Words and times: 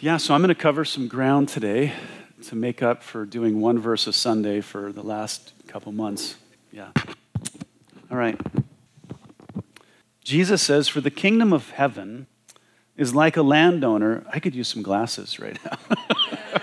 Yeah, 0.00 0.16
so 0.16 0.34
I'm 0.34 0.40
going 0.40 0.48
to 0.48 0.54
cover 0.54 0.84
some 0.84 1.08
ground 1.08 1.48
today 1.48 1.92
to 2.48 2.56
make 2.56 2.82
up 2.82 3.02
for 3.02 3.24
doing 3.24 3.60
one 3.60 3.78
verse 3.78 4.06
a 4.06 4.12
Sunday 4.12 4.60
for 4.60 4.92
the 4.92 5.02
last 5.02 5.52
couple 5.66 5.92
months. 5.92 6.36
Yeah. 6.72 6.90
All 8.10 8.16
right. 8.16 8.40
Jesus 10.22 10.62
says, 10.62 10.88
For 10.88 11.00
the 11.00 11.10
kingdom 11.10 11.52
of 11.52 11.70
heaven 11.70 12.26
is 12.96 13.14
like 13.14 13.36
a 13.36 13.42
landowner. 13.42 14.24
I 14.30 14.40
could 14.40 14.54
use 14.54 14.68
some 14.68 14.82
glasses 14.82 15.38
right 15.38 15.58
now. 15.64 15.78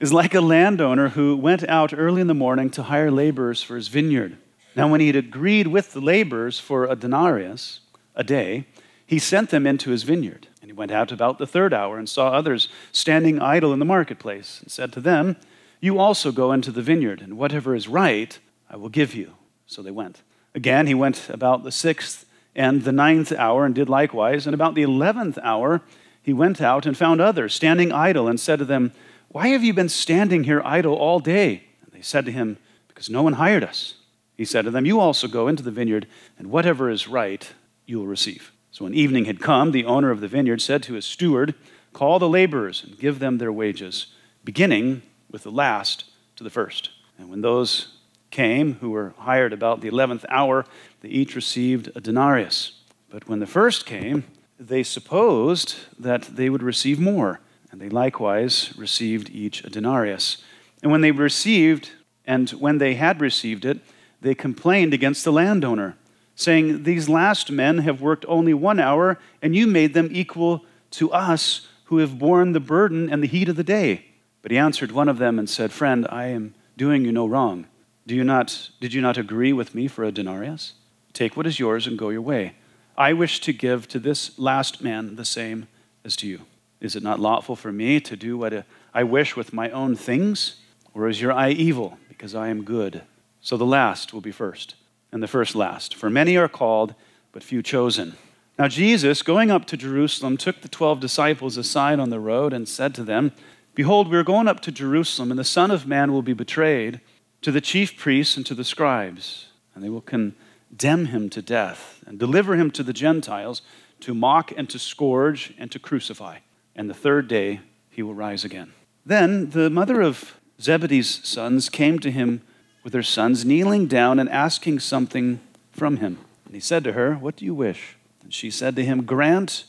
is 0.00 0.12
like 0.12 0.34
a 0.34 0.40
landowner 0.40 1.10
who 1.10 1.36
went 1.36 1.66
out 1.68 1.94
early 1.96 2.20
in 2.20 2.26
the 2.26 2.34
morning 2.34 2.70
to 2.70 2.84
hire 2.84 3.10
laborers 3.10 3.62
for 3.62 3.76
his 3.76 3.88
vineyard. 3.88 4.36
Now, 4.74 4.88
when 4.88 5.00
he 5.00 5.06
had 5.06 5.16
agreed 5.16 5.68
with 5.68 5.92
the 5.92 6.00
laborers 6.00 6.60
for 6.60 6.84
a 6.84 6.94
denarius 6.94 7.80
a 8.14 8.22
day, 8.22 8.66
he 9.06 9.18
sent 9.18 9.50
them 9.50 9.66
into 9.66 9.90
his 9.90 10.02
vineyard. 10.02 10.48
And 10.66 10.72
he 10.72 10.76
went 10.76 10.90
out 10.90 11.12
about 11.12 11.38
the 11.38 11.46
third 11.46 11.72
hour 11.72 11.96
and 11.96 12.08
saw 12.08 12.30
others 12.30 12.68
standing 12.90 13.40
idle 13.40 13.72
in 13.72 13.78
the 13.78 13.84
marketplace, 13.84 14.58
and 14.60 14.68
said 14.68 14.92
to 14.94 15.00
them, 15.00 15.36
You 15.80 16.00
also 16.00 16.32
go 16.32 16.50
into 16.50 16.72
the 16.72 16.82
vineyard, 16.82 17.20
and 17.20 17.38
whatever 17.38 17.76
is 17.76 17.86
right, 17.86 18.36
I 18.68 18.74
will 18.74 18.88
give 18.88 19.14
you. 19.14 19.34
So 19.66 19.80
they 19.80 19.92
went. 19.92 20.22
Again, 20.56 20.88
he 20.88 20.92
went 20.92 21.28
about 21.28 21.62
the 21.62 21.70
sixth 21.70 22.26
and 22.56 22.82
the 22.82 22.90
ninth 22.90 23.30
hour, 23.30 23.64
and 23.64 23.76
did 23.76 23.88
likewise. 23.88 24.44
And 24.44 24.54
about 24.54 24.74
the 24.74 24.82
eleventh 24.82 25.38
hour, 25.40 25.82
he 26.20 26.32
went 26.32 26.60
out 26.60 26.84
and 26.84 26.96
found 26.96 27.20
others 27.20 27.54
standing 27.54 27.92
idle, 27.92 28.26
and 28.26 28.40
said 28.40 28.58
to 28.58 28.64
them, 28.64 28.90
Why 29.28 29.46
have 29.50 29.62
you 29.62 29.72
been 29.72 29.88
standing 29.88 30.42
here 30.42 30.62
idle 30.64 30.94
all 30.94 31.20
day? 31.20 31.62
And 31.84 31.92
they 31.92 32.02
said 32.02 32.24
to 32.24 32.32
him, 32.32 32.58
Because 32.88 33.08
no 33.08 33.22
one 33.22 33.34
hired 33.34 33.62
us. 33.62 33.94
He 34.36 34.44
said 34.44 34.64
to 34.64 34.72
them, 34.72 34.84
You 34.84 34.98
also 34.98 35.28
go 35.28 35.46
into 35.46 35.62
the 35.62 35.70
vineyard, 35.70 36.08
and 36.36 36.50
whatever 36.50 36.90
is 36.90 37.06
right, 37.06 37.52
you 37.86 38.00
will 38.00 38.08
receive. 38.08 38.50
So 38.76 38.84
when 38.84 38.92
evening 38.92 39.24
had 39.24 39.40
come, 39.40 39.70
the 39.70 39.86
owner 39.86 40.10
of 40.10 40.20
the 40.20 40.28
vineyard 40.28 40.60
said 40.60 40.82
to 40.82 40.92
his 40.92 41.06
steward, 41.06 41.54
Call 41.94 42.18
the 42.18 42.28
laborers 42.28 42.84
and 42.84 42.98
give 42.98 43.20
them 43.20 43.38
their 43.38 43.50
wages, 43.50 44.08
beginning 44.44 45.00
with 45.30 45.44
the 45.44 45.50
last 45.50 46.04
to 46.36 46.44
the 46.44 46.50
first. 46.50 46.90
And 47.16 47.30
when 47.30 47.40
those 47.40 47.96
came, 48.30 48.74
who 48.74 48.90
were 48.90 49.14
hired 49.16 49.54
about 49.54 49.80
the 49.80 49.88
eleventh 49.88 50.26
hour, 50.28 50.66
they 51.00 51.08
each 51.08 51.34
received 51.34 51.90
a 51.96 52.02
denarius. 52.02 52.82
But 53.08 53.26
when 53.26 53.38
the 53.38 53.46
first 53.46 53.86
came, 53.86 54.24
they 54.60 54.82
supposed 54.82 55.76
that 55.98 56.24
they 56.24 56.50
would 56.50 56.62
receive 56.62 57.00
more, 57.00 57.40
and 57.70 57.80
they 57.80 57.88
likewise 57.88 58.74
received 58.76 59.30
each 59.30 59.64
a 59.64 59.70
denarius. 59.70 60.44
And 60.82 60.92
when 60.92 61.00
they 61.00 61.12
received, 61.12 61.92
and 62.26 62.50
when 62.50 62.76
they 62.76 62.96
had 62.96 63.22
received 63.22 63.64
it, 63.64 63.78
they 64.20 64.34
complained 64.34 64.92
against 64.92 65.24
the 65.24 65.32
landowner 65.32 65.96
saying, 66.36 66.84
These 66.84 67.08
last 67.08 67.50
men 67.50 67.78
have 67.78 68.00
worked 68.00 68.24
only 68.28 68.54
one 68.54 68.78
hour, 68.78 69.18
and 69.42 69.56
you 69.56 69.66
made 69.66 69.94
them 69.94 70.10
equal 70.12 70.64
to 70.92 71.10
us 71.10 71.66
who 71.84 71.98
have 71.98 72.18
borne 72.18 72.52
the 72.52 72.60
burden 72.60 73.10
and 73.10 73.22
the 73.22 73.26
heat 73.26 73.48
of 73.48 73.56
the 73.56 73.64
day. 73.64 74.04
But 74.42 74.52
he 74.52 74.58
answered 74.58 74.92
one 74.92 75.08
of 75.08 75.18
them 75.18 75.38
and 75.38 75.50
said, 75.50 75.72
Friend, 75.72 76.06
I 76.10 76.26
am 76.26 76.54
doing 76.76 77.04
you 77.04 77.10
no 77.10 77.26
wrong. 77.26 77.66
Do 78.06 78.14
you 78.14 78.22
not, 78.22 78.70
did 78.80 78.94
you 78.94 79.00
not 79.00 79.18
agree 79.18 79.52
with 79.52 79.74
me 79.74 79.88
for 79.88 80.04
a 80.04 80.12
denarius? 80.12 80.74
Take 81.12 81.36
what 81.36 81.46
is 81.46 81.58
yours 81.58 81.86
and 81.86 81.98
go 81.98 82.10
your 82.10 82.22
way. 82.22 82.54
I 82.96 83.12
wish 83.12 83.40
to 83.40 83.52
give 83.52 83.88
to 83.88 83.98
this 83.98 84.38
last 84.38 84.82
man 84.82 85.16
the 85.16 85.24
same 85.24 85.66
as 86.04 86.14
to 86.16 86.28
you. 86.28 86.42
Is 86.80 86.94
it 86.94 87.02
not 87.02 87.18
lawful 87.18 87.56
for 87.56 87.72
me 87.72 88.00
to 88.00 88.16
do 88.16 88.38
what 88.38 88.64
I 88.94 89.02
wish 89.02 89.34
with 89.34 89.52
my 89.52 89.70
own 89.70 89.96
things? 89.96 90.56
Or 90.94 91.08
is 91.08 91.20
your 91.20 91.32
eye 91.32 91.50
evil 91.50 91.98
because 92.08 92.34
I 92.34 92.48
am 92.48 92.64
good? 92.64 93.02
So 93.40 93.56
the 93.56 93.66
last 93.66 94.12
will 94.12 94.20
be 94.20 94.32
first 94.32 94.76
and 95.12 95.22
the 95.22 95.28
first 95.28 95.54
last. 95.54 95.94
For 95.94 96.10
many 96.10 96.36
are 96.36 96.48
called, 96.48 96.94
but 97.32 97.42
few 97.42 97.62
chosen. 97.62 98.16
Now, 98.58 98.68
Jesus, 98.68 99.22
going 99.22 99.50
up 99.50 99.66
to 99.66 99.76
Jerusalem, 99.76 100.36
took 100.36 100.62
the 100.62 100.68
twelve 100.68 101.00
disciples 101.00 101.56
aside 101.56 102.00
on 102.00 102.10
the 102.10 102.20
road 102.20 102.52
and 102.52 102.68
said 102.68 102.94
to 102.94 103.04
them, 103.04 103.32
Behold, 103.74 104.08
we 104.08 104.16
are 104.16 104.24
going 104.24 104.48
up 104.48 104.60
to 104.60 104.72
Jerusalem, 104.72 105.30
and 105.30 105.38
the 105.38 105.44
Son 105.44 105.70
of 105.70 105.86
Man 105.86 106.12
will 106.12 106.22
be 106.22 106.32
betrayed 106.32 107.00
to 107.42 107.52
the 107.52 107.60
chief 107.60 107.98
priests 107.98 108.36
and 108.36 108.46
to 108.46 108.54
the 108.54 108.64
scribes, 108.64 109.48
and 109.74 109.84
they 109.84 109.90
will 109.90 110.00
condemn 110.00 111.06
him 111.06 111.28
to 111.28 111.42
death 111.42 112.02
and 112.06 112.18
deliver 112.18 112.56
him 112.56 112.70
to 112.70 112.82
the 112.82 112.94
Gentiles 112.94 113.60
to 114.00 114.14
mock 114.14 114.50
and 114.56 114.70
to 114.70 114.78
scourge 114.78 115.52
and 115.58 115.70
to 115.70 115.78
crucify. 115.78 116.38
And 116.74 116.88
the 116.88 116.94
third 116.94 117.28
day 117.28 117.60
he 117.90 118.02
will 118.02 118.14
rise 118.14 118.44
again. 118.44 118.72
Then 119.04 119.50
the 119.50 119.68
mother 119.68 120.00
of 120.00 120.40
Zebedee's 120.60 121.20
sons 121.26 121.68
came 121.68 121.98
to 121.98 122.10
him 122.10 122.40
with 122.86 122.94
her 122.94 123.02
sons, 123.02 123.44
kneeling 123.44 123.88
down 123.88 124.20
and 124.20 124.28
asking 124.28 124.78
something 124.78 125.40
from 125.72 125.96
him. 125.96 126.18
And 126.44 126.54
he 126.54 126.60
said 126.60 126.84
to 126.84 126.92
her, 126.92 127.14
What 127.14 127.34
do 127.34 127.44
you 127.44 127.52
wish? 127.52 127.96
And 128.22 128.32
she 128.32 128.48
said 128.48 128.76
to 128.76 128.84
him, 128.84 129.02
Grant 129.02 129.64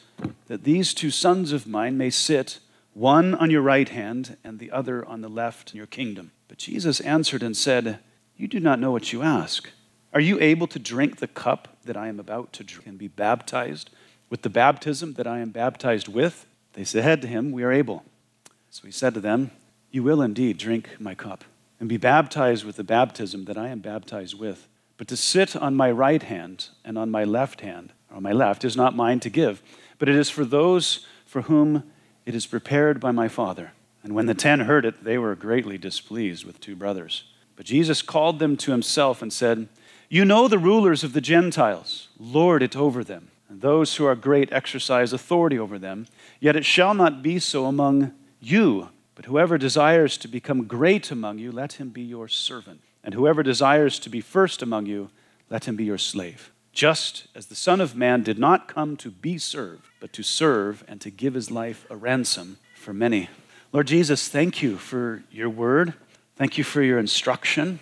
that 0.45 0.65
these 0.65 0.93
two 0.93 1.09
sons 1.09 1.51
of 1.51 1.65
mine 1.65 1.97
may 1.97 2.11
sit, 2.11 2.59
one 2.93 3.33
on 3.33 3.49
your 3.49 3.63
right 3.63 3.89
hand 3.89 4.37
and 4.43 4.59
the 4.59 4.69
other 4.69 5.03
on 5.03 5.21
the 5.21 5.29
left 5.29 5.71
in 5.71 5.77
your 5.77 5.87
kingdom. 5.87 6.29
But 6.47 6.59
Jesus 6.59 6.99
answered 6.99 7.41
and 7.41 7.57
said, 7.57 7.97
You 8.35 8.47
do 8.47 8.59
not 8.59 8.79
know 8.79 8.91
what 8.91 9.11
you 9.11 9.23
ask. 9.23 9.67
Are 10.13 10.21
you 10.21 10.39
able 10.39 10.67
to 10.67 10.77
drink 10.77 11.17
the 11.17 11.27
cup 11.27 11.75
that 11.85 11.97
I 11.97 12.09
am 12.09 12.19
about 12.19 12.53
to 12.53 12.63
drink 12.63 12.85
and 12.85 12.99
be 12.99 13.07
baptized 13.07 13.89
with 14.29 14.43
the 14.43 14.49
baptism 14.51 15.13
that 15.13 15.25
I 15.25 15.39
am 15.39 15.49
baptized 15.49 16.07
with? 16.07 16.45
They 16.73 16.83
said 16.83 17.23
to 17.23 17.27
him, 17.27 17.51
We 17.51 17.63
are 17.63 17.71
able. 17.71 18.05
So 18.69 18.85
he 18.85 18.91
said 18.91 19.15
to 19.15 19.19
them, 19.19 19.49
You 19.89 20.03
will 20.03 20.21
indeed 20.21 20.59
drink 20.59 20.89
my 20.99 21.15
cup 21.15 21.45
and 21.79 21.87
be 21.87 21.97
baptized 21.97 22.65
with 22.65 22.75
the 22.75 22.83
baptism 22.83 23.45
that 23.45 23.57
I 23.57 23.69
am 23.69 23.79
baptized 23.79 24.37
with. 24.37 24.67
But 24.97 25.07
to 25.09 25.17
sit 25.17 25.55
on 25.55 25.75
my 25.75 25.91
right 25.91 26.23
hand 26.23 26.69
and 26.83 26.97
on 26.97 27.11
my 27.11 27.23
left 27.23 27.61
hand, 27.61 27.93
or 28.09 28.17
on 28.17 28.23
my 28.23 28.31
left, 28.31 28.65
is 28.65 28.75
not 28.75 28.95
mine 28.95 29.19
to 29.21 29.29
give, 29.29 29.61
but 29.99 30.09
it 30.09 30.15
is 30.15 30.29
for 30.29 30.45
those 30.45 31.05
for 31.25 31.43
whom 31.43 31.83
it 32.25 32.33
is 32.33 32.47
prepared 32.47 32.99
by 32.99 33.11
my 33.11 33.27
Father. 33.27 33.73
And 34.03 34.15
when 34.15 34.25
the 34.25 34.33
ten 34.33 34.61
heard 34.61 34.85
it, 34.85 35.03
they 35.03 35.17
were 35.17 35.35
greatly 35.35 35.77
displeased 35.77 36.45
with 36.45 36.59
two 36.59 36.75
brothers. 36.75 37.25
But 37.55 37.65
Jesus 37.65 38.01
called 38.01 38.39
them 38.39 38.55
to 38.57 38.71
himself 38.71 39.21
and 39.21 39.31
said, 39.31 39.67
You 40.09 40.25
know 40.25 40.47
the 40.47 40.59
rulers 40.59 41.03
of 41.03 41.13
the 41.13 41.21
Gentiles, 41.21 42.07
lord 42.19 42.63
it 42.63 42.75
over 42.75 43.03
them, 43.03 43.29
and 43.49 43.61
those 43.61 43.95
who 43.95 44.05
are 44.05 44.15
great 44.15 44.51
exercise 44.51 45.13
authority 45.13 45.59
over 45.59 45.77
them. 45.77 46.07
Yet 46.39 46.55
it 46.55 46.65
shall 46.65 46.93
not 46.93 47.21
be 47.21 47.39
so 47.39 47.65
among 47.65 48.13
you. 48.39 48.89
But 49.17 49.25
whoever 49.25 49.57
desires 49.57 50.15
to 50.19 50.27
become 50.27 50.67
great 50.67 51.09
among 51.09 51.39
you, 51.39 51.51
let 51.51 51.73
him 51.73 51.89
be 51.89 52.03
your 52.03 52.27
servant. 52.27 52.81
And 53.03 53.15
whoever 53.15 53.41
desires 53.41 53.97
to 53.99 54.11
be 54.11 54.21
first 54.21 54.61
among 54.61 54.85
you, 54.85 55.09
let 55.49 55.67
him 55.67 55.75
be 55.75 55.85
your 55.85 55.97
slave. 55.97 56.51
Just 56.71 57.25
as 57.33 57.47
the 57.47 57.55
Son 57.55 57.81
of 57.81 57.95
Man 57.95 58.21
did 58.21 58.37
not 58.37 58.67
come 58.67 58.95
to 58.97 59.09
be 59.09 59.39
served, 59.39 59.87
but 59.99 60.13
to 60.13 60.21
serve 60.21 60.83
and 60.87 61.01
to 61.01 61.09
give 61.09 61.33
his 61.33 61.49
life 61.49 61.87
a 61.89 61.95
ransom 61.95 62.59
for 62.75 62.93
many. 62.93 63.27
Lord 63.73 63.87
Jesus, 63.87 64.27
thank 64.27 64.61
you 64.61 64.77
for 64.77 65.23
your 65.31 65.49
word. 65.49 65.95
Thank 66.35 66.59
you 66.59 66.63
for 66.63 66.83
your 66.83 66.99
instruction. 66.99 67.79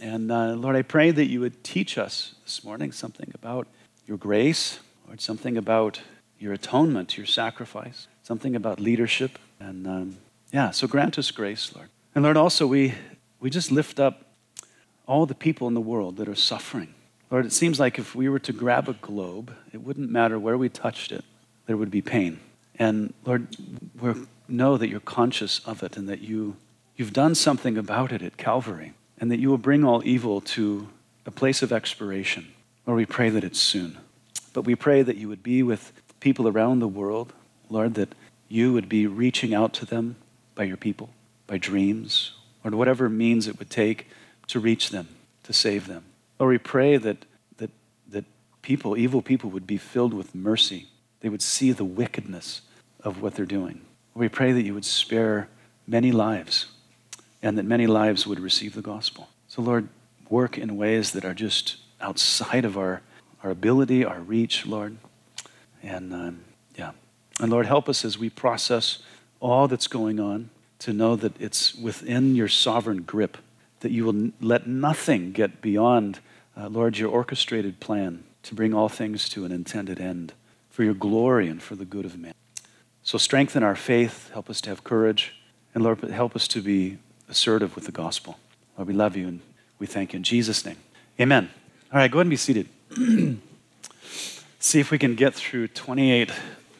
And 0.00 0.32
uh, 0.32 0.54
Lord, 0.54 0.74
I 0.74 0.82
pray 0.82 1.12
that 1.12 1.26
you 1.26 1.38
would 1.38 1.62
teach 1.62 1.96
us 1.96 2.34
this 2.42 2.64
morning 2.64 2.90
something 2.90 3.30
about 3.36 3.68
your 4.04 4.16
grace, 4.16 4.80
Lord, 5.06 5.20
something 5.20 5.56
about 5.56 6.00
your 6.40 6.52
atonement, 6.52 7.16
your 7.16 7.26
sacrifice, 7.26 8.08
something 8.24 8.56
about 8.56 8.80
leadership. 8.80 9.38
And 9.60 9.86
um, 9.86 10.18
yeah, 10.52 10.70
so 10.70 10.86
grant 10.86 11.18
us 11.18 11.30
grace, 11.30 11.74
Lord. 11.74 11.88
And 12.14 12.24
Lord, 12.24 12.36
also, 12.36 12.66
we, 12.66 12.94
we 13.40 13.50
just 13.50 13.72
lift 13.72 13.98
up 13.98 14.22
all 15.06 15.26
the 15.26 15.34
people 15.34 15.66
in 15.66 15.74
the 15.74 15.80
world 15.80 16.16
that 16.18 16.28
are 16.28 16.34
suffering. 16.34 16.94
Lord, 17.30 17.46
it 17.46 17.52
seems 17.52 17.80
like 17.80 17.98
if 17.98 18.14
we 18.14 18.28
were 18.28 18.38
to 18.40 18.52
grab 18.52 18.88
a 18.88 18.92
globe, 18.92 19.54
it 19.72 19.82
wouldn't 19.82 20.10
matter 20.10 20.38
where 20.38 20.58
we 20.58 20.68
touched 20.68 21.10
it, 21.10 21.24
there 21.66 21.76
would 21.76 21.90
be 21.90 22.02
pain. 22.02 22.38
And 22.78 23.14
Lord, 23.24 23.48
we 23.98 24.12
know 24.48 24.76
that 24.76 24.88
you're 24.88 25.00
conscious 25.00 25.60
of 25.60 25.82
it 25.82 25.96
and 25.96 26.08
that 26.08 26.20
you, 26.20 26.56
you've 26.96 27.12
done 27.12 27.34
something 27.34 27.78
about 27.78 28.12
it 28.12 28.22
at 28.22 28.36
Calvary 28.36 28.92
and 29.18 29.30
that 29.30 29.38
you 29.38 29.48
will 29.48 29.58
bring 29.58 29.84
all 29.84 30.02
evil 30.04 30.40
to 30.40 30.88
a 31.24 31.30
place 31.30 31.62
of 31.62 31.72
expiration. 31.72 32.48
Lord, 32.86 32.98
we 32.98 33.06
pray 33.06 33.30
that 33.30 33.44
it's 33.44 33.60
soon. 33.60 33.98
But 34.52 34.62
we 34.62 34.74
pray 34.74 35.02
that 35.02 35.16
you 35.16 35.28
would 35.28 35.42
be 35.42 35.62
with 35.62 35.92
people 36.20 36.46
around 36.46 36.80
the 36.80 36.88
world, 36.88 37.32
Lord, 37.70 37.94
that 37.94 38.14
you 38.48 38.72
would 38.72 38.88
be 38.88 39.06
reaching 39.06 39.54
out 39.54 39.72
to 39.74 39.86
them, 39.86 40.16
by 40.54 40.64
your 40.64 40.76
people, 40.76 41.10
by 41.46 41.58
dreams, 41.58 42.32
or 42.64 42.70
whatever 42.72 43.08
means 43.08 43.48
it 43.48 43.58
would 43.58 43.70
take 43.70 44.08
to 44.48 44.60
reach 44.60 44.90
them, 44.90 45.08
to 45.44 45.52
save 45.52 45.86
them. 45.86 46.04
Lord, 46.38 46.50
we 46.50 46.58
pray 46.58 46.96
that, 46.96 47.24
that, 47.58 47.70
that 48.08 48.24
people, 48.62 48.96
evil 48.96 49.22
people, 49.22 49.50
would 49.50 49.66
be 49.66 49.78
filled 49.78 50.14
with 50.14 50.34
mercy. 50.34 50.88
They 51.20 51.28
would 51.28 51.42
see 51.42 51.72
the 51.72 51.84
wickedness 51.84 52.62
of 53.02 53.22
what 53.22 53.34
they're 53.34 53.46
doing. 53.46 53.82
We 54.14 54.28
pray 54.28 54.52
that 54.52 54.62
you 54.62 54.74
would 54.74 54.84
spare 54.84 55.48
many 55.86 56.12
lives 56.12 56.66
and 57.42 57.58
that 57.58 57.64
many 57.64 57.86
lives 57.86 58.26
would 58.26 58.38
receive 58.38 58.74
the 58.74 58.82
gospel. 58.82 59.28
So, 59.48 59.62
Lord, 59.62 59.88
work 60.28 60.58
in 60.58 60.76
ways 60.76 61.12
that 61.12 61.24
are 61.24 61.34
just 61.34 61.76
outside 62.00 62.64
of 62.64 62.76
our, 62.78 63.02
our 63.42 63.50
ability, 63.50 64.04
our 64.04 64.20
reach, 64.20 64.66
Lord. 64.66 64.96
And 65.82 66.12
um, 66.12 66.44
yeah. 66.76 66.92
And 67.40 67.50
Lord, 67.50 67.66
help 67.66 67.88
us 67.88 68.04
as 68.04 68.18
we 68.18 68.30
process 68.30 68.98
all 69.42 69.68
that's 69.68 69.88
going 69.88 70.20
on, 70.20 70.50
to 70.78 70.92
know 70.92 71.16
that 71.16 71.38
it's 71.40 71.74
within 71.74 72.34
your 72.34 72.48
sovereign 72.48 73.02
grip, 73.02 73.36
that 73.80 73.90
you 73.90 74.04
will 74.04 74.30
let 74.40 74.66
nothing 74.66 75.32
get 75.32 75.60
beyond, 75.60 76.20
uh, 76.56 76.68
Lord, 76.68 76.98
your 76.98 77.10
orchestrated 77.10 77.80
plan 77.80 78.24
to 78.44 78.54
bring 78.54 78.72
all 78.72 78.88
things 78.88 79.28
to 79.30 79.44
an 79.44 79.52
intended 79.52 80.00
end 80.00 80.32
for 80.70 80.84
your 80.84 80.94
glory 80.94 81.48
and 81.48 81.62
for 81.62 81.76
the 81.76 81.84
good 81.84 82.04
of 82.04 82.18
man. 82.18 82.34
So 83.02 83.18
strengthen 83.18 83.62
our 83.62 83.76
faith, 83.76 84.30
help 84.32 84.48
us 84.48 84.60
to 84.62 84.70
have 84.70 84.84
courage, 84.84 85.34
and 85.74 85.82
Lord, 85.84 86.00
help 86.00 86.36
us 86.36 86.48
to 86.48 86.62
be 86.62 86.98
assertive 87.28 87.74
with 87.74 87.86
the 87.86 87.92
gospel. 87.92 88.38
Lord, 88.76 88.88
we 88.88 88.94
love 88.94 89.16
you 89.16 89.28
and 89.28 89.40
we 89.78 89.86
thank 89.86 90.12
you 90.12 90.18
in 90.18 90.22
Jesus' 90.22 90.64
name. 90.64 90.76
Amen. 91.20 91.50
All 91.92 91.98
right, 91.98 92.10
go 92.10 92.18
ahead 92.18 92.26
and 92.26 92.30
be 92.30 92.36
seated. 92.36 92.68
See 94.58 94.80
if 94.80 94.90
we 94.90 94.98
can 94.98 95.16
get 95.16 95.34
through 95.34 95.68
28 95.68 96.30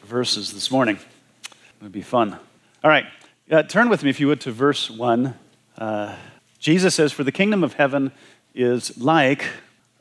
verses 0.05 0.53
this 0.53 0.71
morning. 0.71 0.97
It 0.97 1.83
would 1.83 1.91
be 1.91 2.01
fun. 2.01 2.39
All 2.83 2.89
right, 2.89 3.05
uh, 3.49 3.63
turn 3.63 3.87
with 3.87 4.03
me, 4.03 4.09
if 4.09 4.19
you 4.19 4.27
would, 4.27 4.41
to 4.41 4.51
verse 4.51 4.91
1. 4.91 5.33
Uh, 5.77 6.17
Jesus 6.59 6.93
says, 6.93 7.13
For 7.13 7.23
the 7.23 7.31
kingdom 7.31 7.63
of 7.63 7.75
heaven 7.75 8.11
is 8.53 8.97
like 8.97 9.45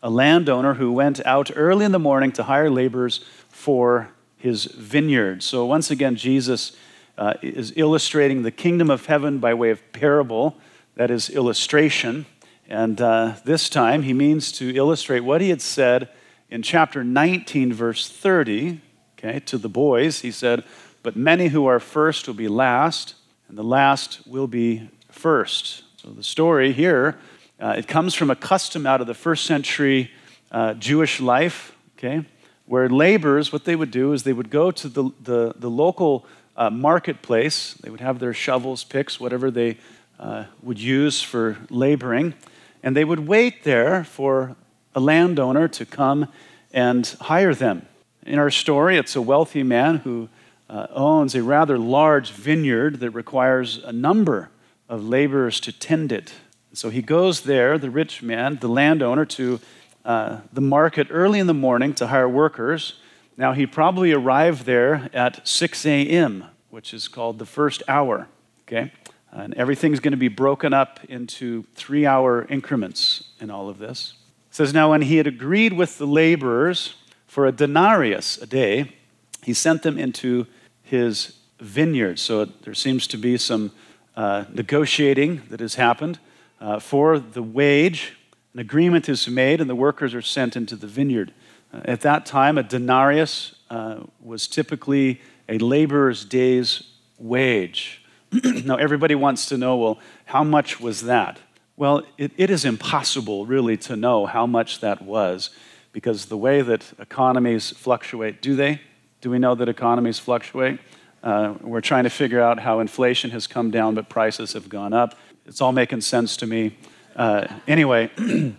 a 0.03 0.11
landowner 0.11 0.75
who 0.75 0.91
went 0.91 1.25
out 1.25 1.53
early 1.55 1.85
in 1.85 1.93
the 1.93 2.01
morning 2.01 2.33
to 2.33 2.43
hire 2.43 2.69
laborers 2.69 3.25
for 3.49 4.11
his 4.37 4.65
vineyard. 4.65 5.45
So, 5.45 5.65
once 5.65 5.93
again, 5.93 6.17
Jesus 6.17 6.77
uh, 7.17 7.35
is 7.41 7.73
illustrating 7.77 8.43
the 8.43 8.51
kingdom 8.51 8.91
of 8.91 9.07
heaven 9.07 9.39
by 9.39 9.55
way 9.55 9.71
of 9.71 9.93
parable, 9.93 10.59
that 10.97 11.09
is, 11.09 11.31
illustration. 11.31 12.27
And 12.69 13.01
uh, 13.01 13.37
this 13.45 13.69
time, 13.69 14.03
he 14.03 14.13
means 14.13 14.51
to 14.59 14.75
illustrate 14.75 15.21
what 15.21 15.41
he 15.41 15.51
had 15.51 15.63
said 15.63 16.09
in 16.51 16.63
chapter 16.63 17.05
19, 17.05 17.73
verse 17.73 18.09
30, 18.11 18.81
okay, 19.17 19.39
to 19.39 19.57
the 19.57 19.69
boys. 19.69 20.23
He 20.23 20.33
said, 20.33 20.65
But 21.03 21.17
many 21.17 21.49
who 21.49 21.67
are 21.67 21.81
first 21.81 22.27
will 22.27 22.35
be 22.35 22.49
last, 22.49 23.15
and 23.49 23.59
the 23.59 23.65
last 23.65 24.21
will 24.27 24.47
be 24.47 24.89
first. 25.11 25.83
So 25.97 26.11
the 26.11 26.23
story 26.23 26.73
here, 26.73 27.19
uh, 27.61 27.75
it 27.77 27.89
comes 27.89 28.15
from 28.15 28.31
a 28.31 28.37
custom 28.37 28.87
out 28.87 29.01
of 29.01 29.07
the 29.07 29.15
first 29.15 29.45
century 29.45 30.11
uh, 30.51 30.75
Jewish 30.75 31.21
life, 31.21 31.77
okay, 31.99 32.25
where 32.67 32.89
laborers, 32.89 33.53
what 33.53 33.65
they 33.65 33.77
would 33.77 33.91
do 33.91 34.13
is 34.13 34.23
they 34.23 34.33
would 34.33 34.51
go 34.51 34.71
to 34.71 34.89
the, 34.89 35.11
the, 35.23 35.55
the 35.57 35.71
local 35.71 36.25
uh, 36.57 36.71
marketplace, 36.71 37.75
they 37.75 37.91
would 37.91 38.01
have 38.01 38.19
their 38.19 38.35
shovels, 38.35 38.85
picks, 38.85 39.19
whatever 39.19 39.51
they 39.51 39.79
uh, 40.21 40.45
would 40.63 40.79
use 40.79 41.21
for 41.23 41.57
laboring, 41.71 42.35
and 42.83 42.97
they 42.97 43.05
would 43.05 43.27
wait 43.27 43.65
there 43.65 44.05
for 44.05 44.57
a 44.95 45.01
landowner 45.01 45.67
to 45.69 45.85
come 45.85 46.29
and 46.73 47.17
hire 47.23 47.55
them. 47.55 47.87
In 48.25 48.39
our 48.39 48.51
story, 48.51 48.99
it's 48.99 49.17
a 49.17 49.23
wealthy 49.23 49.63
man 49.63 49.99
who 49.99 50.29
uh, 50.73 50.87
owns 50.95 51.35
a 51.35 51.43
rather 51.43 51.77
large 51.77 52.31
vineyard 52.31 53.01
that 53.01 53.11
requires 53.11 53.79
a 53.85 53.93
number 53.93 54.51
of 54.89 55.07
laborers 55.07 55.61
to 55.61 55.71
tend 55.71 56.11
it. 56.11 56.33
So 56.73 56.89
he 56.89 57.03
goes 57.03 57.43
there, 57.43 57.77
the 57.77 57.91
rich 57.91 58.23
man, 58.23 58.57
the 58.57 58.69
landowner, 58.69 59.27
to 59.27 59.61
uh, 60.07 60.39
the 60.51 60.63
market 60.63 61.09
early 61.11 61.39
in 61.39 61.47
the 61.47 61.55
morning 61.55 61.93
to 61.95 62.07
hire 62.07 62.29
workers. 62.29 62.95
Now, 63.37 63.53
he 63.53 63.67
probably 63.67 64.13
arrived 64.13 64.65
there 64.65 65.11
at 65.13 65.47
6 65.47 65.85
a.m., 65.85 66.47
which 66.71 66.95
is 66.95 67.07
called 67.07 67.39
the 67.39 67.47
first 67.47 67.83
hour, 67.87 68.29
okay? 68.67 68.93
And 69.31 69.53
everything's 69.55 70.01
going 70.01 70.13
to 70.13 70.19
be 70.19 70.29
broken 70.29 70.73
up 70.73 71.01
into 71.05 71.65
three 71.75 72.07
hour 72.07 72.47
increments 72.49 73.25
in 73.41 73.51
all 73.51 73.69
of 73.69 73.79
this. 73.79 74.15
It 74.49 74.55
says, 74.55 74.73
Now, 74.73 74.91
when 74.91 75.03
he 75.03 75.19
had 75.19 75.27
agreed 75.27 75.75
with 75.75 75.99
the 75.99 76.07
laborers 76.07 76.95
for 77.27 77.47
a 77.47 77.53
denarius 77.53 78.39
a 78.39 78.47
day, 78.47 78.95
he 79.43 79.53
sent 79.53 79.83
them 79.83 79.99
into 79.99 80.47
his 80.93 81.39
vineyard. 81.59 82.19
So 82.19 82.45
there 82.45 82.75
seems 82.75 83.07
to 83.09 83.17
be 83.17 83.39
some 83.39 83.73
uh, 84.15 84.45
negotiating 84.53 85.41
that 85.49 85.61
has 85.61 85.77
happened 85.77 86.19
uh, 86.61 86.79
for 86.79 87.19
the 87.19 87.43
wage. 87.43 88.13
An 88.53 88.61
agreement 88.61 89.09
is 89.09 89.27
made, 89.27 89.59
and 89.63 89.71
the 89.71 89.75
workers 89.75 90.15
are 90.15 90.21
sent 90.21 90.55
into 90.55 90.77
the 90.77 90.87
vineyard. 90.87 91.33
Uh, 91.73 91.81
at 91.87 92.03
that 92.03 92.27
time, 92.27 92.59
a 92.59 92.63
denarius 92.63 93.55
uh, 93.71 94.01
was 94.21 94.47
typically 94.47 95.23
a 95.49 95.57
laborer's 95.57 96.27
day's 96.27 96.83
wage. 97.19 98.05
now, 98.65 98.77
everybody 98.77 99.15
wants 99.15 99.47
to 99.47 99.57
know 99.57 99.77
well, 99.79 99.99
how 100.27 100.45
much 100.45 100.79
was 100.79 101.01
that? 101.03 101.41
Well, 101.75 102.03
it, 102.19 102.33
it 102.37 102.51
is 102.51 102.67
impossible, 102.67 103.47
really, 103.47 103.79
to 103.79 103.97
know 103.97 104.27
how 104.27 104.47
much 104.47 104.81
that 104.81 105.01
was 105.01 105.49
because 105.91 106.27
the 106.27 106.37
way 106.37 106.61
that 106.61 106.93
economies 106.99 107.71
fluctuate, 107.71 108.43
do 108.43 108.55
they? 108.57 108.83
Do 109.23 109.31
we 109.31 109.39
know 109.39 109.55
that 109.55 109.69
economies 109.69 110.19
fluctuate? 110.19 110.81
Uh, 111.23 111.55
we're 111.61 111.81
trying 111.81 112.03
to 112.03 112.11
figure 112.11 112.41
out 112.41 112.59
how 112.59 112.81
inflation 112.81 113.31
has 113.31 113.47
come 113.47 113.71
down, 113.71 113.95
but 113.95 114.09
prices 114.09 114.55
have 114.55 114.69
gone 114.69 114.93
up. 114.93 115.15
It's 115.47 115.61
all 115.61 115.71
making 115.71 116.01
sense 116.01 116.37
to 116.39 116.47
me. 116.49 116.77
Uh, 117.15 117.47
anyway, 117.69 118.11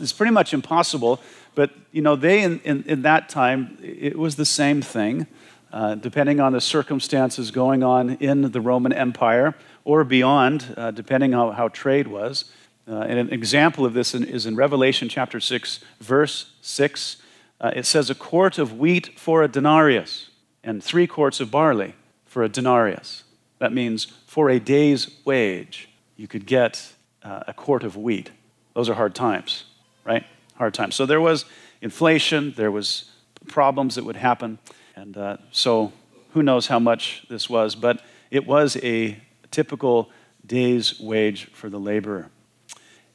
it's 0.00 0.12
pretty 0.12 0.30
much 0.30 0.54
impossible. 0.54 1.20
But 1.56 1.72
you 1.90 2.02
know, 2.02 2.14
they 2.14 2.44
in, 2.44 2.60
in, 2.60 2.84
in 2.84 3.02
that 3.02 3.28
time, 3.28 3.78
it 3.82 4.16
was 4.16 4.36
the 4.36 4.44
same 4.44 4.80
thing, 4.80 5.26
uh, 5.72 5.96
depending 5.96 6.38
on 6.38 6.52
the 6.52 6.60
circumstances 6.60 7.50
going 7.50 7.82
on 7.82 8.10
in 8.10 8.52
the 8.52 8.60
Roman 8.60 8.92
Empire 8.92 9.56
or 9.82 10.04
beyond, 10.04 10.72
uh, 10.76 10.92
depending 10.92 11.34
on 11.34 11.54
how 11.54 11.66
trade 11.66 12.06
was. 12.06 12.44
Uh, 12.88 13.00
and 13.00 13.18
an 13.18 13.32
example 13.32 13.84
of 13.84 13.92
this 13.92 14.14
is 14.14 14.46
in 14.46 14.54
Revelation 14.54 15.08
chapter 15.08 15.40
6, 15.40 15.80
verse 16.00 16.52
6. 16.60 17.16
Uh, 17.60 17.72
it 17.74 17.86
says, 17.86 18.10
A 18.10 18.14
quart 18.14 18.58
of 18.58 18.78
wheat 18.78 19.18
for 19.18 19.42
a 19.42 19.48
denarius, 19.48 20.30
and 20.62 20.82
three 20.82 21.06
quarts 21.06 21.40
of 21.40 21.50
barley 21.50 21.94
for 22.24 22.42
a 22.42 22.48
denarius. 22.48 23.24
That 23.58 23.72
means 23.72 24.04
for 24.26 24.50
a 24.50 24.60
day's 24.60 25.10
wage, 25.24 25.88
you 26.16 26.28
could 26.28 26.46
get 26.46 26.92
uh, 27.22 27.44
a 27.46 27.54
quart 27.54 27.82
of 27.82 27.96
wheat. 27.96 28.30
Those 28.74 28.88
are 28.88 28.94
hard 28.94 29.14
times, 29.14 29.64
right? 30.04 30.24
Hard 30.56 30.74
times. 30.74 30.94
So 30.94 31.06
there 31.06 31.20
was 31.20 31.46
inflation, 31.80 32.52
there 32.56 32.70
was 32.70 33.10
problems 33.46 33.94
that 33.94 34.04
would 34.04 34.16
happen. 34.16 34.58
And 34.94 35.16
uh, 35.16 35.36
so 35.50 35.92
who 36.32 36.42
knows 36.42 36.66
how 36.66 36.78
much 36.78 37.24
this 37.28 37.48
was, 37.48 37.74
but 37.74 38.02
it 38.30 38.46
was 38.46 38.76
a 38.82 39.18
typical 39.50 40.10
day's 40.46 41.00
wage 41.00 41.46
for 41.52 41.70
the 41.70 41.80
laborer. 41.80 42.28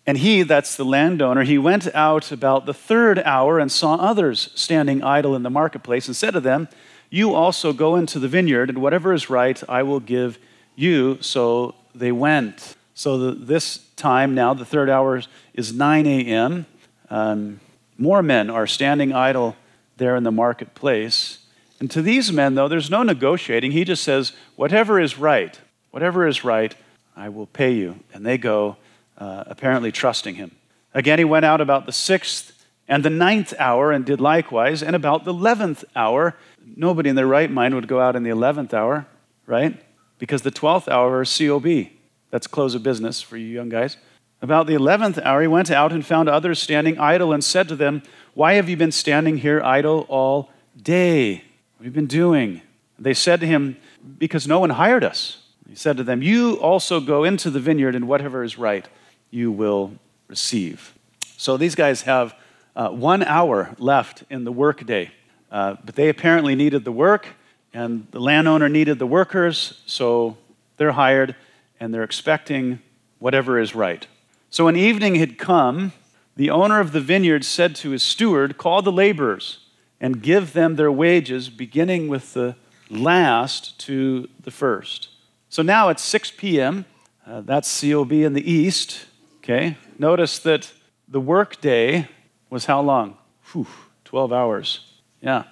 And 0.05 0.17
he, 0.17 0.41
that's 0.43 0.75
the 0.75 0.85
landowner, 0.85 1.43
he 1.43 1.57
went 1.57 1.93
out 1.93 2.31
about 2.31 2.65
the 2.65 2.73
third 2.73 3.19
hour 3.19 3.59
and 3.59 3.71
saw 3.71 3.95
others 3.95 4.49
standing 4.55 5.03
idle 5.03 5.35
in 5.35 5.43
the 5.43 5.49
marketplace 5.49 6.07
and 6.07 6.15
said 6.15 6.31
to 6.31 6.39
them, 6.39 6.67
You 7.09 7.35
also 7.35 7.71
go 7.71 7.95
into 7.95 8.17
the 8.17 8.27
vineyard, 8.27 8.69
and 8.69 8.81
whatever 8.81 9.13
is 9.13 9.29
right 9.29 9.61
I 9.69 9.83
will 9.83 9.99
give 9.99 10.39
you. 10.75 11.19
So 11.21 11.75
they 11.93 12.11
went. 12.11 12.75
So 12.95 13.17
the, 13.17 13.31
this 13.31 13.89
time 13.95 14.33
now, 14.33 14.53
the 14.53 14.65
third 14.65 14.89
hour 14.89 15.21
is 15.53 15.73
9 15.73 16.07
a.m. 16.07 16.65
Um, 17.09 17.59
more 17.97 18.23
men 18.23 18.49
are 18.49 18.65
standing 18.65 19.13
idle 19.13 19.55
there 19.97 20.15
in 20.15 20.23
the 20.23 20.31
marketplace. 20.31 21.39
And 21.79 21.91
to 21.91 22.01
these 22.01 22.31
men, 22.31 22.55
though, 22.55 22.67
there's 22.67 22.89
no 22.89 23.03
negotiating. 23.03 23.71
He 23.71 23.83
just 23.83 24.03
says, 24.03 24.33
Whatever 24.55 24.99
is 24.99 25.19
right, 25.19 25.59
whatever 25.91 26.25
is 26.27 26.43
right, 26.43 26.75
I 27.15 27.29
will 27.29 27.45
pay 27.45 27.73
you. 27.73 27.99
And 28.13 28.25
they 28.25 28.39
go 28.39 28.77
uh, 29.21 29.43
apparently 29.45 29.91
trusting 29.91 30.33
him. 30.35 30.51
Again, 30.95 31.19
he 31.19 31.25
went 31.25 31.45
out 31.45 31.61
about 31.61 31.85
the 31.85 31.91
sixth 31.91 32.65
and 32.87 33.05
the 33.05 33.09
ninth 33.11 33.53
hour 33.59 33.91
and 33.91 34.03
did 34.03 34.19
likewise, 34.19 34.81
and 34.81 34.95
about 34.95 35.25
the 35.25 35.31
eleventh 35.31 35.85
hour. 35.95 36.35
Nobody 36.75 37.09
in 37.09 37.15
their 37.15 37.27
right 37.27 37.49
mind 37.49 37.75
would 37.75 37.87
go 37.87 38.01
out 38.01 38.15
in 38.15 38.23
the 38.23 38.31
eleventh 38.31 38.73
hour, 38.73 39.05
right? 39.45 39.79
Because 40.17 40.41
the 40.41 40.49
twelfth 40.49 40.89
hour 40.89 41.21
is 41.21 41.37
COB. 41.37 41.89
That's 42.31 42.47
close 42.47 42.73
of 42.73 42.81
business 42.81 43.21
for 43.21 43.37
you 43.37 43.45
young 43.45 43.69
guys. 43.69 43.95
About 44.41 44.65
the 44.65 44.73
eleventh 44.73 45.19
hour, 45.19 45.41
he 45.41 45.47
went 45.47 45.69
out 45.69 45.93
and 45.93 46.03
found 46.03 46.27
others 46.27 46.59
standing 46.59 46.97
idle 46.97 47.31
and 47.31 47.43
said 47.43 47.67
to 47.69 47.75
them, 47.75 48.01
Why 48.33 48.53
have 48.53 48.67
you 48.67 48.75
been 48.75 48.91
standing 48.91 49.37
here 49.37 49.61
idle 49.61 50.07
all 50.09 50.49
day? 50.75 51.43
What 51.77 51.85
have 51.85 51.85
you 51.85 51.91
been 51.91 52.07
doing? 52.07 52.61
They 52.97 53.13
said 53.13 53.39
to 53.41 53.45
him, 53.45 53.77
Because 54.17 54.47
no 54.47 54.59
one 54.59 54.71
hired 54.71 55.03
us. 55.03 55.37
He 55.69 55.75
said 55.75 55.95
to 55.97 56.03
them, 56.03 56.23
You 56.23 56.55
also 56.55 56.99
go 56.99 57.23
into 57.23 57.51
the 57.51 57.59
vineyard, 57.59 57.95
and 57.95 58.07
whatever 58.07 58.43
is 58.43 58.57
right 58.57 58.87
you 59.31 59.51
will 59.51 59.93
receive. 60.27 60.93
So 61.37 61.57
these 61.57 61.73
guys 61.73 62.03
have 62.03 62.35
uh, 62.75 62.89
one 62.89 63.23
hour 63.23 63.75
left 63.79 64.23
in 64.29 64.43
the 64.43 64.51
workday, 64.51 65.11
uh, 65.51 65.77
but 65.83 65.95
they 65.95 66.09
apparently 66.09 66.55
needed 66.55 66.85
the 66.85 66.91
work, 66.91 67.27
and 67.73 68.07
the 68.11 68.19
landowner 68.19 68.69
needed 68.69 68.99
the 68.99 69.07
workers, 69.07 69.81
so 69.85 70.37
they're 70.77 70.91
hired 70.91 71.35
and 71.79 71.93
they're 71.93 72.03
expecting 72.03 72.79
whatever 73.19 73.59
is 73.59 73.73
right. 73.73 74.05
So 74.49 74.65
when 74.65 74.75
evening 74.75 75.15
had 75.15 75.37
come, 75.37 75.93
the 76.35 76.49
owner 76.49 76.79
of 76.79 76.91
the 76.91 77.01
vineyard 77.01 77.43
said 77.43 77.75
to 77.77 77.89
his 77.91 78.03
steward, 78.03 78.57
Call 78.57 78.81
the 78.81 78.91
laborers 78.91 79.59
and 79.99 80.21
give 80.21 80.53
them 80.53 80.75
their 80.75 80.91
wages, 80.91 81.49
beginning 81.49 82.07
with 82.07 82.33
the 82.33 82.55
last 82.89 83.79
to 83.79 84.27
the 84.41 84.51
first. 84.51 85.09
So 85.49 85.61
now 85.61 85.89
it's 85.89 86.01
6 86.01 86.31
p.m. 86.37 86.85
Uh, 87.25 87.41
that's 87.41 87.81
COB 87.81 88.11
in 88.11 88.33
the 88.33 88.51
east. 88.51 89.05
Okay? 89.43 89.75
Notice 89.97 90.37
that 90.39 90.71
the 91.07 91.19
workday 91.19 92.07
was 92.51 92.65
how 92.65 92.81
long? 92.81 93.17
Whew, 93.51 93.65
12 94.05 94.31
hours. 94.31 94.91
Yeah. 95.19 95.45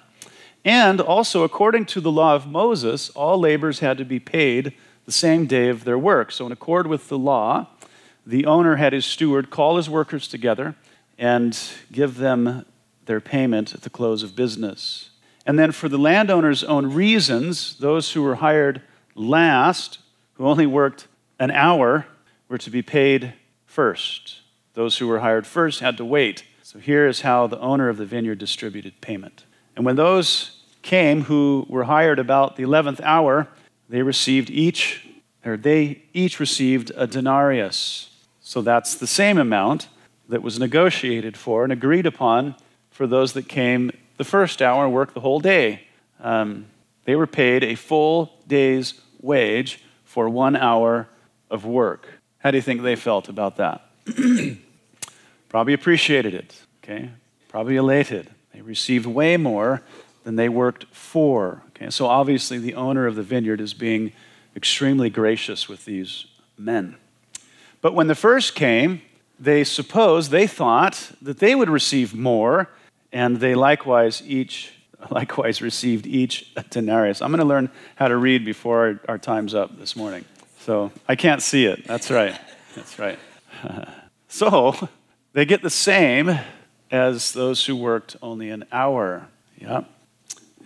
And 0.64 1.00
also, 1.00 1.42
according 1.42 1.86
to 1.86 2.00
the 2.00 2.10
law 2.10 2.36
of 2.36 2.46
Moses, 2.46 3.10
all 3.10 3.40
laborers 3.40 3.80
had 3.80 3.98
to 3.98 4.04
be 4.04 4.20
paid 4.20 4.74
the 5.06 5.12
same 5.12 5.46
day 5.46 5.68
of 5.68 5.84
their 5.84 5.98
work. 5.98 6.30
So, 6.30 6.46
in 6.46 6.52
accord 6.52 6.86
with 6.86 7.08
the 7.08 7.18
law, 7.18 7.66
the 8.24 8.46
owner 8.46 8.76
had 8.76 8.92
his 8.92 9.06
steward 9.06 9.50
call 9.50 9.76
his 9.76 9.90
workers 9.90 10.28
together 10.28 10.76
and 11.18 11.58
give 11.90 12.18
them 12.18 12.66
their 13.06 13.20
payment 13.20 13.74
at 13.74 13.82
the 13.82 13.90
close 13.90 14.22
of 14.22 14.36
business. 14.36 15.10
And 15.44 15.58
then 15.58 15.72
for 15.72 15.88
the 15.88 15.98
landowner's 15.98 16.62
own 16.62 16.92
reasons, 16.92 17.76
those 17.78 18.12
who 18.12 18.22
were 18.22 18.36
hired 18.36 18.82
last, 19.16 19.98
who 20.34 20.46
only 20.46 20.66
worked 20.66 21.08
an 21.40 21.50
hour, 21.50 22.06
were 22.48 22.58
to 22.58 22.70
be 22.70 22.82
paid 22.82 23.32
first. 23.70 24.40
Those 24.74 24.98
who 24.98 25.06
were 25.06 25.20
hired 25.20 25.46
first 25.46 25.78
had 25.80 25.96
to 25.98 26.04
wait. 26.04 26.44
So 26.62 26.78
here 26.80 27.06
is 27.06 27.20
how 27.20 27.46
the 27.46 27.58
owner 27.60 27.88
of 27.88 27.98
the 27.98 28.04
vineyard 28.04 28.38
distributed 28.38 29.00
payment. 29.00 29.44
And 29.76 29.86
when 29.86 29.96
those 29.96 30.60
came 30.82 31.22
who 31.22 31.66
were 31.68 31.84
hired 31.84 32.18
about 32.18 32.56
the 32.56 32.64
11th 32.64 33.00
hour, 33.02 33.46
they 33.88 34.02
received 34.02 34.50
each, 34.50 35.06
or 35.44 35.56
they 35.56 36.02
each 36.12 36.40
received 36.40 36.90
a 36.96 37.06
denarius. 37.06 38.10
So 38.40 38.60
that's 38.60 38.96
the 38.96 39.06
same 39.06 39.38
amount 39.38 39.88
that 40.28 40.42
was 40.42 40.58
negotiated 40.58 41.36
for 41.36 41.62
and 41.62 41.72
agreed 41.72 42.06
upon 42.06 42.56
for 42.90 43.06
those 43.06 43.34
that 43.34 43.48
came 43.48 43.92
the 44.16 44.24
first 44.24 44.60
hour 44.60 44.84
and 44.84 44.92
worked 44.92 45.14
the 45.14 45.20
whole 45.20 45.40
day. 45.40 45.82
Um, 46.20 46.66
they 47.04 47.14
were 47.14 47.28
paid 47.28 47.62
a 47.62 47.76
full 47.76 48.32
day's 48.48 48.94
wage 49.20 49.82
for 50.04 50.28
one 50.28 50.56
hour 50.56 51.08
of 51.50 51.64
work. 51.64 52.19
How 52.40 52.50
do 52.50 52.56
you 52.56 52.62
think 52.62 52.82
they 52.82 52.96
felt 52.96 53.28
about 53.28 53.56
that? 53.56 53.86
Probably 55.48 55.72
appreciated 55.72 56.34
it, 56.34 56.62
okay? 56.82 57.10
Probably 57.48 57.76
elated. 57.76 58.30
They 58.54 58.62
received 58.62 59.06
way 59.06 59.36
more 59.36 59.82
than 60.24 60.36
they 60.36 60.48
worked 60.48 60.84
for. 60.86 61.62
Okay? 61.68 61.90
So 61.90 62.06
obviously, 62.06 62.58
the 62.58 62.74
owner 62.74 63.06
of 63.06 63.14
the 63.14 63.22
vineyard 63.22 63.60
is 63.60 63.74
being 63.74 64.12
extremely 64.56 65.10
gracious 65.10 65.68
with 65.68 65.84
these 65.84 66.26
men. 66.56 66.96
But 67.80 67.94
when 67.94 68.06
the 68.06 68.14
first 68.14 68.54
came, 68.54 69.02
they 69.38 69.64
supposed, 69.64 70.30
they 70.30 70.46
thought 70.46 71.12
that 71.22 71.38
they 71.38 71.54
would 71.54 71.70
receive 71.70 72.14
more, 72.14 72.68
and 73.12 73.38
they 73.38 73.54
likewise 73.54 74.22
each 74.26 74.72
likewise 75.10 75.62
received 75.62 76.06
each 76.06 76.52
a 76.56 76.62
denarius. 76.62 77.22
I'm 77.22 77.30
going 77.30 77.40
to 77.40 77.46
learn 77.46 77.70
how 77.96 78.08
to 78.08 78.16
read 78.16 78.44
before 78.44 78.86
our, 78.86 79.00
our 79.08 79.18
time's 79.18 79.54
up 79.54 79.78
this 79.78 79.96
morning. 79.96 80.24
So 80.60 80.92
I 81.08 81.16
can't 81.16 81.42
see 81.42 81.66
it. 81.66 81.86
That's 81.86 82.10
right. 82.10 82.38
That's 82.74 82.98
right. 82.98 83.18
so 84.28 84.88
they 85.32 85.44
get 85.44 85.62
the 85.62 85.70
same 85.70 86.38
as 86.90 87.32
those 87.32 87.64
who 87.66 87.76
worked 87.76 88.16
only 88.22 88.50
an 88.50 88.64
hour. 88.70 89.28
Yeah. 89.58 89.84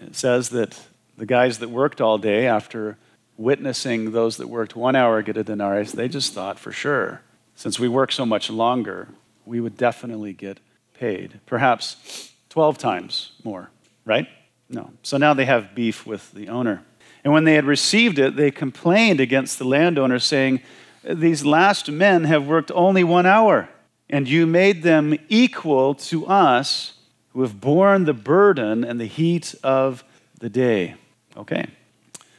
It 0.02 0.16
says 0.16 0.50
that 0.50 0.80
the 1.16 1.26
guys 1.26 1.58
that 1.58 1.70
worked 1.70 2.00
all 2.00 2.18
day, 2.18 2.46
after 2.46 2.98
witnessing 3.36 4.12
those 4.12 4.36
that 4.38 4.48
worked 4.48 4.76
one 4.76 4.96
hour 4.96 5.22
get 5.22 5.36
a 5.36 5.44
denarius, 5.44 5.92
they 5.92 6.08
just 6.08 6.32
thought 6.32 6.58
for 6.58 6.72
sure, 6.72 7.22
since 7.54 7.78
we 7.78 7.88
work 7.88 8.12
so 8.12 8.26
much 8.26 8.50
longer, 8.50 9.08
we 9.46 9.60
would 9.60 9.76
definitely 9.76 10.32
get 10.32 10.58
paid. 10.98 11.40
Perhaps 11.46 12.32
12 12.48 12.78
times 12.78 13.32
more, 13.44 13.70
right? 14.04 14.28
No. 14.68 14.90
So 15.02 15.16
now 15.18 15.34
they 15.34 15.44
have 15.44 15.74
beef 15.74 16.06
with 16.06 16.32
the 16.32 16.48
owner. 16.48 16.82
And 17.24 17.32
when 17.32 17.44
they 17.44 17.54
had 17.54 17.64
received 17.64 18.18
it, 18.18 18.36
they 18.36 18.50
complained 18.50 19.18
against 19.18 19.58
the 19.58 19.64
landowner, 19.64 20.18
saying, 20.18 20.60
These 21.02 21.44
last 21.44 21.90
men 21.90 22.24
have 22.24 22.46
worked 22.46 22.70
only 22.74 23.02
one 23.02 23.24
hour, 23.24 23.70
and 24.10 24.28
you 24.28 24.46
made 24.46 24.82
them 24.82 25.18
equal 25.30 25.94
to 25.94 26.26
us 26.26 26.92
who 27.30 27.40
have 27.40 27.60
borne 27.60 28.04
the 28.04 28.12
burden 28.12 28.84
and 28.84 29.00
the 29.00 29.06
heat 29.06 29.54
of 29.62 30.04
the 30.38 30.50
day. 30.50 30.96
Okay. 31.36 31.66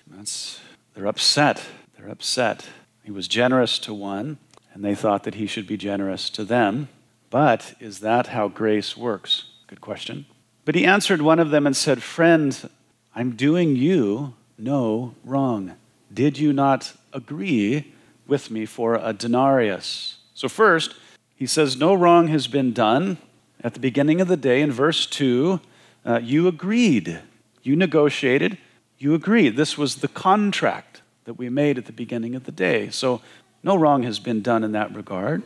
That's, 0.07 0.59
they're 0.93 1.07
upset. 1.07 1.63
They're 1.97 2.07
upset. 2.07 2.67
He 3.03 3.11
was 3.11 3.27
generous 3.27 3.79
to 3.79 3.93
one, 3.93 4.37
and 4.73 4.85
they 4.85 4.95
thought 4.95 5.23
that 5.23 5.35
he 5.35 5.47
should 5.47 5.67
be 5.67 5.77
generous 5.77 6.29
to 6.31 6.43
them. 6.43 6.89
But 7.31 7.73
is 7.79 7.99
that 7.99 8.27
how 8.27 8.47
grace 8.47 8.95
works? 8.95 9.45
Good 9.67 9.81
question. 9.81 10.27
But 10.63 10.75
he 10.75 10.85
answered 10.85 11.21
one 11.21 11.39
of 11.39 11.49
them 11.49 11.65
and 11.65 11.75
said, 11.75 12.03
Friend, 12.03 12.69
I'm 13.15 13.35
doing 13.35 13.75
you 13.75 14.35
no 14.57 15.15
wrong. 15.23 15.75
Did 16.13 16.37
you 16.37 16.53
not 16.53 16.93
agree 17.13 17.93
with 18.27 18.49
me 18.49 18.65
for 18.65 18.95
a 18.95 19.13
denarius? 19.13 20.17
So, 20.33 20.47
first, 20.47 20.95
he 21.35 21.45
says, 21.45 21.77
No 21.77 21.93
wrong 21.93 22.27
has 22.29 22.47
been 22.47 22.73
done. 22.73 23.17
At 23.61 23.73
the 23.73 23.79
beginning 23.79 24.21
of 24.21 24.27
the 24.27 24.37
day, 24.37 24.61
in 24.61 24.71
verse 24.71 25.05
2, 25.07 25.59
uh, 26.05 26.19
you 26.21 26.47
agreed. 26.47 27.21
You 27.63 27.75
negotiated. 27.75 28.57
You 28.97 29.13
agreed. 29.13 29.57
This 29.57 29.77
was 29.77 29.97
the 29.97 30.07
contract 30.07 31.01
that 31.25 31.33
we 31.33 31.49
made 31.49 31.77
at 31.77 31.85
the 31.85 31.91
beginning 31.91 32.35
of 32.35 32.45
the 32.45 32.51
day. 32.51 32.89
So, 32.89 33.21
no 33.63 33.75
wrong 33.75 34.03
has 34.03 34.19
been 34.19 34.41
done 34.41 34.63
in 34.63 34.73
that 34.73 34.95
regard. 34.95 35.41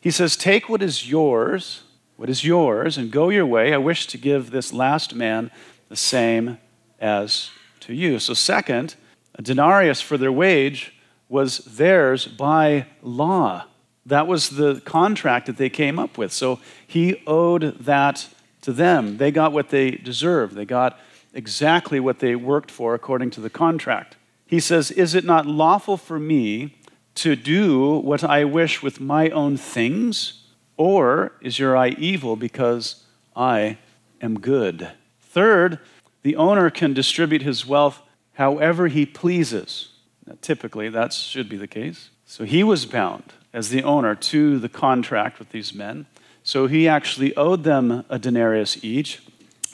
He 0.00 0.10
says, 0.10 0.36
Take 0.36 0.68
what 0.68 0.82
is 0.82 1.08
yours, 1.08 1.82
what 2.16 2.28
is 2.28 2.44
yours, 2.44 2.98
and 2.98 3.10
go 3.10 3.30
your 3.30 3.46
way. 3.46 3.72
I 3.72 3.78
wish 3.78 4.06
to 4.08 4.18
give 4.18 4.50
this 4.50 4.72
last 4.72 5.14
man 5.14 5.50
the 5.88 5.96
same 5.96 6.58
as 7.00 7.50
to 7.90 7.96
you. 7.96 8.18
So, 8.18 8.34
second, 8.34 8.94
a 9.34 9.42
denarius 9.42 10.00
for 10.00 10.16
their 10.16 10.32
wage 10.32 10.94
was 11.28 11.58
theirs 11.58 12.26
by 12.26 12.86
law. 13.02 13.64
That 14.06 14.26
was 14.26 14.50
the 14.50 14.80
contract 14.84 15.46
that 15.46 15.56
they 15.56 15.68
came 15.68 15.98
up 15.98 16.18
with. 16.18 16.32
So 16.32 16.58
he 16.86 17.22
owed 17.26 17.78
that 17.80 18.28
to 18.62 18.72
them. 18.72 19.18
They 19.18 19.30
got 19.30 19.52
what 19.52 19.68
they 19.68 19.92
deserved. 19.92 20.54
They 20.54 20.64
got 20.64 20.98
exactly 21.32 22.00
what 22.00 22.18
they 22.18 22.34
worked 22.34 22.70
for 22.70 22.94
according 22.94 23.30
to 23.30 23.40
the 23.40 23.50
contract. 23.50 24.16
He 24.46 24.58
says, 24.58 24.90
Is 24.90 25.14
it 25.14 25.24
not 25.24 25.46
lawful 25.46 25.96
for 25.96 26.18
me 26.18 26.76
to 27.16 27.36
do 27.36 27.98
what 27.98 28.24
I 28.24 28.44
wish 28.44 28.82
with 28.82 29.00
my 29.00 29.30
own 29.30 29.56
things? 29.56 30.44
Or 30.76 31.32
is 31.40 31.58
your 31.58 31.76
eye 31.76 31.90
evil 31.90 32.34
because 32.36 33.04
I 33.36 33.78
am 34.20 34.40
good? 34.40 34.90
Third, 35.20 35.78
the 36.22 36.36
owner 36.36 36.70
can 36.70 36.92
distribute 36.92 37.42
his 37.42 37.66
wealth 37.66 38.02
however 38.34 38.88
he 38.88 39.06
pleases. 39.06 39.92
Now, 40.26 40.36
typically, 40.40 40.88
that 40.88 41.12
should 41.12 41.48
be 41.48 41.56
the 41.56 41.66
case. 41.66 42.10
So 42.24 42.44
he 42.44 42.62
was 42.62 42.86
bound 42.86 43.32
as 43.52 43.70
the 43.70 43.82
owner 43.82 44.14
to 44.14 44.58
the 44.58 44.68
contract 44.68 45.38
with 45.38 45.50
these 45.50 45.74
men. 45.74 46.06
So 46.42 46.66
he 46.66 46.88
actually 46.88 47.36
owed 47.36 47.64
them 47.64 48.04
a 48.08 48.18
denarius 48.18 48.82
each. 48.84 49.22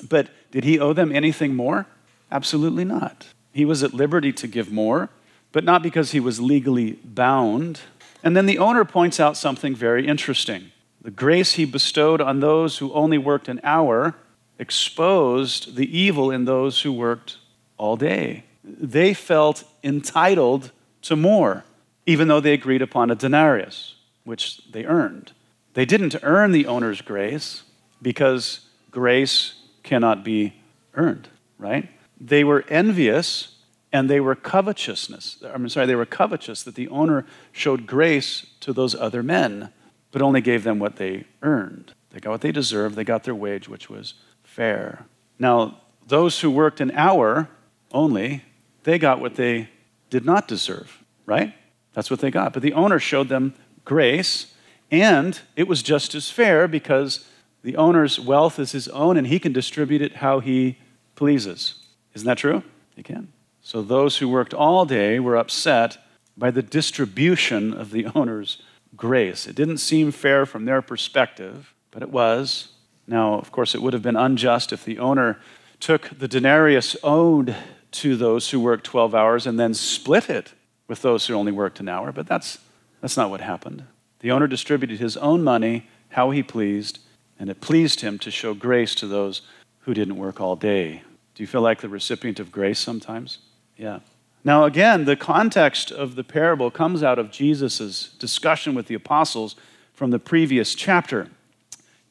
But 0.08 0.28
did 0.50 0.64
he 0.64 0.78
owe 0.78 0.92
them 0.92 1.12
anything 1.12 1.54
more? 1.54 1.86
Absolutely 2.30 2.84
not. 2.84 3.26
He 3.52 3.64
was 3.64 3.82
at 3.82 3.94
liberty 3.94 4.32
to 4.34 4.46
give 4.46 4.70
more, 4.72 5.10
but 5.52 5.64
not 5.64 5.82
because 5.82 6.12
he 6.12 6.20
was 6.20 6.40
legally 6.40 6.92
bound. 7.04 7.80
And 8.22 8.36
then 8.36 8.46
the 8.46 8.58
owner 8.58 8.84
points 8.84 9.20
out 9.20 9.36
something 9.36 9.74
very 9.74 10.06
interesting. 10.06 10.72
The 11.00 11.10
grace 11.10 11.52
he 11.52 11.64
bestowed 11.64 12.20
on 12.20 12.40
those 12.40 12.78
who 12.78 12.92
only 12.92 13.18
worked 13.18 13.48
an 13.48 13.60
hour 13.62 14.14
exposed 14.58 15.76
the 15.76 15.96
evil 15.96 16.30
in 16.30 16.44
those 16.44 16.82
who 16.82 16.92
worked 16.92 17.38
all 17.76 17.96
day. 17.96 18.44
They 18.64 19.14
felt 19.14 19.64
entitled 19.84 20.70
to 21.02 21.16
more, 21.16 21.64
even 22.04 22.28
though 22.28 22.40
they 22.40 22.52
agreed 22.52 22.82
upon 22.82 23.10
a 23.10 23.14
denarius, 23.14 23.94
which 24.24 24.60
they 24.70 24.84
earned. 24.84 25.32
They 25.74 25.84
didn't 25.84 26.16
earn 26.22 26.52
the 26.52 26.66
owner's 26.66 27.02
grace 27.02 27.62
because 28.00 28.60
grace 28.90 29.54
cannot 29.82 30.24
be 30.24 30.54
earned, 30.94 31.28
right? 31.58 31.88
They 32.20 32.44
were 32.44 32.64
envious 32.68 33.56
and 33.92 34.10
they 34.10 34.20
were 34.20 34.34
covetousness. 34.34 35.42
I'm 35.44 35.68
sorry, 35.68 35.86
they 35.86 35.94
were 35.94 36.06
covetous 36.06 36.62
that 36.64 36.74
the 36.74 36.88
owner 36.88 37.24
showed 37.52 37.86
grace 37.86 38.46
to 38.60 38.72
those 38.72 38.94
other 38.94 39.22
men, 39.22 39.70
but 40.10 40.22
only 40.22 40.40
gave 40.40 40.64
them 40.64 40.78
what 40.78 40.96
they 40.96 41.24
earned. 41.42 41.92
They 42.10 42.20
got 42.20 42.30
what 42.30 42.40
they 42.40 42.52
deserved, 42.52 42.96
they 42.96 43.04
got 43.04 43.24
their 43.24 43.34
wage, 43.34 43.68
which 43.68 43.88
was 43.88 44.14
fair. 44.56 45.04
Now, 45.38 45.82
those 46.08 46.40
who 46.40 46.50
worked 46.50 46.80
an 46.80 46.90
hour 46.92 47.46
only, 47.92 48.42
they 48.84 48.98
got 48.98 49.20
what 49.20 49.34
they 49.34 49.68
did 50.08 50.24
not 50.24 50.48
deserve, 50.48 51.04
right? 51.26 51.52
That's 51.92 52.10
what 52.10 52.20
they 52.20 52.30
got. 52.30 52.54
But 52.54 52.62
the 52.62 52.72
owner 52.72 52.98
showed 52.98 53.28
them 53.28 53.52
grace, 53.84 54.54
and 54.90 55.38
it 55.56 55.68
was 55.68 55.82
just 55.82 56.14
as 56.14 56.30
fair 56.30 56.66
because 56.66 57.28
the 57.62 57.76
owner's 57.76 58.18
wealth 58.18 58.58
is 58.58 58.72
his 58.72 58.88
own 58.88 59.18
and 59.18 59.26
he 59.26 59.38
can 59.38 59.52
distribute 59.52 60.00
it 60.00 60.16
how 60.16 60.40
he 60.40 60.78
pleases. 61.16 61.84
Isn't 62.14 62.26
that 62.26 62.38
true? 62.38 62.62
He 62.94 63.02
can. 63.02 63.32
So 63.60 63.82
those 63.82 64.18
who 64.18 64.28
worked 64.28 64.54
all 64.54 64.86
day 64.86 65.20
were 65.20 65.36
upset 65.36 65.98
by 66.34 66.50
the 66.50 66.62
distribution 66.62 67.74
of 67.74 67.90
the 67.90 68.06
owner's 68.14 68.62
grace. 68.96 69.46
It 69.46 69.54
didn't 69.54 69.78
seem 69.78 70.12
fair 70.12 70.46
from 70.46 70.64
their 70.64 70.80
perspective, 70.80 71.74
but 71.90 72.02
it 72.02 72.10
was. 72.10 72.68
Now, 73.06 73.34
of 73.34 73.52
course, 73.52 73.74
it 73.74 73.82
would 73.82 73.92
have 73.92 74.02
been 74.02 74.16
unjust 74.16 74.72
if 74.72 74.84
the 74.84 74.98
owner 74.98 75.38
took 75.78 76.18
the 76.18 76.28
denarius 76.28 76.96
owed 77.02 77.54
to 77.92 78.16
those 78.16 78.50
who 78.50 78.60
worked 78.60 78.84
12 78.84 79.14
hours 79.14 79.46
and 79.46 79.58
then 79.58 79.74
split 79.74 80.28
it 80.28 80.54
with 80.88 81.02
those 81.02 81.26
who 81.26 81.34
only 81.34 81.52
worked 81.52 81.80
an 81.80 81.88
hour, 81.88 82.12
but 82.12 82.26
that's, 82.26 82.58
that's 83.00 83.16
not 83.16 83.30
what 83.30 83.40
happened. 83.40 83.84
The 84.20 84.30
owner 84.30 84.46
distributed 84.46 84.98
his 84.98 85.16
own 85.16 85.42
money 85.42 85.88
how 86.10 86.30
he 86.30 86.42
pleased, 86.42 87.00
and 87.38 87.50
it 87.50 87.60
pleased 87.60 88.00
him 88.00 88.18
to 88.20 88.30
show 88.30 88.54
grace 88.54 88.94
to 88.96 89.06
those 89.06 89.42
who 89.80 89.94
didn't 89.94 90.16
work 90.16 90.40
all 90.40 90.56
day. 90.56 91.02
Do 91.34 91.42
you 91.42 91.46
feel 91.46 91.60
like 91.60 91.80
the 91.80 91.88
recipient 91.88 92.40
of 92.40 92.50
grace 92.50 92.78
sometimes? 92.78 93.38
Yeah. 93.76 94.00
Now, 94.44 94.64
again, 94.64 95.04
the 95.04 95.16
context 95.16 95.90
of 95.90 96.14
the 96.14 96.24
parable 96.24 96.70
comes 96.70 97.02
out 97.02 97.18
of 97.18 97.30
Jesus' 97.30 98.14
discussion 98.18 98.74
with 98.74 98.86
the 98.86 98.94
apostles 98.94 99.56
from 99.92 100.10
the 100.10 100.18
previous 100.18 100.74
chapter. 100.74 101.28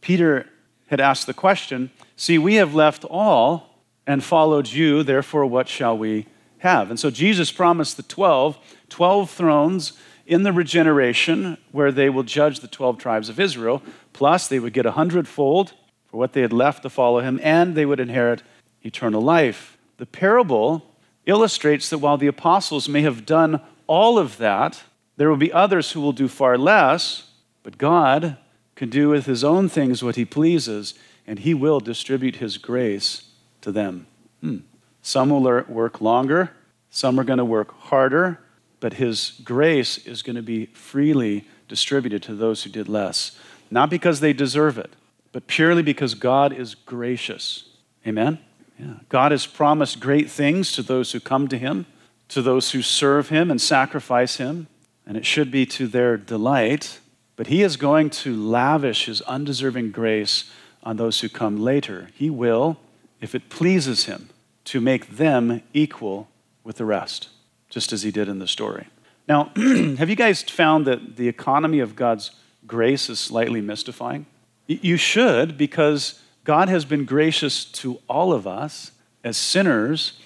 Peter 0.02 0.48
had 0.88 1.00
asked 1.00 1.27
the 1.27 1.34
question 1.34 1.92
See, 2.15 2.38
we 2.38 2.56
have 2.56 2.74
left 2.74 3.04
all 3.06 3.84
and 4.08 4.24
followed 4.24 4.68
you, 4.68 5.04
therefore, 5.04 5.46
what 5.46 5.68
shall 5.68 5.98
we 5.98 6.27
have? 6.60 6.89
And 6.89 7.00
so 7.00 7.10
Jesus 7.10 7.51
promised 7.51 7.98
the 7.98 8.04
12, 8.04 8.58
12 8.89 9.30
thrones 9.30 9.94
in 10.25 10.44
the 10.44 10.54
regeneration 10.54 11.58
where 11.72 11.92
they 11.92 12.10
will 12.10 12.24
judge 12.24 12.60
the 12.60 12.68
12 12.68 12.98
tribes 12.98 13.30
of 13.30 13.39
Israel, 13.39 13.82
plus 14.13 14.48
they 14.48 14.60
would 14.60 14.74
get 14.74 14.86
a 14.86 14.92
hundredfold 14.92 15.74
for 16.08 16.18
what 16.18 16.34
they 16.34 16.42
had 16.42 16.54
left 16.54 16.84
to 16.84 16.89
follow 16.89 17.20
him, 17.20 17.39
and 17.44 17.75
they 17.75 17.86
would 17.86 18.00
inherit 18.00 18.42
eternal 18.84 19.22
life. 19.22 19.77
The 19.98 20.06
parable 20.06 20.86
illustrates 21.25 21.89
that 21.89 21.98
while 21.98 22.18
the 22.18 22.27
apostles 22.27 22.88
may 22.88 23.01
have 23.01 23.25
done 23.25 23.62
all 23.88 24.18
of 24.18 24.38
that, 24.38 24.84
there 25.18 25.30
will 25.30 25.38
be 25.38 25.54
others 25.54 25.92
who 25.92 26.01
will 26.01 26.12
do 26.12 26.27
far 26.27 26.58
less, 26.58 27.30
but 27.63 27.77
God 27.77 28.38
can 28.75 28.89
do 28.89 29.10
with 29.10 29.25
his 29.25 29.44
own 29.44 29.70
things 29.70 30.03
what 30.03 30.15
he 30.15 30.25
pleases, 30.25 30.94
and 31.25 31.39
he 31.39 31.53
will 31.53 31.79
distribute 31.79 32.38
his 32.38 32.58
grace 32.58 33.29
to 33.62 33.72
them. 33.72 34.08
Hmm. 34.41 34.58
Some 35.01 35.29
will 35.29 35.63
work 35.67 36.01
longer, 36.01 36.51
some 36.89 37.20
are 37.20 37.24
going 37.24 37.38
to 37.38 37.46
work 37.46 37.77
harder, 37.79 38.39
but 38.79 38.94
his 38.94 39.39
grace 39.44 39.98
is 40.00 40.22
going 40.22 40.36
to 40.36 40.41
be 40.41 40.67
freely 40.67 41.46
distributed 41.67 42.22
to 42.24 42.36
those 42.36 42.63
who 42.63 42.70
did 42.70 42.88
less. 42.88 43.38
Not 43.72 43.89
because 43.89 44.20
they 44.20 44.34
deserve 44.34 44.77
it, 44.77 44.94
but 45.32 45.48
purely 45.48 45.82
because 45.82 46.13
God 46.13 46.53
is 46.53 46.75
gracious. 46.75 47.65
Amen? 48.05 48.39
Yeah. 48.79 48.96
God 49.10 49.32
has 49.32 49.46
promised 49.46 50.00
great 50.00 50.29
things 50.29 50.72
to 50.74 50.84
those 50.84 51.12
who 51.12 51.20
come 51.20 51.48
to 51.48 51.58
him, 51.58 51.86
to 52.29 52.41
those 52.41 52.72
who 52.72 52.82
serve 52.82 53.29
him 53.29 53.50
and 53.50 53.62
sacrifice 53.62 54.38
him, 54.38 54.67
and 55.05 55.17
it 55.17 55.25
should 55.25 55.51
be 55.51 55.65
to 55.67 55.88
their 55.88 56.17
delight. 56.17 57.00
But 57.36 57.48
he 57.48 57.62
is 57.63 57.77
going 57.77 58.10
to 58.12 58.36
lavish 58.36 59.06
his 59.06 59.22
undeserving 59.22 59.92
grace 59.92 60.51
on 60.84 60.98
those 60.98 61.20
who 61.20 61.30
come 61.30 61.58
later. 61.58 62.10
He 62.13 62.30
will, 62.30 62.77
if 63.20 63.36
it 63.36 63.50
pleases 63.50 64.06
him, 64.06 64.30
to 64.65 64.80
make 64.80 65.18
them 65.18 65.62
equal 65.74 66.30
with 66.63 66.77
the 66.77 66.86
rest, 66.86 67.30
just 67.70 67.92
as 67.94 68.04
he 68.04 68.12
did 68.12 68.27
in 68.27 68.39
the 68.39 68.48
story. 68.48 68.88
Now, 69.27 69.51
have 69.56 70.10
you 70.10 70.15
guys 70.15 70.44
found 70.44 70.86
that 70.86 71.18
the 71.18 71.27
economy 71.27 71.80
of 71.80 71.96
God's 71.96 72.32
grace 72.65 73.10
is 73.10 73.20
slightly 73.20 73.62
mystifying? 73.62 74.25
You 74.68 74.98
should, 74.98 75.58
because 75.58 76.22
God 76.44 76.70
has 76.70 76.86
been 76.86 77.06
gracious 77.06 77.65
to 77.65 78.00
all 78.08 78.34
of 78.34 78.48
us 78.48 78.92
as 79.24 79.38
sinners 79.38 80.20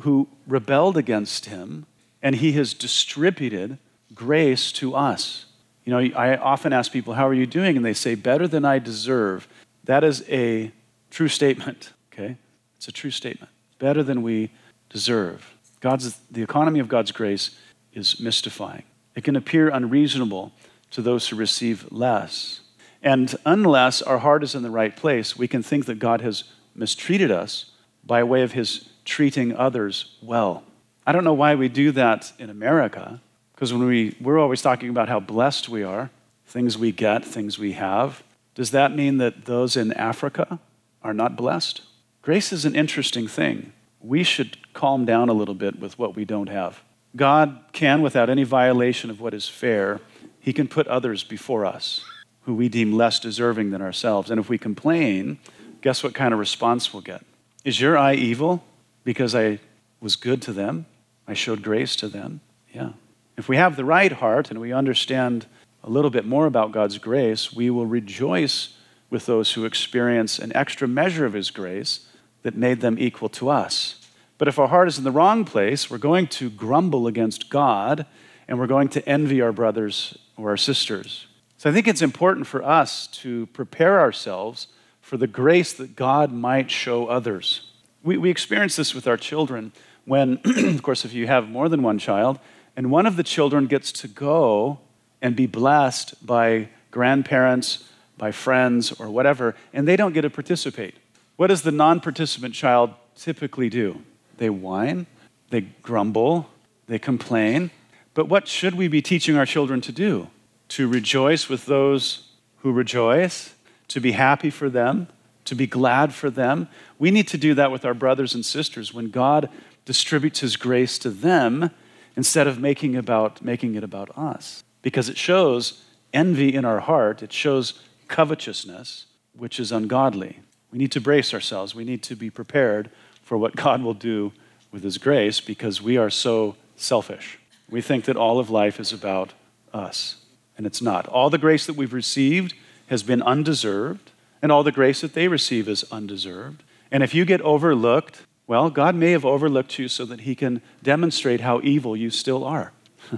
who, 0.00 0.28
rebelled 0.46 0.96
against 0.96 1.46
him, 1.46 1.86
and 2.22 2.36
he 2.36 2.52
has 2.52 2.74
distributed 2.74 3.78
grace 4.14 4.72
to 4.72 4.94
us. 4.94 5.46
You 5.90 5.96
know, 5.96 6.16
I 6.16 6.36
often 6.36 6.72
ask 6.72 6.92
people, 6.92 7.14
How 7.14 7.26
are 7.26 7.34
you 7.34 7.46
doing? 7.46 7.76
And 7.76 7.84
they 7.84 7.94
say, 7.94 8.14
Better 8.14 8.46
than 8.46 8.64
I 8.64 8.78
deserve. 8.78 9.48
That 9.82 10.04
is 10.04 10.22
a 10.28 10.70
true 11.10 11.26
statement, 11.26 11.92
okay? 12.12 12.36
It's 12.76 12.86
a 12.86 12.92
true 12.92 13.10
statement. 13.10 13.50
Better 13.80 14.04
than 14.04 14.22
we 14.22 14.52
deserve. 14.88 15.52
God's, 15.80 16.16
the 16.30 16.44
economy 16.44 16.78
of 16.78 16.86
God's 16.86 17.10
grace 17.10 17.56
is 17.92 18.20
mystifying. 18.20 18.84
It 19.16 19.24
can 19.24 19.34
appear 19.34 19.68
unreasonable 19.68 20.52
to 20.92 21.02
those 21.02 21.26
who 21.26 21.34
receive 21.34 21.90
less. 21.90 22.60
And 23.02 23.34
unless 23.44 24.00
our 24.00 24.18
heart 24.18 24.44
is 24.44 24.54
in 24.54 24.62
the 24.62 24.70
right 24.70 24.94
place, 24.94 25.36
we 25.36 25.48
can 25.48 25.64
think 25.64 25.86
that 25.86 25.98
God 25.98 26.20
has 26.20 26.44
mistreated 26.72 27.32
us 27.32 27.72
by 28.04 28.22
way 28.22 28.42
of 28.42 28.52
his 28.52 28.88
treating 29.04 29.56
others 29.56 30.16
well. 30.22 30.62
I 31.04 31.10
don't 31.10 31.24
know 31.24 31.34
why 31.34 31.56
we 31.56 31.68
do 31.68 31.90
that 31.90 32.32
in 32.38 32.48
America, 32.48 33.20
because 33.60 33.74
when 33.74 33.86
we, 33.86 34.16
we're 34.22 34.38
always 34.38 34.62
talking 34.62 34.88
about 34.88 35.10
how 35.10 35.20
blessed 35.20 35.68
we 35.68 35.82
are, 35.82 36.08
things 36.46 36.78
we 36.78 36.92
get, 36.92 37.22
things 37.22 37.58
we 37.58 37.72
have. 37.72 38.22
Does 38.54 38.70
that 38.70 38.96
mean 38.96 39.18
that 39.18 39.44
those 39.44 39.76
in 39.76 39.92
Africa 39.92 40.58
are 41.02 41.12
not 41.12 41.36
blessed? 41.36 41.82
Grace 42.22 42.54
is 42.54 42.64
an 42.64 42.74
interesting 42.74 43.28
thing. 43.28 43.74
We 44.00 44.24
should 44.24 44.56
calm 44.72 45.04
down 45.04 45.28
a 45.28 45.34
little 45.34 45.54
bit 45.54 45.78
with 45.78 45.98
what 45.98 46.16
we 46.16 46.24
don't 46.24 46.48
have. 46.48 46.80
God 47.14 47.60
can, 47.74 48.00
without 48.00 48.30
any 48.30 48.44
violation 48.44 49.10
of 49.10 49.20
what 49.20 49.34
is 49.34 49.46
fair, 49.46 50.00
He 50.40 50.54
can 50.54 50.66
put 50.66 50.88
others 50.88 51.22
before 51.22 51.66
us 51.66 52.02
who 52.44 52.54
we 52.54 52.70
deem 52.70 52.94
less 52.94 53.20
deserving 53.20 53.72
than 53.72 53.82
ourselves. 53.82 54.30
And 54.30 54.40
if 54.40 54.48
we 54.48 54.56
complain, 54.56 55.38
guess 55.82 56.02
what 56.02 56.14
kind 56.14 56.32
of 56.32 56.40
response 56.40 56.94
we'll 56.94 57.02
get? 57.02 57.26
Is 57.62 57.78
your 57.78 57.98
eye 57.98 58.14
evil 58.14 58.64
because 59.04 59.34
I 59.34 59.58
was 60.00 60.16
good 60.16 60.40
to 60.42 60.54
them? 60.54 60.86
I 61.28 61.34
showed 61.34 61.60
grace 61.60 61.94
to 61.96 62.08
them? 62.08 62.40
Yeah. 62.72 62.92
If 63.40 63.48
we 63.48 63.56
have 63.56 63.76
the 63.76 63.86
right 63.86 64.12
heart 64.12 64.50
and 64.50 64.60
we 64.60 64.70
understand 64.70 65.46
a 65.82 65.88
little 65.88 66.10
bit 66.10 66.26
more 66.26 66.44
about 66.44 66.72
God's 66.72 66.98
grace, 66.98 67.50
we 67.50 67.70
will 67.70 67.86
rejoice 67.86 68.74
with 69.08 69.24
those 69.24 69.52
who 69.52 69.64
experience 69.64 70.38
an 70.38 70.54
extra 70.54 70.86
measure 70.86 71.24
of 71.24 71.32
His 71.32 71.50
grace 71.50 72.00
that 72.42 72.54
made 72.54 72.82
them 72.82 72.98
equal 72.98 73.30
to 73.30 73.48
us. 73.48 74.06
But 74.36 74.46
if 74.46 74.58
our 74.58 74.68
heart 74.68 74.88
is 74.88 74.98
in 74.98 75.04
the 75.04 75.10
wrong 75.10 75.46
place, 75.46 75.90
we're 75.90 75.96
going 75.96 76.26
to 76.26 76.50
grumble 76.50 77.06
against 77.06 77.48
God 77.48 78.04
and 78.46 78.58
we're 78.58 78.66
going 78.66 78.88
to 78.90 79.08
envy 79.08 79.40
our 79.40 79.52
brothers 79.52 80.18
or 80.36 80.50
our 80.50 80.58
sisters. 80.58 81.26
So 81.56 81.70
I 81.70 81.72
think 81.72 81.88
it's 81.88 82.02
important 82.02 82.46
for 82.46 82.62
us 82.62 83.06
to 83.06 83.46
prepare 83.54 84.00
ourselves 84.00 84.66
for 85.00 85.16
the 85.16 85.26
grace 85.26 85.72
that 85.72 85.96
God 85.96 86.30
might 86.30 86.70
show 86.70 87.06
others. 87.06 87.70
We, 88.02 88.18
we 88.18 88.28
experience 88.28 88.76
this 88.76 88.94
with 88.94 89.08
our 89.08 89.16
children 89.16 89.72
when, 90.04 90.40
of 90.44 90.82
course, 90.82 91.06
if 91.06 91.14
you 91.14 91.26
have 91.26 91.48
more 91.48 91.70
than 91.70 91.82
one 91.82 91.98
child, 91.98 92.38
and 92.80 92.90
one 92.90 93.04
of 93.04 93.16
the 93.16 93.22
children 93.22 93.66
gets 93.66 93.92
to 93.92 94.08
go 94.08 94.78
and 95.20 95.36
be 95.36 95.44
blessed 95.44 96.26
by 96.26 96.70
grandparents, 96.90 97.84
by 98.16 98.32
friends, 98.32 98.90
or 98.98 99.10
whatever, 99.10 99.54
and 99.74 99.86
they 99.86 99.96
don't 99.96 100.14
get 100.14 100.22
to 100.22 100.30
participate. 100.30 100.94
What 101.36 101.48
does 101.48 101.60
the 101.60 101.72
non 101.72 102.00
participant 102.00 102.54
child 102.54 102.94
typically 103.14 103.68
do? 103.68 104.02
They 104.38 104.48
whine, 104.48 105.06
they 105.50 105.60
grumble, 105.60 106.48
they 106.86 106.98
complain. 106.98 107.70
But 108.14 108.30
what 108.30 108.48
should 108.48 108.76
we 108.76 108.88
be 108.88 109.02
teaching 109.02 109.36
our 109.36 109.44
children 109.44 109.82
to 109.82 109.92
do? 109.92 110.30
to 110.70 110.88
rejoice 110.88 111.48
with 111.48 111.66
those 111.66 112.28
who 112.58 112.72
rejoice, 112.72 113.54
to 113.88 114.00
be 114.00 114.12
happy 114.12 114.50
for 114.50 114.70
them, 114.70 115.08
to 115.44 115.54
be 115.54 115.66
glad 115.66 116.14
for 116.14 116.30
them. 116.30 116.68
We 116.98 117.10
need 117.10 117.26
to 117.28 117.38
do 117.38 117.54
that 117.54 117.72
with 117.72 117.84
our 117.84 117.94
brothers 117.94 118.34
and 118.34 118.46
sisters 118.46 118.94
when 118.94 119.10
God 119.10 119.50
distributes 119.84 120.40
his 120.40 120.56
grace 120.56 120.96
to 121.00 121.10
them 121.10 121.70
instead 122.16 122.46
of 122.46 122.58
making, 122.58 122.96
about, 122.96 123.42
making 123.42 123.74
it 123.74 123.84
about 123.84 124.16
us. 124.16 124.64
Because 124.82 125.08
it 125.08 125.16
shows 125.16 125.84
envy 126.12 126.54
in 126.54 126.64
our 126.64 126.80
heart, 126.80 127.22
it 127.22 127.32
shows 127.32 127.80
covetousness, 128.08 129.06
which 129.36 129.60
is 129.60 129.70
ungodly. 129.70 130.40
We 130.72 130.78
need 130.78 130.92
to 130.92 131.00
brace 131.00 131.34
ourselves. 131.34 131.74
We 131.74 131.84
need 131.84 132.02
to 132.04 132.16
be 132.16 132.30
prepared 132.30 132.90
for 133.22 133.38
what 133.38 133.56
God 133.56 133.82
will 133.82 133.94
do 133.94 134.32
with 134.72 134.82
his 134.82 134.98
grace 134.98 135.40
because 135.40 135.82
we 135.82 135.96
are 135.96 136.10
so 136.10 136.56
selfish. 136.76 137.38
We 137.68 137.80
think 137.80 138.04
that 138.06 138.16
all 138.16 138.38
of 138.38 138.50
life 138.50 138.80
is 138.80 138.92
about 138.92 139.32
us 139.72 140.16
and 140.60 140.66
it's 140.66 140.82
not. 140.82 141.06
All 141.06 141.30
the 141.30 141.38
grace 141.38 141.64
that 141.64 141.74
we've 141.74 141.94
received 141.94 142.52
has 142.88 143.02
been 143.02 143.22
undeserved, 143.22 144.10
and 144.42 144.52
all 144.52 144.62
the 144.62 144.70
grace 144.70 145.00
that 145.00 145.14
they 145.14 145.26
receive 145.26 145.66
is 145.70 145.84
undeserved. 145.90 146.62
And 146.90 147.02
if 147.02 147.14
you 147.14 147.24
get 147.24 147.40
overlooked, 147.40 148.26
well, 148.50 148.68
God 148.68 148.96
may 148.96 149.12
have 149.12 149.24
overlooked 149.24 149.78
you 149.78 149.86
so 149.86 150.04
that 150.06 150.22
He 150.22 150.34
can 150.34 150.60
demonstrate 150.82 151.40
how 151.40 151.60
evil 151.62 151.96
you 151.96 152.10
still 152.10 152.42
are, 152.42 152.72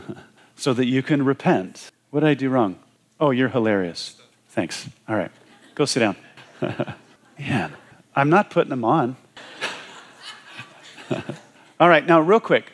so 0.56 0.74
that 0.74 0.84
you 0.84 1.02
can 1.02 1.24
repent. 1.24 1.90
What 2.10 2.20
did 2.20 2.28
I 2.28 2.34
do 2.34 2.50
wrong? 2.50 2.78
Oh, 3.18 3.30
you're 3.30 3.48
hilarious. 3.48 4.20
Thanks. 4.50 4.90
All 5.08 5.16
right, 5.16 5.30
go 5.74 5.86
sit 5.86 6.00
down. 6.00 6.16
Man, 7.38 7.72
I'm 8.14 8.28
not 8.28 8.50
putting 8.50 8.68
them 8.68 8.84
on. 8.84 9.16
all 11.80 11.88
right, 11.88 12.06
now, 12.06 12.20
real 12.20 12.38
quick, 12.38 12.70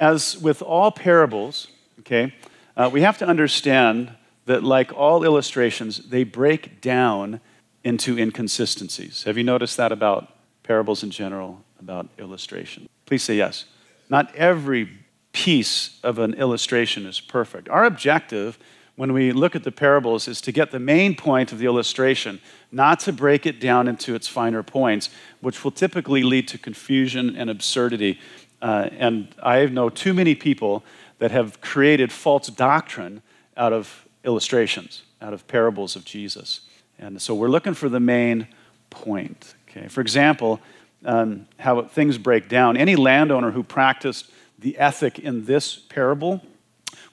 as 0.00 0.36
with 0.36 0.62
all 0.62 0.90
parables, 0.90 1.68
okay, 2.00 2.34
uh, 2.76 2.90
we 2.92 3.02
have 3.02 3.18
to 3.18 3.24
understand 3.24 4.10
that, 4.46 4.64
like 4.64 4.92
all 4.92 5.22
illustrations, 5.22 5.98
they 6.08 6.24
break 6.24 6.80
down 6.80 7.40
into 7.84 8.18
inconsistencies. 8.18 9.22
Have 9.22 9.36
you 9.36 9.44
noticed 9.44 9.76
that 9.76 9.92
about 9.92 10.34
parables 10.64 11.04
in 11.04 11.12
general, 11.12 11.62
about 11.80 12.08
illustration? 12.18 12.88
Please 13.06 13.22
say 13.22 13.36
yes. 13.36 13.64
Not 14.08 14.34
every 14.36 14.88
piece 15.32 15.98
of 16.02 16.18
an 16.18 16.34
illustration 16.34 17.06
is 17.06 17.20
perfect. 17.20 17.68
Our 17.68 17.84
objective 17.84 18.58
when 18.96 19.12
we 19.14 19.32
look 19.32 19.56
at 19.56 19.64
the 19.64 19.72
parables 19.72 20.28
is 20.28 20.42
to 20.42 20.52
get 20.52 20.72
the 20.72 20.78
main 20.78 21.16
point 21.16 21.52
of 21.52 21.58
the 21.58 21.64
illustration, 21.64 22.38
not 22.70 23.00
to 23.00 23.12
break 23.12 23.46
it 23.46 23.58
down 23.58 23.88
into 23.88 24.14
its 24.14 24.28
finer 24.28 24.62
points, 24.62 25.08
which 25.40 25.64
will 25.64 25.70
typically 25.70 26.22
lead 26.22 26.46
to 26.48 26.58
confusion 26.58 27.34
and 27.34 27.48
absurdity. 27.48 28.20
Uh, 28.60 28.90
and 28.98 29.34
I 29.42 29.64
know 29.66 29.88
too 29.88 30.12
many 30.12 30.34
people 30.34 30.84
that 31.18 31.30
have 31.30 31.62
created 31.62 32.12
false 32.12 32.48
doctrine 32.48 33.22
out 33.56 33.72
of 33.72 34.06
illustrations, 34.22 35.02
out 35.22 35.32
of 35.32 35.46
parables 35.46 35.96
of 35.96 36.04
Jesus. 36.04 36.60
And 36.98 37.22
so 37.22 37.34
we're 37.34 37.48
looking 37.48 37.72
for 37.72 37.88
the 37.88 38.00
main 38.00 38.48
point. 38.90 39.54
Okay? 39.68 39.88
For 39.88 40.02
example, 40.02 40.60
um, 41.04 41.46
how 41.58 41.82
things 41.82 42.18
break 42.18 42.48
down. 42.48 42.76
Any 42.76 42.96
landowner 42.96 43.50
who 43.50 43.62
practiced 43.62 44.30
the 44.58 44.76
ethic 44.78 45.18
in 45.18 45.46
this 45.46 45.76
parable 45.76 46.42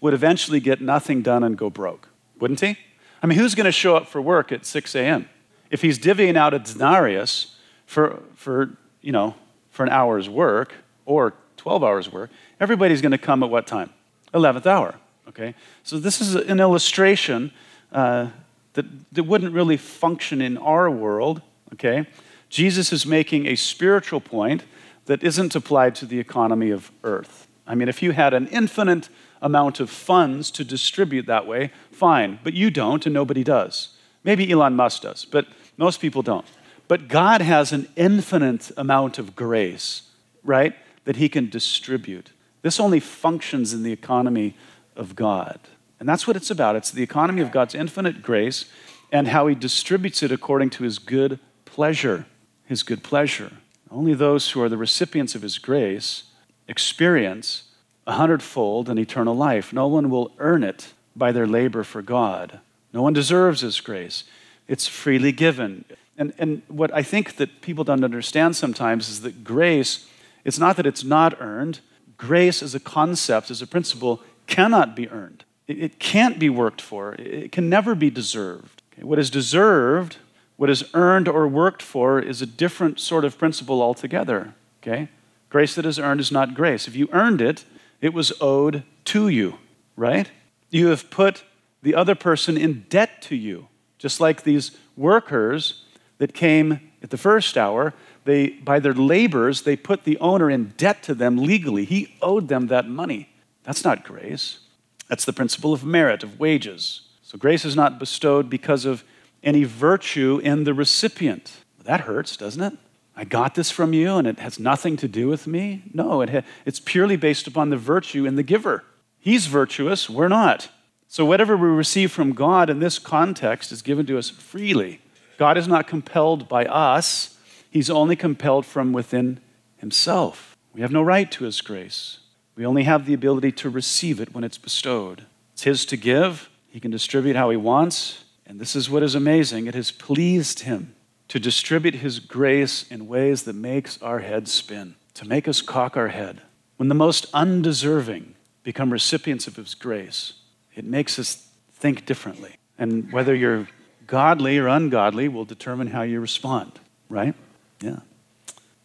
would 0.01 0.13
eventually 0.13 0.59
get 0.59 0.81
nothing 0.81 1.21
done 1.21 1.43
and 1.43 1.57
go 1.57 1.69
broke, 1.69 2.09
wouldn't 2.39 2.59
he? 2.59 2.77
I 3.21 3.27
mean, 3.27 3.37
who's 3.37 3.55
going 3.55 3.65
to 3.65 3.71
show 3.71 3.95
up 3.95 4.07
for 4.07 4.21
work 4.21 4.51
at 4.51 4.65
6 4.65 4.95
a.m.? 4.95 5.27
If 5.71 5.81
he's 5.81 5.97
divvying 5.97 6.37
out 6.37 6.53
a 6.53 6.59
denarius 6.59 7.55
for, 7.85 8.21
for, 8.35 8.77
you 9.01 9.11
know, 9.11 9.35
for 9.71 9.83
an 9.83 9.89
hour's 9.89 10.29
work 10.29 10.73
or 11.05 11.33
12 11.57 11.83
hours 11.83 12.11
work, 12.11 12.29
everybody's 12.59 13.01
going 13.01 13.11
to 13.11 13.17
come 13.17 13.43
at 13.43 13.49
what 13.49 13.67
time? 13.67 13.91
11th 14.33 14.65
hour. 14.65 14.95
Okay? 15.29 15.55
So 15.83 15.99
this 15.99 16.21
is 16.21 16.35
an 16.35 16.59
illustration 16.59 17.51
uh, 17.91 18.27
that, 18.73 18.85
that 19.13 19.23
wouldn't 19.23 19.53
really 19.53 19.77
function 19.77 20.41
in 20.41 20.57
our 20.57 20.89
world. 20.89 21.41
Okay? 21.73 22.07
Jesus 22.49 22.93
is 22.93 23.05
making 23.05 23.45
a 23.45 23.55
spiritual 23.55 24.21
point 24.21 24.63
that 25.05 25.23
isn't 25.23 25.55
applied 25.55 25.95
to 25.95 26.05
the 26.05 26.19
economy 26.19 26.69
of 26.69 26.91
earth. 27.03 27.47
I 27.65 27.75
mean, 27.75 27.89
if 27.89 28.01
you 28.01 28.11
had 28.11 28.33
an 28.33 28.47
infinite 28.47 29.09
amount 29.41 29.79
of 29.79 29.89
funds 29.89 30.51
to 30.51 30.63
distribute 30.63 31.25
that 31.25 31.45
way, 31.45 31.71
fine. 31.91 32.39
But 32.43 32.53
you 32.53 32.71
don't, 32.71 33.05
and 33.05 33.13
nobody 33.13 33.43
does. 33.43 33.89
Maybe 34.23 34.49
Elon 34.51 34.75
Musk 34.75 35.03
does, 35.03 35.25
but 35.25 35.47
most 35.77 35.99
people 35.99 36.21
don't. 36.21 36.45
But 36.87 37.07
God 37.07 37.41
has 37.41 37.71
an 37.71 37.87
infinite 37.95 38.71
amount 38.77 39.19
of 39.19 39.35
grace, 39.35 40.03
right, 40.43 40.75
that 41.03 41.17
He 41.17 41.29
can 41.29 41.49
distribute. 41.49 42.31
This 42.61 42.79
only 42.79 42.99
functions 42.99 43.73
in 43.73 43.83
the 43.83 43.91
economy 43.91 44.55
of 44.95 45.15
God. 45.15 45.59
And 45.99 46.07
that's 46.07 46.27
what 46.27 46.35
it's 46.35 46.51
about. 46.51 46.75
It's 46.75 46.91
the 46.91 47.03
economy 47.03 47.41
of 47.41 47.51
God's 47.51 47.75
infinite 47.75 48.21
grace 48.21 48.65
and 49.11 49.27
how 49.27 49.47
He 49.47 49.55
distributes 49.55 50.23
it 50.23 50.31
according 50.31 50.69
to 50.71 50.83
His 50.83 50.99
good 50.99 51.39
pleasure. 51.65 52.25
His 52.67 52.83
good 52.83 53.01
pleasure. 53.01 53.53
Only 53.89 54.13
those 54.13 54.51
who 54.51 54.61
are 54.61 54.69
the 54.69 54.77
recipients 54.77 55.33
of 55.33 55.41
His 55.41 55.57
grace 55.57 56.23
experience 56.67 57.63
a 58.05 58.13
hundredfold 58.13 58.89
and 58.89 58.99
eternal 58.99 59.35
life. 59.35 59.73
No 59.73 59.87
one 59.87 60.09
will 60.09 60.31
earn 60.37 60.63
it 60.63 60.93
by 61.15 61.31
their 61.31 61.47
labor 61.47 61.83
for 61.83 62.01
God. 62.01 62.59
No 62.93 63.01
one 63.01 63.13
deserves 63.13 63.61
His 63.61 63.79
grace. 63.79 64.23
It's 64.67 64.87
freely 64.87 65.31
given. 65.31 65.85
And, 66.17 66.33
and 66.37 66.61
what 66.67 66.93
I 66.93 67.03
think 67.03 67.37
that 67.37 67.61
people 67.61 67.83
don't 67.83 68.03
understand 68.03 68.55
sometimes 68.55 69.07
is 69.09 69.21
that 69.21 69.43
grace, 69.43 70.07
it's 70.43 70.59
not 70.59 70.75
that 70.75 70.85
it's 70.85 71.03
not 71.03 71.39
earned. 71.41 71.79
Grace 72.17 72.61
as 72.61 72.75
a 72.75 72.79
concept, 72.79 73.49
as 73.49 73.61
a 73.61 73.67
principle, 73.67 74.21
cannot 74.47 74.95
be 74.95 75.09
earned. 75.09 75.43
It, 75.67 75.79
it 75.79 75.99
can't 75.99 76.39
be 76.39 76.49
worked 76.49 76.81
for. 76.81 77.13
It 77.15 77.51
can 77.51 77.69
never 77.69 77.95
be 77.95 78.09
deserved. 78.09 78.81
Okay? 78.93 79.03
What 79.03 79.19
is 79.19 79.29
deserved, 79.29 80.17
what 80.57 80.69
is 80.69 80.83
earned 80.93 81.27
or 81.27 81.47
worked 81.47 81.81
for, 81.81 82.19
is 82.19 82.41
a 82.41 82.45
different 82.45 82.99
sort 82.99 83.23
of 83.23 83.37
principle 83.37 83.81
altogether. 83.81 84.53
Okay? 84.81 85.09
Grace 85.49 85.75
that 85.75 85.85
is 85.85 85.97
earned 85.97 86.19
is 86.19 86.31
not 86.31 86.53
grace. 86.53 86.87
If 86.87 86.95
you 86.95 87.07
earned 87.13 87.41
it, 87.41 87.63
it 88.01 88.13
was 88.13 88.33
owed 88.41 88.83
to 89.05 89.29
you, 89.29 89.59
right? 89.95 90.29
You 90.69 90.87
have 90.87 91.09
put 91.09 91.43
the 91.81 91.95
other 91.95 92.15
person 92.15 92.57
in 92.57 92.85
debt 92.89 93.21
to 93.23 93.35
you, 93.35 93.69
just 93.97 94.19
like 94.19 94.43
these 94.43 94.71
workers 94.95 95.85
that 96.17 96.33
came 96.33 96.91
at 97.01 97.11
the 97.11 97.17
first 97.17 97.57
hour. 97.57 97.93
They, 98.25 98.49
by 98.49 98.79
their 98.79 98.93
labors, 98.93 99.61
they 99.61 99.77
put 99.77 100.03
the 100.03 100.17
owner 100.17 100.49
in 100.49 100.73
debt 100.75 101.01
to 101.03 101.15
them 101.15 101.37
legally. 101.37 101.85
He 101.85 102.15
owed 102.21 102.49
them 102.49 102.67
that 102.67 102.89
money. 102.89 103.29
That's 103.63 103.85
not 103.85 104.03
grace. 104.03 104.59
That's 105.07 105.25
the 105.25 105.33
principle 105.33 105.71
of 105.71 105.85
merit, 105.85 106.23
of 106.23 106.39
wages. 106.39 107.01
So 107.21 107.37
grace 107.37 107.63
is 107.63 107.75
not 107.75 107.99
bestowed 107.99 108.49
because 108.49 108.85
of 108.85 109.03
any 109.43 109.63
virtue 109.63 110.39
in 110.43 110.63
the 110.63 110.73
recipient. 110.73 111.57
That 111.83 112.01
hurts, 112.01 112.35
doesn't 112.35 112.61
it? 112.61 112.77
I 113.15 113.23
got 113.23 113.55
this 113.55 113.71
from 113.71 113.93
you 113.93 114.17
and 114.17 114.27
it 114.27 114.39
has 114.39 114.59
nothing 114.59 114.95
to 114.97 115.07
do 115.07 115.27
with 115.27 115.47
me? 115.47 115.83
No, 115.93 116.21
it 116.21 116.29
ha- 116.29 116.41
it's 116.65 116.79
purely 116.79 117.15
based 117.15 117.47
upon 117.47 117.69
the 117.69 117.77
virtue 117.77 118.25
in 118.25 118.35
the 118.35 118.43
giver. 118.43 118.83
He's 119.17 119.47
virtuous, 119.47 120.09
we're 120.09 120.27
not. 120.27 120.69
So, 121.07 121.25
whatever 121.25 121.55
we 121.55 121.67
receive 121.69 122.11
from 122.11 122.33
God 122.33 122.69
in 122.69 122.79
this 122.79 122.99
context 122.99 123.71
is 123.71 123.81
given 123.81 124.05
to 124.07 124.17
us 124.17 124.29
freely. 124.29 124.99
God 125.37 125.57
is 125.57 125.67
not 125.67 125.87
compelled 125.87 126.47
by 126.47 126.65
us, 126.65 127.37
He's 127.69 127.89
only 127.89 128.15
compelled 128.15 128.65
from 128.65 128.91
within 128.91 129.39
Himself. 129.77 130.57
We 130.73 130.81
have 130.81 130.91
no 130.91 131.01
right 131.01 131.31
to 131.31 131.45
His 131.45 131.61
grace. 131.61 132.19
We 132.55 132.65
only 132.65 132.83
have 132.83 133.05
the 133.05 133.13
ability 133.13 133.51
to 133.53 133.69
receive 133.69 134.19
it 134.19 134.33
when 134.33 134.43
it's 134.43 134.57
bestowed. 134.57 135.25
It's 135.53 135.63
His 135.63 135.85
to 135.87 135.97
give, 135.97 136.49
He 136.69 136.79
can 136.79 136.91
distribute 136.91 137.35
how 137.35 137.49
He 137.49 137.57
wants. 137.57 138.25
And 138.47 138.61
this 138.61 138.75
is 138.75 138.89
what 138.89 139.03
is 139.03 139.13
amazing 139.13 139.67
it 139.67 139.75
has 139.75 139.91
pleased 139.91 140.61
Him 140.61 140.95
to 141.27 141.39
distribute 141.39 141.95
His 141.95 142.19
grace 142.19 142.89
in 142.89 143.07
ways 143.07 143.43
that 143.43 143.53
makes 143.53 144.01
our 144.01 144.19
head 144.19 144.47
spin, 144.47 144.95
to 145.15 145.27
make 145.27 145.47
us 145.47 145.61
cock 145.61 145.97
our 145.97 146.07
head. 146.07 146.41
When 146.77 146.87
the 146.87 146.95
most 146.95 147.27
undeserving 147.33 148.35
become 148.63 148.91
recipients 148.91 149.47
of 149.47 149.57
His 149.57 149.75
grace, 149.75 150.33
it 150.73 150.85
makes 150.85 151.19
us 151.19 151.49
think 151.73 152.05
differently. 152.05 152.55
And 152.79 153.11
whether 153.11 153.35
you're 153.35 153.67
godly 154.05 154.57
or 154.57 154.67
ungodly 154.67 155.27
will 155.27 155.45
determine 155.45 155.87
how 155.87 156.03
you 156.03 156.21
respond, 156.21 156.79
right? 157.09 157.35
Yeah. 157.81 157.99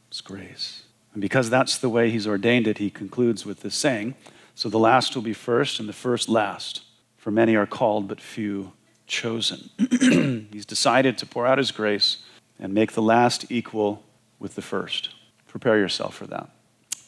It's 0.09 0.21
grace. 0.21 0.83
And 1.13 1.21
because 1.21 1.51
that's 1.51 1.79
the 1.79 1.89
way 1.89 2.11
He's 2.11 2.27
ordained 2.27 2.67
it, 2.67 2.79
He 2.79 2.91
concludes 2.91 3.47
with 3.47 3.61
this 3.61 3.77
saying 3.77 4.17
So 4.57 4.69
the 4.69 4.79
last 4.79 5.15
will 5.15 5.23
be 5.23 5.33
first, 5.33 5.79
and 5.79 5.89
the 5.89 5.93
first 5.93 6.29
last. 6.29 6.83
For 7.17 7.31
many 7.31 7.55
are 7.55 7.67
called, 7.67 8.09
but 8.09 8.21
few 8.21 8.73
chosen. 9.13 9.69
He's 10.53 10.67
decided 10.67 11.19
to 11.19 11.27
pour 11.27 11.47
out 11.47 11.59
His 11.59 11.71
grace 11.71 12.17
and 12.59 12.73
make 12.73 12.93
the 12.93 13.03
last 13.03 13.53
equal 13.53 14.03
with 14.41 14.55
the 14.55 14.63
first. 14.63 15.11
Prepare 15.47 15.79
yourself 15.79 16.15
for 16.15 16.27
that. 16.27 16.49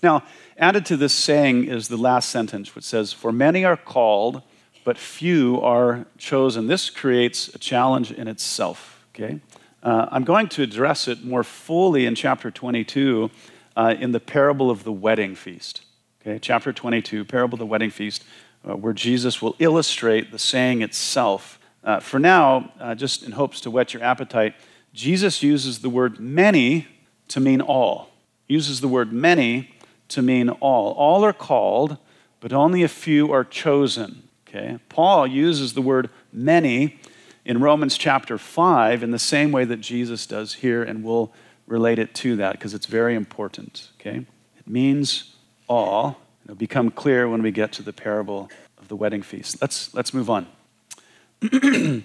Now, 0.02 0.22
added 0.58 0.84
to 0.86 0.98
this 0.98 1.14
saying 1.14 1.64
is 1.64 1.88
the 1.88 1.96
last 1.96 2.28
sentence, 2.28 2.74
which 2.74 2.84
says, 2.84 3.12
For 3.14 3.32
many 3.32 3.64
are 3.64 3.76
called, 3.76 4.42
but 4.84 4.98
few 4.98 5.58
are 5.62 6.04
chosen. 6.18 6.66
This 6.66 6.90
creates 6.90 7.48
a 7.54 7.58
challenge 7.58 8.12
in 8.12 8.28
itself, 8.28 9.06
okay? 9.14 9.40
Uh, 9.82 10.06
I'm 10.10 10.24
going 10.24 10.48
to 10.48 10.62
address 10.62 11.08
it 11.08 11.24
more 11.24 11.42
fully 11.42 12.04
in 12.04 12.14
chapter 12.14 12.50
22 12.50 13.30
uh, 13.76 13.94
in 13.98 14.12
the 14.12 14.20
parable 14.20 14.70
of 14.70 14.84
the 14.84 14.92
wedding 14.92 15.34
feast. 15.34 15.80
Okay, 16.20 16.38
chapter 16.38 16.72
22, 16.72 17.24
parable 17.24 17.56
of 17.56 17.60
the 17.60 17.66
wedding 17.66 17.90
feast, 17.90 18.24
uh, 18.68 18.76
where 18.76 18.92
Jesus 18.92 19.40
will 19.40 19.56
illustrate 19.58 20.32
the 20.32 20.38
saying 20.38 20.82
itself. 20.82 21.58
Uh, 21.84 22.00
for 22.00 22.18
now, 22.18 22.72
uh, 22.80 22.94
just 22.94 23.22
in 23.22 23.32
hopes 23.32 23.60
to 23.60 23.70
whet 23.70 23.92
your 23.92 24.02
appetite, 24.02 24.54
Jesus 24.94 25.42
uses 25.42 25.80
the 25.80 25.90
word 25.90 26.18
many 26.18 26.88
to 27.28 27.40
mean 27.40 27.60
all. 27.60 28.10
He 28.48 28.54
uses 28.54 28.80
the 28.80 28.88
word 28.88 29.12
many 29.12 29.74
to 30.08 30.22
mean 30.22 30.48
all. 30.48 30.92
All 30.92 31.24
are 31.24 31.32
called, 31.32 31.98
but 32.40 32.52
only 32.52 32.82
a 32.82 32.88
few 32.88 33.32
are 33.32 33.44
chosen. 33.44 34.28
Okay? 34.48 34.78
Paul 34.88 35.26
uses 35.26 35.74
the 35.74 35.82
word 35.82 36.10
many 36.32 37.00
in 37.44 37.60
Romans 37.60 37.98
chapter 37.98 38.38
5 38.38 39.02
in 39.02 39.10
the 39.10 39.18
same 39.18 39.52
way 39.52 39.64
that 39.64 39.80
Jesus 39.80 40.26
does 40.26 40.54
here, 40.54 40.82
and 40.82 41.04
we'll 41.04 41.32
relate 41.66 41.98
it 41.98 42.14
to 42.14 42.36
that 42.36 42.52
because 42.52 42.72
it's 42.72 42.86
very 42.86 43.14
important. 43.14 43.90
Okay? 44.00 44.24
It 44.58 44.66
means 44.66 45.34
all. 45.68 46.18
It'll 46.44 46.56
become 46.56 46.90
clear 46.90 47.28
when 47.28 47.42
we 47.42 47.50
get 47.50 47.72
to 47.72 47.82
the 47.82 47.92
parable 47.92 48.50
of 48.78 48.88
the 48.88 48.96
wedding 48.96 49.22
feast. 49.22 49.60
Let's, 49.60 49.92
let's 49.94 50.14
move 50.14 50.30
on. 50.30 50.46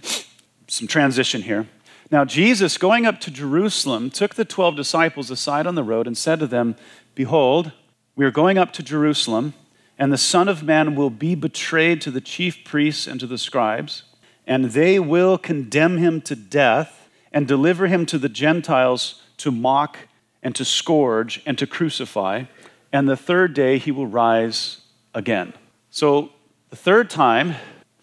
Some 0.68 0.88
transition 0.88 1.42
here. 1.42 1.68
Now, 2.12 2.26
Jesus, 2.26 2.78
going 2.78 3.06
up 3.06 3.20
to 3.22 3.32
Jerusalem, 3.32 4.10
took 4.10 4.36
the 4.36 4.46
12 4.46 4.76
disciples 4.76 5.32
aside 5.32 5.68
on 5.68 5.76
the 5.76 5.84
road 5.84 6.08
and 6.08 6.18
said 6.18 6.40
to 6.40 6.48
them, 6.48 6.76
Behold, 7.16 7.72
we 8.16 8.26
are 8.26 8.32
going 8.32 8.58
up 8.58 8.74
to 8.74 8.84
Jerusalem, 8.84 9.54
and 9.98 10.12
the 10.12 10.18
Son 10.18 10.48
of 10.48 10.64
Man 10.64 10.96
will 10.96 11.10
be 11.10 11.36
betrayed 11.36 12.02
to 12.02 12.12
the 12.12 12.22
chief 12.22 12.64
priests 12.66 13.08
and 13.08 13.20
to 13.20 13.28
the 13.28 13.38
scribes, 13.38 14.04
and 14.48 14.66
they 14.66 15.00
will 15.00 15.38
condemn 15.38 15.98
him 15.98 16.20
to 16.22 16.36
death 16.36 17.08
and 17.32 17.48
deliver 17.48 17.88
him 17.88 18.06
to 18.08 18.18
the 18.18 18.30
Gentiles 18.30 19.22
to 19.38 19.52
mock 19.52 19.98
and 20.42 20.56
to 20.56 20.66
scourge 20.66 21.42
and 21.46 21.58
to 21.58 21.68
crucify, 21.68 22.46
and 22.92 23.08
the 23.08 23.18
third 23.18 23.54
day 23.54 23.78
he 23.78 23.92
will 23.92 24.08
rise 24.08 24.82
again. 25.14 25.54
So, 25.92 26.32
the 26.72 26.76
third 26.76 27.10
time, 27.10 27.56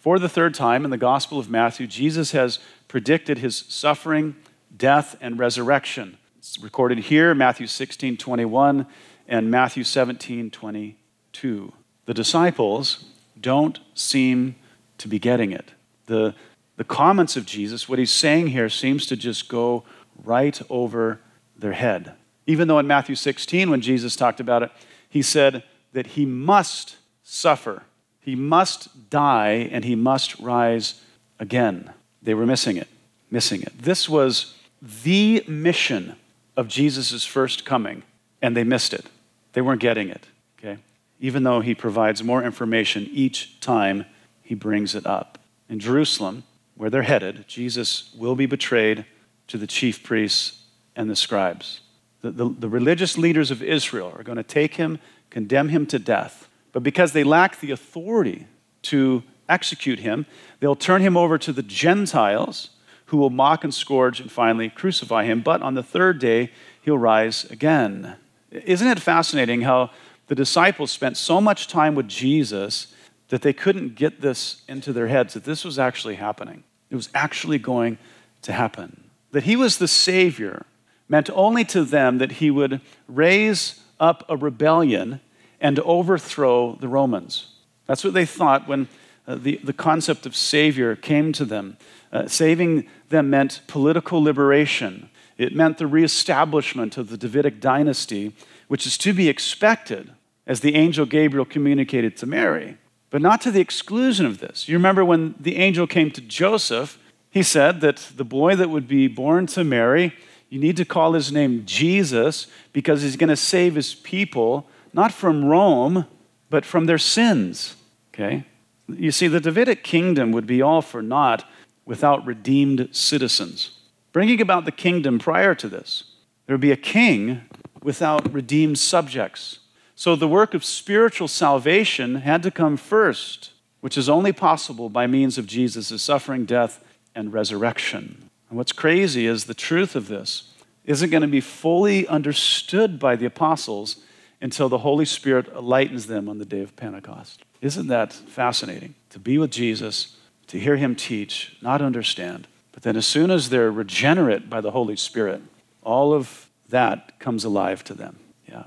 for 0.07 0.19
the 0.19 0.29
third 0.29 0.53
time 0.53 0.85
in 0.85 0.89
the 0.89 0.97
Gospel 0.97 1.37
of 1.37 1.49
Matthew, 1.49 1.85
Jesus 1.85 2.31
has 2.31 2.59
predicted 2.87 3.39
his 3.39 3.65
suffering, 3.67 4.37
death, 4.77 5.17
and 5.19 5.37
resurrection. 5.37 6.17
It's 6.37 6.57
recorded 6.57 6.99
here, 6.99 7.35
Matthew 7.35 7.67
16, 7.67 8.15
21, 8.15 8.85
and 9.27 9.51
Matthew 9.51 9.83
17, 9.83 10.49
22. 10.49 11.73
The 12.05 12.13
disciples 12.13 13.03
don't 13.41 13.79
seem 13.95 14.55
to 14.97 15.09
be 15.09 15.19
getting 15.19 15.51
it. 15.51 15.71
The, 16.05 16.33
the 16.77 16.85
comments 16.85 17.35
of 17.35 17.45
Jesus, 17.45 17.89
what 17.89 17.99
he's 17.99 18.09
saying 18.09 18.47
here, 18.47 18.69
seems 18.69 19.07
to 19.07 19.17
just 19.17 19.49
go 19.49 19.83
right 20.23 20.57
over 20.69 21.19
their 21.57 21.73
head. 21.73 22.13
Even 22.45 22.69
though 22.69 22.79
in 22.79 22.87
Matthew 22.87 23.15
16, 23.15 23.69
when 23.69 23.81
Jesus 23.81 24.15
talked 24.15 24.39
about 24.39 24.63
it, 24.63 24.71
he 25.09 25.21
said 25.21 25.65
that 25.91 26.07
he 26.07 26.25
must 26.25 26.95
suffer, 27.23 27.83
he 28.27 28.35
must 28.35 29.09
die, 29.09 29.69
and 29.71 29.85
he 29.85 29.95
must 29.95 30.37
rise 30.37 31.01
again. 31.39 31.93
They 32.21 32.33
were 32.33 32.45
missing 32.45 32.75
it, 32.75 32.89
missing 33.31 33.61
it. 33.61 33.71
This 33.81 34.09
was 34.09 34.53
the 34.81 35.45
mission 35.47 36.17
of 36.57 36.67
Jesus' 36.67 37.23
first 37.23 37.63
coming, 37.63 38.03
and 38.41 38.53
they 38.53 38.65
missed 38.65 38.93
it. 38.93 39.05
They 39.53 39.61
weren't 39.61 39.79
getting 39.79 40.09
it, 40.09 40.25
okay? 40.59 40.77
Even 41.21 41.43
though 41.43 41.61
he 41.61 41.73
provides 41.73 42.21
more 42.21 42.43
information 42.43 43.07
each 43.13 43.61
time 43.61 44.03
he 44.43 44.55
brings 44.55 44.93
it 44.93 45.05
up. 45.05 45.37
In 45.69 45.79
Jerusalem, 45.79 46.43
where 46.75 46.89
they're 46.89 47.03
headed, 47.03 47.47
Jesus 47.47 48.13
will 48.13 48.35
be 48.35 48.45
betrayed 48.45 49.05
to 49.47 49.57
the 49.57 49.67
chief 49.67 50.03
priests 50.03 50.65
and 50.97 51.09
the 51.09 51.15
scribes. 51.15 51.79
the, 52.19 52.31
the, 52.31 52.49
the 52.49 52.69
religious 52.69 53.17
leaders 53.17 53.51
of 53.51 53.63
Israel 53.63 54.13
are 54.17 54.23
going 54.23 54.35
to 54.35 54.43
take 54.43 54.75
him, 54.75 54.99
condemn 55.29 55.69
him 55.69 55.85
to 55.85 55.97
death. 55.97 56.46
But 56.77 56.83
because 56.83 57.11
they 57.11 57.23
lack 57.23 57.59
the 57.59 57.71
authority 57.71 58.45
to 58.83 59.23
execute 59.49 59.97
him, 59.97 60.27
they'll 60.59 60.75
turn 60.75 61.01
him 61.01 61.17
over 61.17 61.39
to 61.39 61.51
the 61.51 61.63
Gentiles 61.63 62.69
who 63.07 63.17
will 63.17 63.31
mock 63.31 63.63
and 63.63 63.73
scourge 63.73 64.19
and 64.19 64.31
finally 64.31 64.69
crucify 64.69 65.23
him. 65.23 65.41
But 65.41 65.63
on 65.63 65.73
the 65.73 65.81
third 65.81 66.19
day, 66.19 66.51
he'll 66.83 66.99
rise 66.99 67.45
again. 67.45 68.17
Isn't 68.51 68.89
it 68.89 68.99
fascinating 68.99 69.61
how 69.61 69.89
the 70.27 70.35
disciples 70.35 70.91
spent 70.91 71.17
so 71.17 71.41
much 71.41 71.67
time 71.67 71.95
with 71.95 72.07
Jesus 72.07 72.93
that 73.29 73.41
they 73.41 73.53
couldn't 73.53 73.95
get 73.95 74.21
this 74.21 74.61
into 74.67 74.93
their 74.93 75.07
heads 75.07 75.33
that 75.33 75.45
this 75.45 75.65
was 75.65 75.79
actually 75.79 76.17
happening? 76.17 76.63
It 76.91 76.95
was 76.95 77.09
actually 77.15 77.57
going 77.57 77.97
to 78.43 78.53
happen. 78.53 79.05
That 79.31 79.45
he 79.45 79.55
was 79.55 79.79
the 79.79 79.87
Savior 79.87 80.67
meant 81.09 81.31
only 81.33 81.65
to 81.65 81.83
them 81.83 82.19
that 82.19 82.33
he 82.33 82.51
would 82.51 82.81
raise 83.07 83.81
up 83.99 84.23
a 84.29 84.37
rebellion 84.37 85.21
and 85.59 85.79
overthrow 85.79 86.75
the 86.75 86.87
Romans. 86.87 87.47
That's 87.85 88.03
what 88.03 88.13
they 88.13 88.25
thought 88.25 88.67
when 88.67 88.87
uh, 89.27 89.35
the, 89.35 89.59
the 89.63 89.73
concept 89.73 90.25
of 90.25 90.35
Savior 90.35 90.95
came 90.95 91.33
to 91.33 91.45
them. 91.45 91.77
Uh, 92.11 92.27
saving 92.27 92.87
them 93.09 93.29
meant 93.29 93.61
political 93.67 94.23
liberation, 94.23 95.09
it 95.37 95.53
meant 95.53 95.77
the 95.77 95.87
reestablishment 95.87 96.97
of 96.97 97.09
the 97.09 97.17
Davidic 97.17 97.59
dynasty, 97.59 98.33
which 98.67 98.87
is 98.87 98.97
to 98.99 99.13
be 99.13 99.27
expected, 99.29 100.11
as 100.45 100.61
the 100.61 100.75
angel 100.75 101.05
Gabriel 101.05 101.45
communicated 101.45 102.15
to 102.17 102.25
Mary, 102.25 102.77
but 103.09 103.21
not 103.21 103.41
to 103.41 103.51
the 103.51 103.59
exclusion 103.59 104.25
of 104.25 104.39
this. 104.39 104.69
You 104.69 104.77
remember 104.77 105.03
when 105.03 105.35
the 105.39 105.57
angel 105.57 105.85
came 105.85 106.11
to 106.11 106.21
Joseph, 106.21 106.97
he 107.29 107.43
said 107.43 107.81
that 107.81 107.97
the 108.15 108.23
boy 108.23 108.55
that 108.55 108.69
would 108.69 108.87
be 108.87 109.07
born 109.07 109.47
to 109.47 109.63
Mary, 109.63 110.13
you 110.49 110.59
need 110.59 110.77
to 110.77 110.85
call 110.85 111.13
his 111.13 111.31
name 111.31 111.63
Jesus 111.65 112.47
because 112.71 113.01
he's 113.01 113.17
going 113.17 113.29
to 113.29 113.35
save 113.35 113.75
his 113.75 113.93
people, 113.93 114.69
not 114.93 115.11
from 115.11 115.45
Rome, 115.45 116.05
but 116.49 116.65
from 116.65 116.85
their 116.85 116.97
sins. 116.97 117.75
Okay? 118.13 118.45
You 118.87 119.11
see, 119.11 119.27
the 119.27 119.39
Davidic 119.39 119.83
kingdom 119.83 120.31
would 120.31 120.47
be 120.47 120.61
all 120.61 120.81
for 120.81 121.01
naught 121.01 121.47
without 121.85 122.25
redeemed 122.25 122.89
citizens. 122.91 123.79
Bringing 124.11 124.41
about 124.41 124.65
the 124.65 124.71
kingdom 124.71 125.19
prior 125.19 125.53
to 125.55 125.67
this, 125.67 126.15
there 126.45 126.53
would 126.53 126.61
be 126.61 126.71
a 126.71 126.77
king 126.77 127.41
without 127.83 128.33
redeemed 128.33 128.79
subjects. 128.79 129.59
So 129.95 130.15
the 130.15 130.27
work 130.27 130.53
of 130.53 130.63
spiritual 130.63 131.27
salvation 131.27 132.15
had 132.15 132.43
to 132.43 132.51
come 132.51 132.77
first, 132.77 133.51
which 133.81 133.97
is 133.97 134.09
only 134.09 134.31
possible 134.31 134.89
by 134.89 135.07
means 135.07 135.37
of 135.37 135.47
Jesus' 135.47 136.01
suffering, 136.01 136.45
death, 136.45 136.83
and 137.15 137.33
resurrection. 137.33 138.29
And 138.49 138.57
what's 138.57 138.71
crazy 138.71 139.25
is 139.25 139.45
the 139.45 139.53
truth 139.53 139.95
of 139.95 140.07
this 140.07 140.53
isn't 140.85 141.09
going 141.09 141.21
to 141.21 141.27
be 141.27 141.41
fully 141.41 142.07
understood 142.07 142.99
by 142.99 143.15
the 143.15 143.25
apostles 143.25 144.03
until 144.41 144.69
the 144.69 144.79
Holy 144.79 145.05
Spirit 145.05 145.63
lightens 145.63 146.07
them 146.07 146.29
on 146.29 146.37
the 146.37 146.45
day 146.45 146.61
of 146.61 146.75
Pentecost. 146.75 147.43
Isn't 147.61 147.87
that 147.87 148.13
fascinating? 148.13 148.95
To 149.11 149.19
be 149.19 149.37
with 149.37 149.51
Jesus, 149.51 150.15
to 150.47 150.59
hear 150.59 150.75
him 150.75 150.95
teach, 150.95 151.57
not 151.61 151.81
understand. 151.81 152.47
But 152.71 152.83
then, 152.83 152.95
as 152.95 153.07
soon 153.07 153.31
as 153.31 153.49
they're 153.49 153.71
regenerate 153.71 154.49
by 154.49 154.61
the 154.61 154.71
Holy 154.71 154.95
Spirit, 154.95 155.41
all 155.81 156.13
of 156.13 156.49
that 156.69 157.17
comes 157.19 157.43
alive 157.43 157.83
to 157.85 157.93
them. 157.93 158.19
Yeah. 158.47 158.65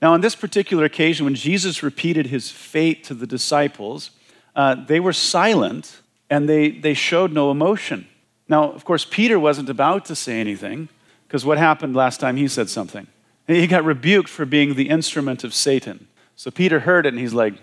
Now, 0.00 0.12
on 0.12 0.20
this 0.20 0.36
particular 0.36 0.84
occasion, 0.84 1.24
when 1.24 1.34
Jesus 1.34 1.82
repeated 1.82 2.26
his 2.26 2.50
fate 2.50 3.02
to 3.04 3.14
the 3.14 3.26
disciples, 3.26 4.12
uh, 4.54 4.76
they 4.76 5.00
were 5.00 5.12
silent 5.12 6.00
and 6.30 6.48
they, 6.48 6.70
they 6.70 6.94
showed 6.94 7.32
no 7.32 7.50
emotion. 7.50 8.06
Now, 8.48 8.70
of 8.70 8.84
course, 8.84 9.04
Peter 9.04 9.38
wasn't 9.38 9.68
about 9.68 10.04
to 10.06 10.14
say 10.14 10.40
anything 10.40 10.88
because 11.26 11.44
what 11.44 11.58
happened 11.58 11.96
last 11.96 12.20
time 12.20 12.36
he 12.36 12.48
said 12.48 12.70
something? 12.70 13.06
He 13.48 13.66
got 13.66 13.84
rebuked 13.84 14.28
for 14.28 14.44
being 14.44 14.74
the 14.74 14.88
instrument 14.88 15.42
of 15.42 15.52
Satan. 15.52 16.06
So 16.36 16.52
Peter 16.52 16.80
heard 16.80 17.06
it 17.06 17.14
and 17.14 17.18
he's 17.18 17.34
like, 17.34 17.54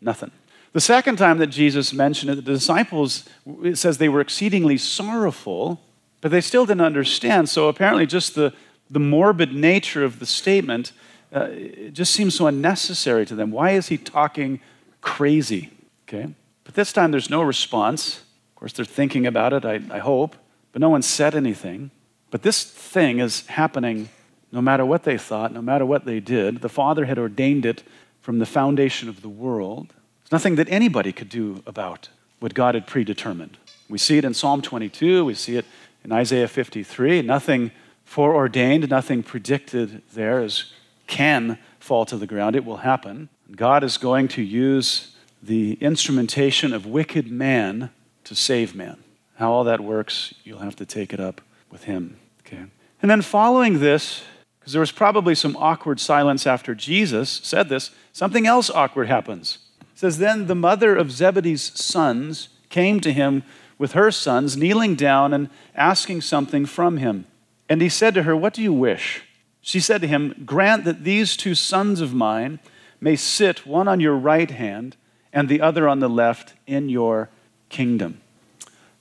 nothing. 0.00 0.32
The 0.72 0.80
second 0.80 1.16
time 1.16 1.38
that 1.38 1.48
Jesus 1.48 1.92
mentioned 1.92 2.30
it, 2.32 2.34
the 2.36 2.42
disciples, 2.54 3.28
it 3.62 3.76
says 3.76 3.98
they 3.98 4.08
were 4.08 4.22
exceedingly 4.22 4.78
sorrowful, 4.78 5.80
but 6.20 6.30
they 6.30 6.40
still 6.40 6.66
didn't 6.66 6.80
understand. 6.80 7.48
So 7.48 7.68
apparently, 7.68 8.06
just 8.06 8.34
the, 8.34 8.52
the 8.90 8.98
morbid 8.98 9.52
nature 9.52 10.02
of 10.02 10.18
the 10.18 10.26
statement 10.26 10.92
uh, 11.34 11.48
it 11.50 11.94
just 11.94 12.12
seems 12.12 12.34
so 12.34 12.46
unnecessary 12.46 13.24
to 13.24 13.34
them. 13.34 13.50
Why 13.50 13.70
is 13.70 13.88
he 13.88 13.96
talking 13.96 14.60
crazy? 15.00 15.70
Okay? 16.06 16.34
But 16.64 16.74
this 16.74 16.92
time 16.92 17.10
there's 17.10 17.30
no 17.30 17.42
response. 17.42 18.18
Of 18.18 18.54
course, 18.56 18.72
they're 18.74 18.84
thinking 18.84 19.26
about 19.26 19.52
it, 19.52 19.64
I, 19.64 19.80
I 19.90 19.98
hope, 19.98 20.36
but 20.72 20.80
no 20.80 20.90
one 20.90 21.02
said 21.02 21.34
anything. 21.34 21.90
But 22.30 22.42
this 22.42 22.62
thing 22.62 23.18
is 23.18 23.46
happening 23.46 24.10
no 24.52 24.60
matter 24.60 24.84
what 24.84 25.02
they 25.02 25.18
thought, 25.18 25.52
no 25.52 25.62
matter 25.62 25.84
what 25.84 26.04
they 26.04 26.20
did. 26.20 26.60
The 26.60 26.68
Father 26.68 27.06
had 27.06 27.18
ordained 27.18 27.64
it 27.64 27.82
from 28.20 28.38
the 28.38 28.46
foundation 28.46 29.08
of 29.08 29.22
the 29.22 29.28
world. 29.28 29.88
There's 30.22 30.32
nothing 30.32 30.56
that 30.56 30.68
anybody 30.68 31.12
could 31.12 31.30
do 31.30 31.62
about 31.66 32.10
what 32.38 32.54
God 32.54 32.74
had 32.74 32.86
predetermined. 32.86 33.56
We 33.88 33.98
see 33.98 34.18
it 34.18 34.24
in 34.24 34.34
Psalm 34.34 34.62
22, 34.62 35.24
we 35.24 35.34
see 35.34 35.56
it 35.56 35.64
in 36.04 36.12
Isaiah 36.12 36.48
53. 36.48 37.22
Nothing 37.22 37.70
foreordained, 38.04 38.88
nothing 38.90 39.22
predicted 39.22 40.02
there 40.12 40.42
is, 40.42 40.72
can 41.06 41.58
fall 41.78 42.04
to 42.06 42.16
the 42.16 42.26
ground. 42.26 42.56
It 42.56 42.64
will 42.64 42.78
happen. 42.78 43.28
God 43.50 43.82
is 43.82 43.98
going 43.98 44.28
to 44.28 44.42
use 44.42 45.16
the 45.42 45.74
instrumentation 45.74 46.72
of 46.72 46.86
wicked 46.86 47.30
man 47.30 47.90
to 48.24 48.34
save 48.34 48.74
man. 48.74 49.02
How 49.36 49.52
all 49.52 49.64
that 49.64 49.80
works, 49.80 50.34
you'll 50.44 50.60
have 50.60 50.76
to 50.76 50.86
take 50.86 51.12
it 51.12 51.20
up 51.20 51.40
with 51.70 51.84
him. 51.84 52.16
Okay. 52.46 52.64
And 53.00 53.10
then 53.10 53.22
following 53.22 53.80
this, 53.80 54.22
because 54.62 54.74
there 54.74 54.80
was 54.80 54.92
probably 54.92 55.34
some 55.34 55.56
awkward 55.56 55.98
silence 55.98 56.46
after 56.46 56.72
Jesus 56.72 57.40
said 57.42 57.68
this, 57.68 57.90
something 58.12 58.46
else 58.46 58.70
awkward 58.70 59.08
happens. 59.08 59.58
It 59.80 59.98
says, 59.98 60.18
Then 60.18 60.46
the 60.46 60.54
mother 60.54 60.94
of 60.94 61.10
Zebedee's 61.10 61.72
sons 61.74 62.48
came 62.68 63.00
to 63.00 63.12
him 63.12 63.42
with 63.76 63.92
her 63.92 64.12
sons, 64.12 64.56
kneeling 64.56 64.94
down 64.94 65.34
and 65.34 65.50
asking 65.74 66.20
something 66.20 66.64
from 66.64 66.98
him. 66.98 67.26
And 67.68 67.82
he 67.82 67.88
said 67.88 68.14
to 68.14 68.22
her, 68.22 68.36
What 68.36 68.54
do 68.54 68.62
you 68.62 68.72
wish? 68.72 69.24
She 69.62 69.80
said 69.80 70.00
to 70.02 70.06
him, 70.06 70.44
Grant 70.46 70.84
that 70.84 71.02
these 71.02 71.36
two 71.36 71.56
sons 71.56 72.00
of 72.00 72.14
mine 72.14 72.60
may 73.00 73.16
sit, 73.16 73.66
one 73.66 73.88
on 73.88 73.98
your 73.98 74.14
right 74.14 74.50
hand 74.50 74.96
and 75.32 75.48
the 75.48 75.60
other 75.60 75.88
on 75.88 75.98
the 75.98 76.08
left, 76.08 76.54
in 76.68 76.88
your 76.88 77.30
kingdom. 77.68 78.20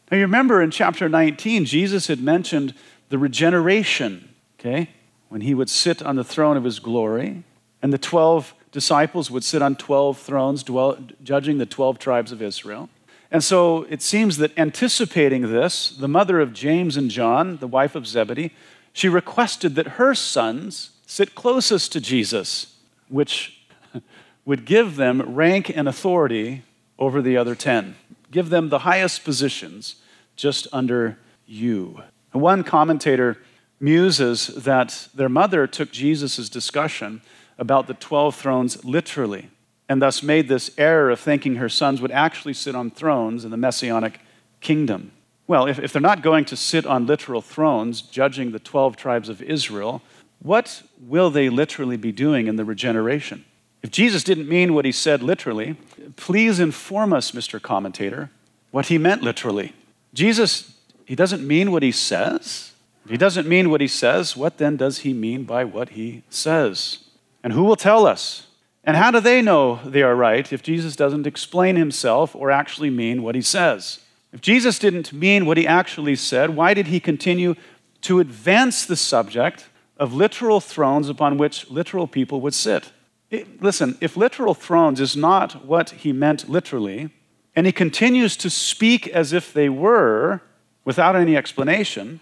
Now 0.09 0.17
you 0.17 0.23
remember 0.23 0.59
in 0.59 0.71
chapter 0.71 1.07
19, 1.07 1.65
Jesus 1.65 2.07
had 2.07 2.19
mentioned 2.19 2.73
the 3.09 3.19
regeneration, 3.19 4.33
okay? 4.59 4.89
When 5.31 5.39
he 5.39 5.53
would 5.53 5.69
sit 5.69 6.03
on 6.03 6.17
the 6.17 6.25
throne 6.25 6.57
of 6.57 6.65
his 6.65 6.79
glory, 6.79 7.41
and 7.81 7.93
the 7.93 7.97
12 7.97 8.53
disciples 8.73 9.31
would 9.31 9.45
sit 9.45 9.61
on 9.61 9.77
12 9.77 10.17
thrones, 10.17 10.61
dwell, 10.61 10.97
judging 11.23 11.57
the 11.57 11.65
12 11.65 11.97
tribes 11.99 12.33
of 12.33 12.41
Israel. 12.41 12.89
And 13.31 13.41
so 13.41 13.83
it 13.83 14.01
seems 14.01 14.35
that 14.39 14.51
anticipating 14.59 15.43
this, 15.43 15.91
the 15.91 16.09
mother 16.09 16.41
of 16.41 16.51
James 16.51 16.97
and 16.97 17.09
John, 17.09 17.59
the 17.59 17.67
wife 17.67 17.95
of 17.95 18.05
Zebedee, 18.05 18.51
she 18.91 19.07
requested 19.07 19.75
that 19.75 19.95
her 19.95 20.13
sons 20.13 20.89
sit 21.07 21.33
closest 21.33 21.93
to 21.93 22.01
Jesus, 22.01 22.75
which 23.07 23.61
would 24.45 24.65
give 24.65 24.97
them 24.97 25.21
rank 25.21 25.71
and 25.73 25.87
authority 25.87 26.63
over 26.99 27.21
the 27.21 27.37
other 27.37 27.55
10, 27.55 27.95
give 28.31 28.49
them 28.49 28.67
the 28.67 28.79
highest 28.79 29.23
positions 29.23 29.95
just 30.35 30.67
under 30.73 31.17
you. 31.47 32.01
One 32.33 32.65
commentator 32.65 33.37
muses 33.81 34.47
that 34.47 35.07
their 35.13 35.29
mother 35.29 35.67
took 35.67 35.91
Jesus' 35.91 36.49
discussion 36.49 37.21
about 37.57 37.87
the 37.87 37.93
12 37.93 38.35
thrones 38.35 38.85
literally 38.85 39.49
and 39.91 40.01
thus 40.01 40.23
made 40.23 40.47
this 40.47 40.71
error 40.77 41.09
of 41.09 41.19
thinking 41.19 41.55
her 41.55 41.67
sons 41.67 42.01
would 42.01 42.11
actually 42.11 42.53
sit 42.53 42.75
on 42.75 42.89
thrones 42.89 43.43
in 43.43 43.51
the 43.51 43.57
messianic 43.57 44.21
kingdom. 44.61 45.11
Well, 45.47 45.67
if, 45.67 45.79
if 45.79 45.91
they're 45.91 46.01
not 46.01 46.21
going 46.21 46.45
to 46.45 46.55
sit 46.55 46.85
on 46.85 47.05
literal 47.05 47.41
thrones 47.41 48.01
judging 48.01 48.53
the 48.53 48.59
12 48.59 48.95
tribes 48.95 49.27
of 49.27 49.41
Israel, 49.41 50.01
what 50.41 50.83
will 50.97 51.29
they 51.29 51.49
literally 51.49 51.97
be 51.97 52.13
doing 52.13 52.47
in 52.47 52.55
the 52.55 52.63
regeneration? 52.63 53.43
If 53.83 53.91
Jesus 53.91 54.23
didn't 54.23 54.47
mean 54.47 54.73
what 54.73 54.85
he 54.85 54.93
said 54.93 55.21
literally, 55.21 55.75
please 56.15 56.59
inform 56.61 57.11
us, 57.11 57.31
Mr. 57.31 57.61
Commentator, 57.61 58.29
what 58.69 58.85
he 58.85 58.97
meant 58.97 59.23
literally. 59.23 59.73
Jesus, 60.13 60.73
he 61.05 61.15
doesn't 61.15 61.45
mean 61.45 61.71
what 61.73 61.83
he 61.83 61.91
says. 61.91 62.70
If 63.05 63.11
he 63.11 63.17
doesn't 63.17 63.47
mean 63.47 63.69
what 63.69 63.81
he 63.81 63.87
says, 63.87 64.37
what 64.37 64.57
then 64.57 64.77
does 64.77 64.99
he 64.99 65.13
mean 65.13 65.43
by 65.43 65.63
what 65.63 65.89
he 65.89 66.23
says? 66.29 66.99
And 67.43 67.53
who 67.53 67.63
will 67.63 67.75
tell 67.75 68.05
us? 68.05 68.47
And 68.83 68.97
how 68.97 69.11
do 69.11 69.19
they 69.19 69.41
know 69.41 69.79
they 69.85 70.01
are 70.01 70.15
right 70.15 70.51
if 70.51 70.63
Jesus 70.63 70.95
doesn't 70.95 71.27
explain 71.27 71.75
himself 71.75 72.35
or 72.35 72.51
actually 72.51 72.89
mean 72.89 73.23
what 73.23 73.35
he 73.35 73.41
says? 73.41 73.99
If 74.31 74.41
Jesus 74.41 74.79
didn't 74.79 75.13
mean 75.13 75.45
what 75.45 75.57
he 75.57 75.67
actually 75.67 76.15
said, 76.15 76.51
why 76.51 76.73
did 76.73 76.87
he 76.87 76.99
continue 76.99 77.55
to 78.01 78.19
advance 78.19 78.85
the 78.85 78.95
subject 78.95 79.67
of 79.97 80.13
literal 80.13 80.59
thrones 80.59 81.09
upon 81.09 81.37
which 81.37 81.69
literal 81.69 82.07
people 82.07 82.41
would 82.41 82.53
sit? 82.53 82.91
It, 83.29 83.61
listen, 83.61 83.97
if 84.01 84.17
literal 84.17 84.53
thrones 84.53 84.99
is 84.99 85.15
not 85.15 85.65
what 85.65 85.91
he 85.91 86.11
meant 86.11 86.49
literally, 86.49 87.09
and 87.55 87.65
he 87.65 87.71
continues 87.71 88.35
to 88.37 88.49
speak 88.49 89.07
as 89.07 89.33
if 89.33 89.53
they 89.53 89.69
were 89.69 90.41
without 90.85 91.15
any 91.15 91.37
explanation, 91.37 92.19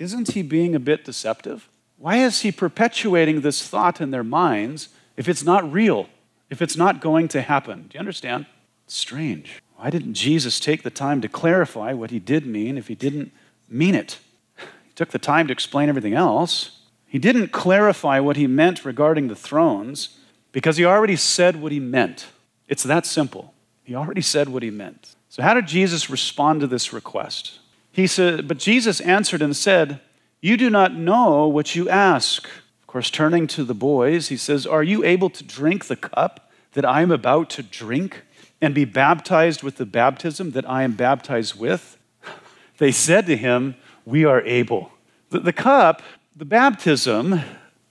isn't 0.00 0.32
he 0.32 0.42
being 0.42 0.74
a 0.74 0.80
bit 0.80 1.04
deceptive? 1.04 1.68
why 2.00 2.16
is 2.16 2.40
he 2.40 2.50
perpetuating 2.50 3.42
this 3.42 3.62
thought 3.62 4.00
in 4.00 4.10
their 4.10 4.24
minds 4.24 4.88
if 5.18 5.28
it's 5.28 5.44
not 5.44 5.70
real, 5.70 6.08
if 6.48 6.62
it's 6.62 6.76
not 6.76 7.02
going 7.02 7.28
to 7.28 7.42
happen? 7.42 7.82
Do 7.82 7.96
you 7.96 8.00
understand? 8.00 8.46
It's 8.86 8.96
strange. 8.96 9.62
Why 9.76 9.90
didn't 9.90 10.14
Jesus 10.14 10.58
take 10.58 10.82
the 10.82 10.88
time 10.88 11.20
to 11.20 11.28
clarify 11.28 11.92
what 11.92 12.10
he 12.10 12.18
did 12.18 12.46
mean 12.46 12.78
if 12.78 12.88
he 12.88 12.94
didn't 12.94 13.32
mean 13.68 13.94
it? 13.94 14.18
He 14.56 14.94
took 14.94 15.10
the 15.10 15.18
time 15.18 15.46
to 15.48 15.52
explain 15.52 15.90
everything 15.90 16.14
else. 16.14 16.80
He 17.06 17.18
didn't 17.18 17.48
clarify 17.52 18.18
what 18.18 18.36
he 18.36 18.46
meant 18.46 18.86
regarding 18.86 19.28
the 19.28 19.36
thrones 19.36 20.18
because 20.52 20.78
he 20.78 20.86
already 20.86 21.16
said 21.16 21.60
what 21.60 21.70
he 21.70 21.80
meant. 21.80 22.28
It's 22.66 22.82
that 22.84 23.04
simple. 23.04 23.52
He 23.84 23.94
already 23.94 24.22
said 24.22 24.48
what 24.48 24.62
he 24.62 24.70
meant. 24.70 25.16
So, 25.28 25.42
how 25.42 25.52
did 25.52 25.66
Jesus 25.66 26.08
respond 26.08 26.62
to 26.62 26.66
this 26.66 26.94
request? 26.94 27.59
He 27.92 28.06
said, 28.06 28.48
But 28.48 28.58
Jesus 28.58 29.00
answered 29.00 29.42
and 29.42 29.56
said, 29.56 30.00
You 30.40 30.56
do 30.56 30.70
not 30.70 30.94
know 30.94 31.46
what 31.46 31.74
you 31.74 31.88
ask. 31.88 32.46
Of 32.80 32.86
course, 32.86 33.10
turning 33.10 33.46
to 33.48 33.64
the 33.64 33.74
boys, 33.74 34.28
he 34.28 34.36
says, 34.36 34.66
Are 34.66 34.82
you 34.82 35.04
able 35.04 35.30
to 35.30 35.44
drink 35.44 35.86
the 35.86 35.96
cup 35.96 36.50
that 36.72 36.84
I 36.84 37.02
am 37.02 37.10
about 37.10 37.50
to 37.50 37.62
drink 37.62 38.22
and 38.60 38.74
be 38.74 38.84
baptized 38.84 39.62
with 39.62 39.76
the 39.76 39.86
baptism 39.86 40.52
that 40.52 40.68
I 40.68 40.82
am 40.82 40.92
baptized 40.92 41.58
with? 41.58 41.96
They 42.78 42.92
said 42.92 43.26
to 43.26 43.36
him, 43.36 43.74
We 44.06 44.24
are 44.24 44.40
able. 44.40 44.92
The, 45.28 45.40
the 45.40 45.52
cup 45.52 46.00
the 46.40 46.46
baptism, 46.46 47.34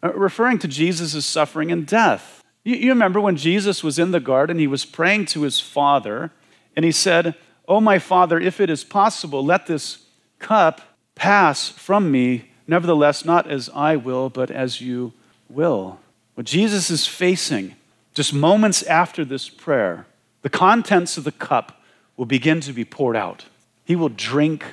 uh, 0.01 0.13
referring 0.13 0.57
to 0.59 0.67
Jesus' 0.67 1.23
suffering 1.23 1.71
and 1.71 1.85
death. 1.85 2.43
You, 2.63 2.75
you 2.75 2.89
remember 2.89 3.21
when 3.21 3.35
Jesus 3.35 3.83
was 3.83 3.99
in 3.99 4.09
the 4.09 4.19
garden, 4.19 4.57
he 4.57 4.65
was 4.65 4.85
praying 4.85 5.25
to 5.27 5.43
his 5.43 5.59
Father, 5.59 6.31
and 6.75 6.83
he 6.83 6.91
said, 6.91 7.35
Oh, 7.69 7.79
my 7.79 7.99
Father, 7.99 8.39
if 8.39 8.59
it 8.59 8.69
is 8.69 8.83
possible, 8.83 9.45
let 9.45 9.67
this 9.67 9.99
cup 10.39 10.81
pass 11.13 11.69
from 11.69 12.11
me. 12.11 12.49
Nevertheless, 12.67 13.23
not 13.23 13.47
as 13.47 13.69
I 13.75 13.95
will, 13.95 14.31
but 14.31 14.49
as 14.49 14.81
you 14.81 15.13
will. 15.49 15.99
What 16.33 16.47
Jesus 16.47 16.89
is 16.89 17.05
facing, 17.05 17.75
just 18.15 18.33
moments 18.33 18.81
after 18.83 19.23
this 19.23 19.49
prayer, 19.49 20.07
the 20.41 20.49
contents 20.49 21.15
of 21.15 21.25
the 21.25 21.31
cup 21.31 21.81
will 22.17 22.25
begin 22.25 22.59
to 22.61 22.73
be 22.73 22.83
poured 22.83 23.15
out. 23.15 23.45
He 23.85 23.95
will 23.95 24.09
drink 24.09 24.65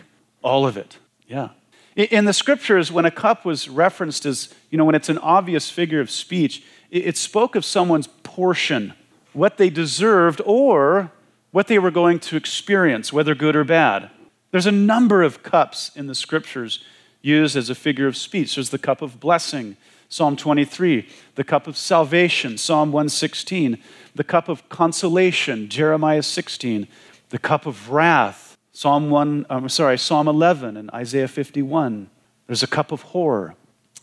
all 0.42 0.66
of 0.66 0.78
it. 0.78 0.96
Yeah. 1.28 1.50
In 1.96 2.24
the 2.24 2.32
scriptures, 2.32 2.90
when 2.90 3.04
a 3.04 3.10
cup 3.10 3.44
was 3.44 3.68
referenced 3.68 4.24
as, 4.24 4.54
you 4.70 4.78
know, 4.78 4.84
when 4.84 4.94
it's 4.94 5.08
an 5.08 5.18
obvious 5.18 5.70
figure 5.70 6.00
of 6.00 6.10
speech, 6.10 6.62
it 6.90 7.16
spoke 7.16 7.56
of 7.56 7.64
someone's 7.64 8.06
portion, 8.22 8.94
what 9.32 9.58
they 9.58 9.68
deserved, 9.68 10.40
or 10.46 11.10
what 11.56 11.68
they 11.68 11.78
were 11.78 11.90
going 11.90 12.18
to 12.18 12.36
experience, 12.36 13.14
whether 13.14 13.34
good 13.34 13.56
or 13.56 13.64
bad. 13.64 14.10
There's 14.50 14.66
a 14.66 14.70
number 14.70 15.22
of 15.22 15.42
cups 15.42 15.90
in 15.96 16.06
the 16.06 16.14
scriptures 16.14 16.84
used 17.22 17.56
as 17.56 17.70
a 17.70 17.74
figure 17.74 18.06
of 18.06 18.14
speech. 18.14 18.56
There's 18.56 18.68
the 18.68 18.76
cup 18.76 19.00
of 19.00 19.18
blessing, 19.20 19.78
Psalm 20.10 20.36
23, 20.36 21.08
the 21.34 21.44
cup 21.44 21.66
of 21.66 21.78
salvation, 21.78 22.58
Psalm 22.58 22.92
116, 22.92 23.78
the 24.14 24.22
cup 24.22 24.50
of 24.50 24.68
consolation, 24.68 25.70
Jeremiah 25.70 26.22
16, 26.22 26.88
the 27.30 27.38
cup 27.38 27.64
of 27.64 27.88
wrath, 27.88 28.58
Psalm 28.72 29.08
1, 29.08 29.46
I'm 29.48 29.70
sorry, 29.70 29.96
Psalm 29.96 30.28
11 30.28 30.76
and 30.76 30.90
Isaiah 30.90 31.26
51. 31.26 32.10
There's 32.48 32.62
a 32.62 32.66
cup 32.66 32.92
of 32.92 33.00
horror 33.00 33.54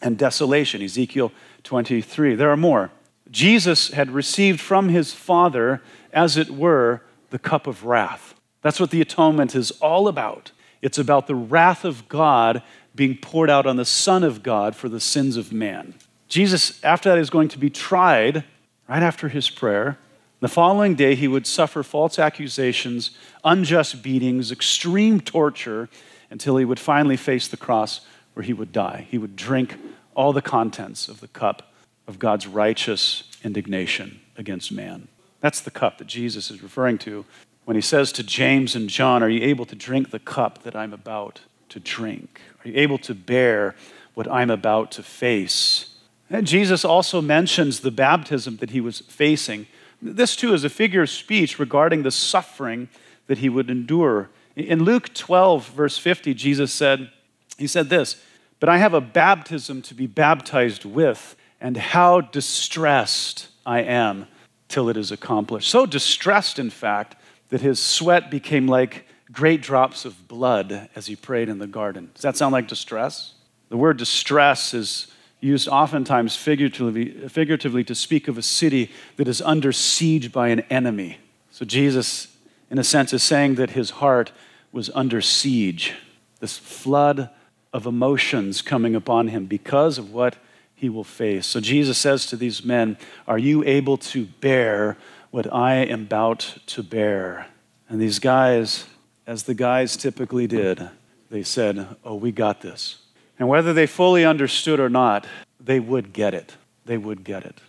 and 0.02 0.18
desolation, 0.18 0.82
Ezekiel 0.82 1.32
23. 1.62 2.34
There 2.34 2.50
are 2.50 2.58
more. 2.58 2.90
Jesus 3.30 3.90
had 3.90 4.10
received 4.10 4.60
from 4.60 4.90
his 4.90 5.14
Father, 5.14 5.84
as 6.12 6.36
it 6.36 6.50
were, 6.50 7.04
the 7.34 7.40
cup 7.40 7.66
of 7.66 7.84
wrath. 7.84 8.36
That's 8.62 8.80
what 8.80 8.92
the 8.92 9.02
atonement 9.02 9.56
is 9.56 9.72
all 9.82 10.08
about. 10.08 10.52
It's 10.84 11.00
about 11.00 11.26
the 11.26 11.34
wrath 11.34 11.84
of 11.84 12.08
God 12.08 12.62
being 12.94 13.18
poured 13.18 13.50
out 13.50 13.66
on 13.66 13.76
the 13.76 13.86
Son 13.86 14.24
of 14.24 14.44
God 14.44 14.76
for 14.76 14.88
the 14.88 15.00
sins 15.00 15.36
of 15.36 15.52
man. 15.52 15.96
Jesus, 16.28 16.80
after 16.84 17.10
that, 17.10 17.18
is 17.18 17.32
going 17.32 17.48
to 17.48 17.58
be 17.58 17.72
tried 17.72 18.44
right 18.88 19.02
after 19.02 19.30
his 19.30 19.50
prayer. 19.50 19.98
The 20.42 20.48
following 20.48 20.94
day, 20.94 21.16
he 21.16 21.28
would 21.28 21.48
suffer 21.48 21.82
false 21.82 22.20
accusations, 22.20 23.18
unjust 23.44 24.04
beatings, 24.04 24.52
extreme 24.52 25.20
torture, 25.20 25.90
until 26.30 26.58
he 26.58 26.66
would 26.66 26.80
finally 26.80 27.18
face 27.18 27.48
the 27.48 27.58
cross 27.58 28.02
where 28.36 28.44
he 28.44 28.54
would 28.54 28.72
die. 28.72 29.08
He 29.10 29.18
would 29.18 29.36
drink 29.36 29.76
all 30.14 30.34
the 30.34 30.42
contents 30.44 31.08
of 31.08 31.20
the 31.20 31.30
cup 31.30 31.74
of 32.08 32.20
God's 32.20 32.46
righteous 32.46 33.24
indignation 33.44 34.22
against 34.38 34.72
man. 34.72 35.08
That's 35.44 35.60
the 35.60 35.72
cup 35.72 35.98
that 35.98 36.08
Jesus 36.08 36.50
is 36.50 36.64
referring 36.64 36.98
to 37.00 37.26
when 37.66 37.76
he 37.76 37.82
says 37.82 38.14
to 38.14 38.24
James 38.24 38.76
and 38.78 38.90
John, 38.90 39.22
Are 39.22 39.28
you 39.28 39.44
able 39.44 39.66
to 39.66 39.76
drink 39.76 40.12
the 40.12 40.20
cup 40.20 40.64
that 40.64 40.74
I'm 40.74 40.94
about 40.94 41.42
to 41.68 41.82
drink? 41.82 42.40
Are 42.64 42.70
you 42.70 42.78
able 42.78 42.98
to 43.00 43.14
bear 43.14 43.76
what 44.14 44.32
I'm 44.32 44.50
about 44.50 44.90
to 44.94 45.04
face? 45.04 45.96
And 46.30 46.48
Jesus 46.48 46.86
also 46.86 47.22
mentions 47.22 47.82
the 47.82 47.92
baptism 47.92 48.56
that 48.58 48.70
he 48.70 48.80
was 48.80 49.02
facing 49.02 49.68
this, 50.02 50.38
too, 50.38 50.54
is 50.54 50.64
a 50.64 50.70
figure 50.70 51.02
of 51.02 51.10
speech 51.10 51.60
regarding 51.60 52.04
the 52.04 52.12
suffering 52.12 52.90
that 53.28 53.40
he 53.40 53.50
would 53.50 53.70
endure. 53.70 54.30
In 54.56 54.84
Luke 54.84 55.14
12, 55.14 55.70
verse 55.70 55.98
50, 55.98 56.34
Jesus 56.34 56.72
said, 56.72 57.10
He 57.58 57.68
said 57.68 57.90
this, 57.90 58.22
But 58.62 58.70
I 58.70 58.78
have 58.78 58.94
a 58.94 59.02
baptism 59.02 59.82
to 59.84 59.94
be 59.94 60.08
baptized 60.08 60.86
with, 60.86 61.36
and 61.60 61.78
how 61.78 62.22
distressed 62.22 63.50
I 63.66 63.82
am 63.82 64.28
till 64.74 64.90
it 64.90 64.98
is 64.98 65.12
accomplished. 65.12 65.70
So 65.70 65.86
distressed, 65.86 66.58
in 66.58 66.72
fact, 66.72 67.16
that 67.50 67.62
his 67.62 67.80
sweat 67.80 68.32
became 68.32 68.68
like 68.68 69.06
great 69.32 69.62
drops 69.62 70.04
of 70.04 70.28
blood 70.28 70.90
as 70.96 71.06
he 71.06 71.16
prayed 71.16 71.48
in 71.48 71.60
the 71.60 71.68
garden. 71.68 72.10
Does 72.16 72.24
that 72.24 72.36
sound 72.36 72.54
like 72.54 72.68
distress? 72.68 73.36
The 73.70 73.78
word 73.78 73.98
distress 73.98 74.74
is 74.74 75.14
used 75.40 75.68
oftentimes 75.68 76.36
figuratively, 76.36 77.28
figuratively 77.30 77.84
to 77.84 77.94
speak 77.94 78.28
of 78.28 78.40
a 78.40 78.42
city 78.42 78.90
that 79.18 79.28
is 79.28 79.44
under 79.44 79.72
siege 79.72 80.32
by 80.32 80.48
an 80.48 80.62
enemy. 80.72 81.20
So 81.52 81.66
Jesus, 81.66 82.36
in 82.72 82.80
a 82.80 82.84
sense, 82.84 83.14
is 83.14 83.22
saying 83.22 83.56
that 83.56 83.72
his 83.72 83.92
heart 83.92 84.32
was 84.72 84.90
under 84.96 85.22
siege, 85.22 85.94
this 86.40 86.58
flood 86.58 87.30
of 87.72 87.86
emotions 87.86 88.64
coming 88.64 88.96
upon 88.96 89.28
him 89.28 89.46
because 89.46 90.00
of 90.00 90.12
what 90.12 90.36
he 90.84 90.90
will 90.90 91.06
face. 91.06 91.48
So 91.48 91.62
Jesus 91.62 91.98
says 91.98 92.26
to 92.26 92.36
these 92.36 92.66
men, 92.66 92.98
Are 93.26 93.38
you 93.38 93.64
able 93.64 93.96
to 94.12 94.26
bear 94.26 94.98
what 95.32 95.48
I 95.54 95.76
am 95.76 96.02
about 96.02 96.58
to 96.66 96.84
bear? 96.84 97.48
And 97.88 98.02
these 98.02 98.20
guys, 98.20 98.86
as 99.26 99.44
the 99.44 99.54
guys 99.54 99.96
typically 99.96 100.46
did, 100.46 100.90
they 101.32 101.42
said, 101.42 101.88
Oh, 102.04 102.16
we 102.16 102.34
got 102.34 102.60
this. 102.60 102.98
And 103.40 103.48
whether 103.48 103.72
they 103.72 103.86
fully 103.88 104.26
understood 104.26 104.82
or 104.82 104.90
not, 104.90 105.26
they 105.58 105.80
would 105.80 106.12
get 106.12 106.34
it. 106.34 106.58
They 106.84 106.98
would 106.98 107.24
get 107.24 107.46
it. 107.46 107.62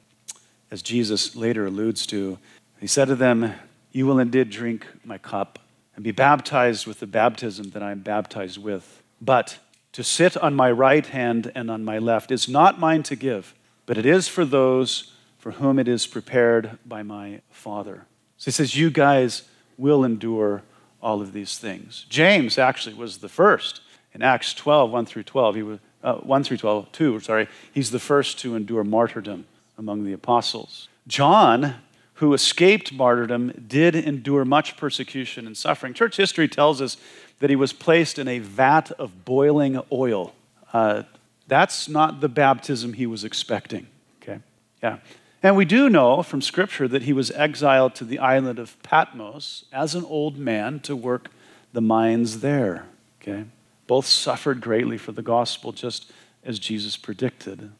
As 0.72 0.82
Jesus 0.82 1.36
later 1.36 1.66
alludes 1.66 2.06
to, 2.06 2.38
he 2.80 2.88
said 2.88 3.04
to 3.04 3.14
them, 3.14 3.54
You 3.92 4.06
will 4.06 4.18
indeed 4.18 4.50
drink 4.50 4.88
my 5.04 5.18
cup 5.18 5.60
and 5.94 6.02
be 6.02 6.10
baptized 6.10 6.88
with 6.88 6.98
the 6.98 7.06
baptism 7.06 7.70
that 7.70 7.82
I 7.84 7.92
am 7.92 8.00
baptized 8.00 8.60
with. 8.60 9.04
But 9.20 9.58
to 9.94 10.04
sit 10.04 10.36
on 10.36 10.54
my 10.54 10.70
right 10.70 11.06
hand 11.06 11.50
and 11.54 11.70
on 11.70 11.84
my 11.84 11.98
left 11.98 12.30
is 12.30 12.48
not 12.48 12.78
mine 12.78 13.02
to 13.04 13.16
give, 13.16 13.54
but 13.86 13.96
it 13.96 14.04
is 14.04 14.28
for 14.28 14.44
those 14.44 15.12
for 15.38 15.52
whom 15.52 15.78
it 15.78 15.88
is 15.88 16.06
prepared 16.06 16.78
by 16.84 17.02
my 17.02 17.40
Father. 17.50 18.06
So 18.36 18.46
he 18.46 18.50
says, 18.50 18.76
You 18.76 18.90
guys 18.90 19.42
will 19.78 20.04
endure 20.04 20.62
all 21.00 21.20
of 21.20 21.32
these 21.32 21.58
things. 21.58 22.06
James 22.08 22.58
actually 22.58 22.94
was 22.94 23.18
the 23.18 23.28
first 23.28 23.80
in 24.14 24.22
Acts 24.22 24.54
12, 24.54 24.90
1 24.90 25.06
through 25.06 25.24
12, 25.24 25.54
he 25.56 25.62
was, 25.62 25.78
uh, 26.02 26.14
1 26.16 26.44
through 26.44 26.56
12, 26.56 26.92
2, 26.92 27.20
sorry, 27.20 27.48
he's 27.72 27.90
the 27.90 27.98
first 27.98 28.38
to 28.38 28.54
endure 28.54 28.84
martyrdom 28.84 29.46
among 29.76 30.04
the 30.04 30.12
apostles. 30.12 30.88
John, 31.08 31.76
who 32.14 32.32
escaped 32.32 32.92
martyrdom, 32.92 33.64
did 33.66 33.96
endure 33.96 34.44
much 34.44 34.76
persecution 34.76 35.46
and 35.46 35.56
suffering. 35.56 35.94
Church 35.94 36.16
history 36.16 36.46
tells 36.46 36.80
us 36.80 36.96
that 37.40 37.50
he 37.50 37.56
was 37.56 37.72
placed 37.72 38.18
in 38.18 38.28
a 38.28 38.38
vat 38.38 38.90
of 38.92 39.24
boiling 39.24 39.80
oil. 39.92 40.34
Uh, 40.72 41.02
that's 41.46 41.88
not 41.88 42.20
the 42.20 42.28
baptism 42.28 42.94
he 42.94 43.06
was 43.06 43.24
expecting. 43.24 43.86
Okay? 44.22 44.40
Yeah. 44.82 44.98
And 45.42 45.56
we 45.56 45.64
do 45.64 45.90
know 45.90 46.22
from 46.22 46.40
Scripture 46.40 46.88
that 46.88 47.02
he 47.02 47.12
was 47.12 47.30
exiled 47.32 47.94
to 47.96 48.04
the 48.04 48.18
island 48.18 48.58
of 48.58 48.82
Patmos 48.82 49.66
as 49.72 49.94
an 49.94 50.04
old 50.04 50.38
man 50.38 50.80
to 50.80 50.96
work 50.96 51.30
the 51.72 51.82
mines 51.82 52.40
there. 52.40 52.86
Okay? 53.20 53.44
Both 53.86 54.06
suffered 54.06 54.60
greatly 54.60 54.96
for 54.96 55.12
the 55.12 55.22
gospel, 55.22 55.72
just 55.72 56.10
as 56.44 56.58
Jesus 56.58 56.96
predicted. 56.96 57.72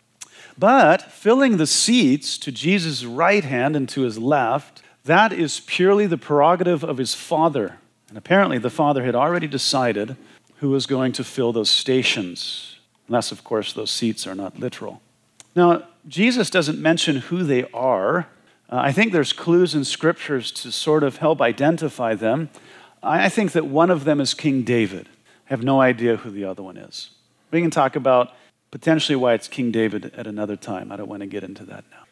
But 0.59 1.11
filling 1.11 1.57
the 1.57 1.67
seats 1.67 2.37
to 2.39 2.53
Jesus' 2.53 3.05
right 3.05 3.45
hand 3.45 3.77
and 3.77 3.89
to 3.91 4.03
his 4.03 4.19
left, 4.19 4.83
that 5.05 5.33
is 5.33 5.61
purely 5.61 6.07
the 6.07 6.19
prerogative 6.19 6.85
of 6.85 6.99
his 6.99 7.15
Father. 7.15 7.79
And 8.15 8.19
apparently, 8.19 8.59
the 8.59 8.71
Father 8.71 9.03
had 9.03 9.17
already 9.17 9.49
decided 9.49 10.17
who 10.59 10.71
was 10.71 10.87
going 10.87 11.11
to 11.15 11.25
fill 11.25 11.53
those 11.53 11.69
stations, 11.69 12.77
unless, 13.09 13.33
of 13.33 13.43
course, 13.43 13.73
those 13.73 13.91
seats 13.91 14.25
are 14.25 14.37
not 14.37 14.57
literal. 14.57 15.03
Now, 15.57 15.83
Jesus 16.07 16.49
doesn't 16.49 16.81
mention 16.81 17.17
who 17.17 17.43
they 17.43 17.65
are. 17.73 18.29
Uh, 18.71 18.77
I 18.77 18.93
think 18.93 19.13
there's 19.13 19.33
clues 19.33 19.75
in 19.75 19.83
scriptures 19.83 20.53
to 20.53 20.71
sort 20.71 21.03
of 21.03 21.17
help 21.17 21.43
identify 21.43 22.15
them. 22.15 22.51
I 23.03 23.29
think 23.29 23.51
that 23.51 23.67
one 23.67 23.91
of 23.91 24.05
them 24.05 24.21
is 24.21 24.33
King 24.33 24.63
David 24.63 25.09
I 25.09 25.51
have 25.51 25.65
no 25.65 25.81
idea 25.81 26.15
who 26.15 26.31
the 26.31 26.45
other 26.45 26.63
one 26.63 26.77
is. 26.77 27.11
We 27.51 27.63
can 27.63 27.73
talk 27.73 27.97
about 27.97 28.33
potentially 28.71 29.17
why 29.17 29.35
it's 29.35 29.49
King 29.49 29.73
David 29.73 30.13
at 30.17 30.29
another 30.29 30.55
time. 30.55 30.93
I 30.93 30.97
don't 30.97 31.09
want 31.09 31.23
to 31.23 31.27
get 31.27 31.43
into 31.43 31.65
that 31.65 31.85
now. 31.91 32.05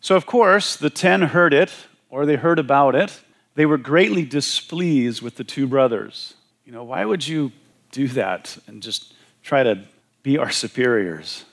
So, 0.00 0.16
of 0.16 0.26
course, 0.26 0.74
the 0.74 0.90
ten 0.90 1.22
heard 1.22 1.54
it, 1.54 1.72
or 2.10 2.26
they 2.26 2.34
heard 2.34 2.58
about 2.58 2.96
it. 2.96 3.20
They 3.58 3.66
were 3.66 3.76
greatly 3.76 4.24
displeased 4.24 5.20
with 5.20 5.34
the 5.34 5.42
two 5.42 5.66
brothers. 5.66 6.34
You 6.64 6.70
know, 6.70 6.84
why 6.84 7.04
would 7.04 7.26
you 7.26 7.50
do 7.90 8.06
that 8.06 8.56
and 8.68 8.80
just 8.80 9.14
try 9.42 9.64
to 9.64 9.82
be 10.22 10.38
our 10.38 10.52
superiors? 10.52 11.44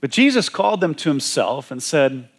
But 0.00 0.10
Jesus 0.10 0.48
called 0.48 0.80
them 0.80 0.94
to 0.94 1.10
himself 1.10 1.70
and 1.70 1.82
said, 1.82 2.30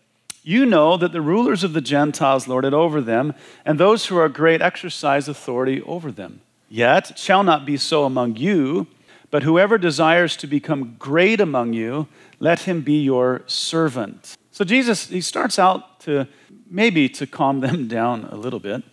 You 0.41 0.65
know 0.65 0.97
that 0.97 1.11
the 1.11 1.21
rulers 1.21 1.63
of 1.63 1.73
the 1.73 1.81
Gentiles 1.81 2.47
lord 2.47 2.65
it 2.65 2.73
over 2.73 2.99
them, 2.99 3.35
and 3.63 3.79
those 3.79 4.07
who 4.07 4.17
are 4.17 4.27
great 4.27 4.59
exercise 4.59 5.27
authority 5.27 5.79
over 5.83 6.11
them. 6.11 6.41
Yet 6.67 7.11
it 7.11 7.19
shall 7.19 7.43
not 7.43 7.67
be 7.67 7.77
so 7.77 8.05
among 8.05 8.37
you, 8.37 8.87
but 9.29 9.43
whoever 9.43 9.77
desires 9.77 10.35
to 10.37 10.47
become 10.47 10.95
great 10.97 11.39
among 11.39 11.73
you, 11.73 12.07
let 12.39 12.61
him 12.61 12.81
be 12.81 13.03
your 13.03 13.43
servant. 13.45 14.35
So 14.49 14.65
Jesus, 14.65 15.09
he 15.09 15.21
starts 15.21 15.59
out 15.59 15.99
to 16.01 16.27
maybe 16.69 17.09
to 17.09 17.27
calm 17.27 17.59
them 17.59 17.87
down 17.99 18.25
a 18.25 18.35
little 18.35 18.59
bit 18.59 18.83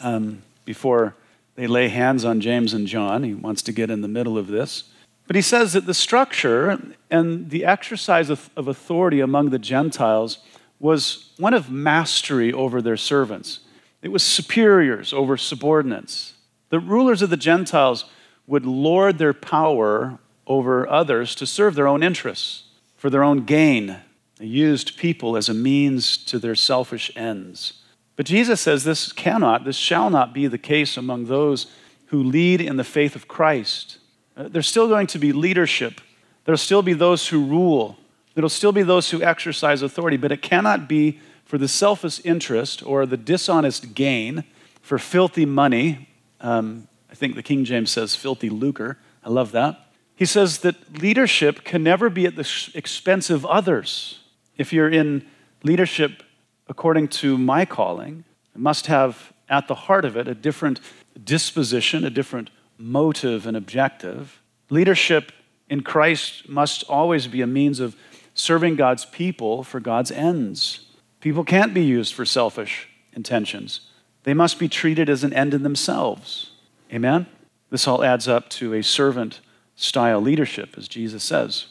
um, 0.00 0.42
before 0.64 1.14
they 1.54 1.66
lay 1.66 1.88
hands 1.88 2.24
on 2.24 2.40
James 2.40 2.72
and 2.72 2.86
John. 2.86 3.24
He 3.24 3.34
wants 3.34 3.62
to 3.62 3.72
get 3.72 3.90
in 3.90 4.00
the 4.00 4.08
middle 4.08 4.38
of 4.38 4.46
this. 4.46 4.84
But 5.26 5.36
he 5.36 5.42
says 5.42 5.74
that 5.74 5.86
the 5.86 5.94
structure 5.94 6.80
and 7.10 7.50
the 7.50 7.64
exercise 7.64 8.30
of, 8.30 8.48
of 8.56 8.66
authority 8.66 9.20
among 9.20 9.50
the 9.50 9.58
Gentiles 9.58 10.38
was 10.80 11.32
one 11.36 11.54
of 11.54 11.70
mastery 11.70 12.52
over 12.52 12.80
their 12.80 12.96
servants. 12.96 13.60
It 14.00 14.08
was 14.08 14.22
superiors 14.22 15.12
over 15.12 15.36
subordinates. 15.36 16.34
The 16.70 16.80
rulers 16.80 17.22
of 17.22 17.30
the 17.30 17.36
Gentiles 17.36 18.04
would 18.46 18.64
lord 18.64 19.18
their 19.18 19.34
power 19.34 20.18
over 20.46 20.88
others 20.88 21.34
to 21.34 21.46
serve 21.46 21.74
their 21.74 21.88
own 21.88 22.02
interests, 22.02 22.64
for 22.96 23.10
their 23.10 23.22
own 23.22 23.44
gain. 23.44 23.98
They 24.38 24.46
used 24.46 24.96
people 24.96 25.36
as 25.36 25.48
a 25.48 25.54
means 25.54 26.16
to 26.16 26.38
their 26.38 26.54
selfish 26.54 27.10
ends. 27.16 27.74
But 28.16 28.26
Jesus 28.26 28.60
says 28.60 28.84
this 28.84 29.12
cannot, 29.12 29.64
this 29.64 29.76
shall 29.76 30.10
not 30.10 30.32
be 30.32 30.46
the 30.46 30.58
case 30.58 30.96
among 30.96 31.26
those 31.26 31.66
who 32.06 32.22
lead 32.22 32.60
in 32.60 32.76
the 32.76 32.84
faith 32.84 33.14
of 33.14 33.28
Christ. 33.28 33.98
Uh, 34.36 34.48
there's 34.48 34.68
still 34.68 34.88
going 34.88 35.06
to 35.08 35.18
be 35.18 35.32
leadership, 35.32 36.00
there'll 36.44 36.56
still 36.56 36.82
be 36.82 36.94
those 36.94 37.28
who 37.28 37.44
rule, 37.44 37.98
there'll 38.34 38.48
still 38.48 38.72
be 38.72 38.82
those 38.82 39.10
who 39.10 39.22
exercise 39.22 39.82
authority, 39.82 40.16
but 40.16 40.32
it 40.32 40.42
cannot 40.42 40.88
be 40.88 41.20
for 41.44 41.58
the 41.58 41.68
selfish 41.68 42.20
interest 42.24 42.84
or 42.84 43.06
the 43.06 43.16
dishonest 43.16 43.94
gain, 43.94 44.44
for 44.82 44.98
filthy 44.98 45.44
money. 45.44 46.08
Um, 46.40 46.88
I 47.10 47.14
think 47.14 47.34
the 47.34 47.42
King 47.42 47.64
James 47.64 47.90
says 47.90 48.14
filthy 48.14 48.48
lucre. 48.48 48.98
I 49.24 49.28
love 49.28 49.52
that. 49.52 49.86
He 50.14 50.24
says 50.24 50.58
that 50.58 51.00
leadership 51.00 51.62
can 51.62 51.82
never 51.82 52.08
be 52.08 52.26
at 52.26 52.36
the 52.36 52.70
expense 52.74 53.30
of 53.30 53.44
others. 53.46 54.20
If 54.58 54.72
you're 54.72 54.90
in 54.90 55.26
leadership 55.62 56.22
according 56.68 57.08
to 57.08 57.38
my 57.38 57.64
calling, 57.64 58.24
must 58.58 58.86
have 58.88 59.32
at 59.48 59.68
the 59.68 59.74
heart 59.74 60.04
of 60.04 60.16
it 60.16 60.28
a 60.28 60.34
different 60.34 60.80
disposition, 61.22 62.04
a 62.04 62.10
different 62.10 62.50
motive 62.76 63.46
and 63.46 63.56
objective. 63.56 64.42
Leadership 64.68 65.32
in 65.70 65.82
Christ 65.82 66.48
must 66.48 66.84
always 66.84 67.26
be 67.26 67.40
a 67.40 67.46
means 67.46 67.80
of 67.80 67.96
serving 68.34 68.76
God's 68.76 69.04
people 69.04 69.62
for 69.62 69.80
God's 69.80 70.10
ends. 70.10 70.86
People 71.20 71.44
can't 71.44 71.74
be 71.74 71.82
used 71.82 72.14
for 72.14 72.24
selfish 72.24 72.88
intentions, 73.14 73.80
they 74.24 74.34
must 74.34 74.58
be 74.58 74.68
treated 74.68 75.08
as 75.08 75.24
an 75.24 75.32
end 75.32 75.54
in 75.54 75.62
themselves. 75.62 76.50
Amen? 76.92 77.26
This 77.70 77.86
all 77.86 78.04
adds 78.04 78.28
up 78.28 78.48
to 78.50 78.74
a 78.74 78.82
servant 78.82 79.40
style 79.74 80.20
leadership, 80.20 80.74
as 80.76 80.88
Jesus 80.88 81.22
says. 81.22 81.66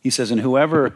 He 0.00 0.10
says, 0.10 0.30
And 0.30 0.40
whoever 0.40 0.94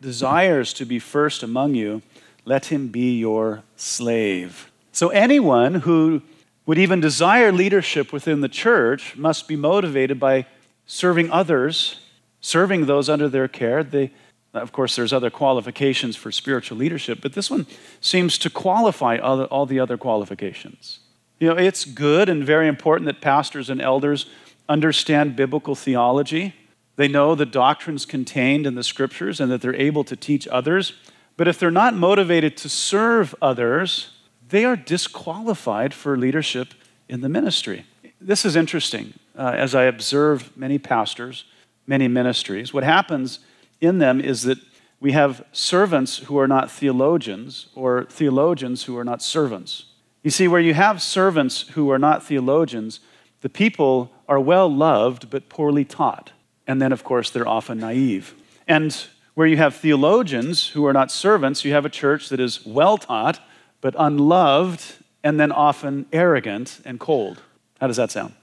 desires 0.00 0.72
to 0.74 0.84
be 0.84 0.98
first 0.98 1.42
among 1.42 1.74
you, 1.74 2.02
let 2.44 2.66
him 2.66 2.88
be 2.88 3.18
your 3.18 3.62
slave. 3.76 4.70
So 4.92 5.08
anyone 5.10 5.74
who 5.74 6.22
would 6.66 6.78
even 6.78 7.00
desire 7.00 7.52
leadership 7.52 8.12
within 8.12 8.40
the 8.40 8.48
church 8.48 9.16
must 9.16 9.48
be 9.48 9.56
motivated 9.56 10.18
by 10.20 10.46
serving 10.86 11.30
others, 11.30 12.00
serving 12.40 12.86
those 12.86 13.08
under 13.08 13.28
their 13.28 13.48
care. 13.48 13.82
They, 13.82 14.12
of 14.54 14.72
course, 14.72 14.96
there's 14.96 15.12
other 15.12 15.30
qualifications 15.30 16.16
for 16.16 16.32
spiritual 16.32 16.78
leadership, 16.78 17.20
but 17.22 17.32
this 17.32 17.50
one 17.50 17.66
seems 18.00 18.38
to 18.38 18.50
qualify 18.50 19.18
all, 19.18 19.44
all 19.44 19.66
the 19.66 19.80
other 19.80 19.96
qualifications. 19.96 21.00
You 21.38 21.48
know, 21.48 21.56
it's 21.56 21.84
good 21.84 22.28
and 22.28 22.44
very 22.44 22.68
important 22.68 23.06
that 23.06 23.20
pastors 23.20 23.70
and 23.70 23.80
elders 23.80 24.26
understand 24.68 25.36
biblical 25.36 25.74
theology. 25.74 26.54
They 27.00 27.08
know 27.08 27.34
the 27.34 27.46
doctrines 27.46 28.04
contained 28.04 28.66
in 28.66 28.74
the 28.74 28.82
scriptures 28.82 29.40
and 29.40 29.50
that 29.50 29.62
they're 29.62 29.74
able 29.74 30.04
to 30.04 30.14
teach 30.14 30.46
others. 30.48 30.92
But 31.38 31.48
if 31.48 31.58
they're 31.58 31.70
not 31.70 31.94
motivated 31.94 32.58
to 32.58 32.68
serve 32.68 33.34
others, 33.40 34.10
they 34.46 34.66
are 34.66 34.76
disqualified 34.76 35.94
for 35.94 36.18
leadership 36.18 36.74
in 37.08 37.22
the 37.22 37.30
ministry. 37.30 37.86
This 38.20 38.44
is 38.44 38.54
interesting. 38.54 39.14
Uh, 39.34 39.54
as 39.56 39.74
I 39.74 39.84
observe 39.84 40.54
many 40.58 40.78
pastors, 40.78 41.46
many 41.86 42.06
ministries, 42.06 42.74
what 42.74 42.84
happens 42.84 43.38
in 43.80 43.96
them 43.96 44.20
is 44.20 44.42
that 44.42 44.58
we 45.00 45.12
have 45.12 45.42
servants 45.52 46.18
who 46.18 46.38
are 46.38 46.48
not 46.48 46.70
theologians 46.70 47.68
or 47.74 48.04
theologians 48.10 48.84
who 48.84 48.98
are 48.98 49.04
not 49.04 49.22
servants. 49.22 49.86
You 50.22 50.30
see, 50.30 50.46
where 50.48 50.60
you 50.60 50.74
have 50.74 51.00
servants 51.00 51.62
who 51.68 51.90
are 51.90 51.98
not 51.98 52.22
theologians, 52.22 53.00
the 53.40 53.48
people 53.48 54.12
are 54.28 54.38
well 54.38 54.70
loved 54.70 55.30
but 55.30 55.48
poorly 55.48 55.86
taught. 55.86 56.32
And 56.66 56.80
then, 56.80 56.92
of 56.92 57.04
course, 57.04 57.30
they're 57.30 57.48
often 57.48 57.78
naive. 57.78 58.34
And 58.68 58.96
where 59.34 59.46
you 59.46 59.56
have 59.56 59.76
theologians 59.76 60.68
who 60.68 60.86
are 60.86 60.92
not 60.92 61.10
servants, 61.10 61.64
you 61.64 61.72
have 61.72 61.84
a 61.84 61.90
church 61.90 62.28
that 62.28 62.40
is 62.40 62.64
well 62.66 62.98
taught 62.98 63.40
but 63.80 63.94
unloved 63.98 64.96
and 65.22 65.38
then 65.38 65.52
often 65.52 66.06
arrogant 66.12 66.80
and 66.84 67.00
cold. 67.00 67.42
How 67.80 67.86
does 67.86 67.96
that 67.96 68.10
sound? 68.10 68.34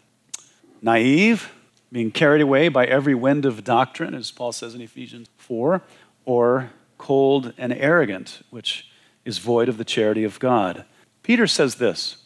Naive, 0.81 1.51
being 1.91 2.11
carried 2.11 2.41
away 2.41 2.69
by 2.69 2.85
every 2.85 3.15
wind 3.15 3.45
of 3.45 3.63
doctrine, 3.63 4.13
as 4.13 4.31
Paul 4.31 4.51
says 4.51 4.75
in 4.75 4.81
Ephesians 4.81 5.29
4, 5.37 5.81
or 6.25 6.71
cold 6.97 7.53
and 7.57 7.73
arrogant, 7.73 8.41
which 8.49 8.89
is 9.25 9.37
void 9.37 9.69
of 9.69 9.77
the 9.77 9.85
charity 9.85 10.23
of 10.23 10.39
God. 10.39 10.85
Peter 11.23 11.47
says 11.47 11.75
this. 11.75 12.17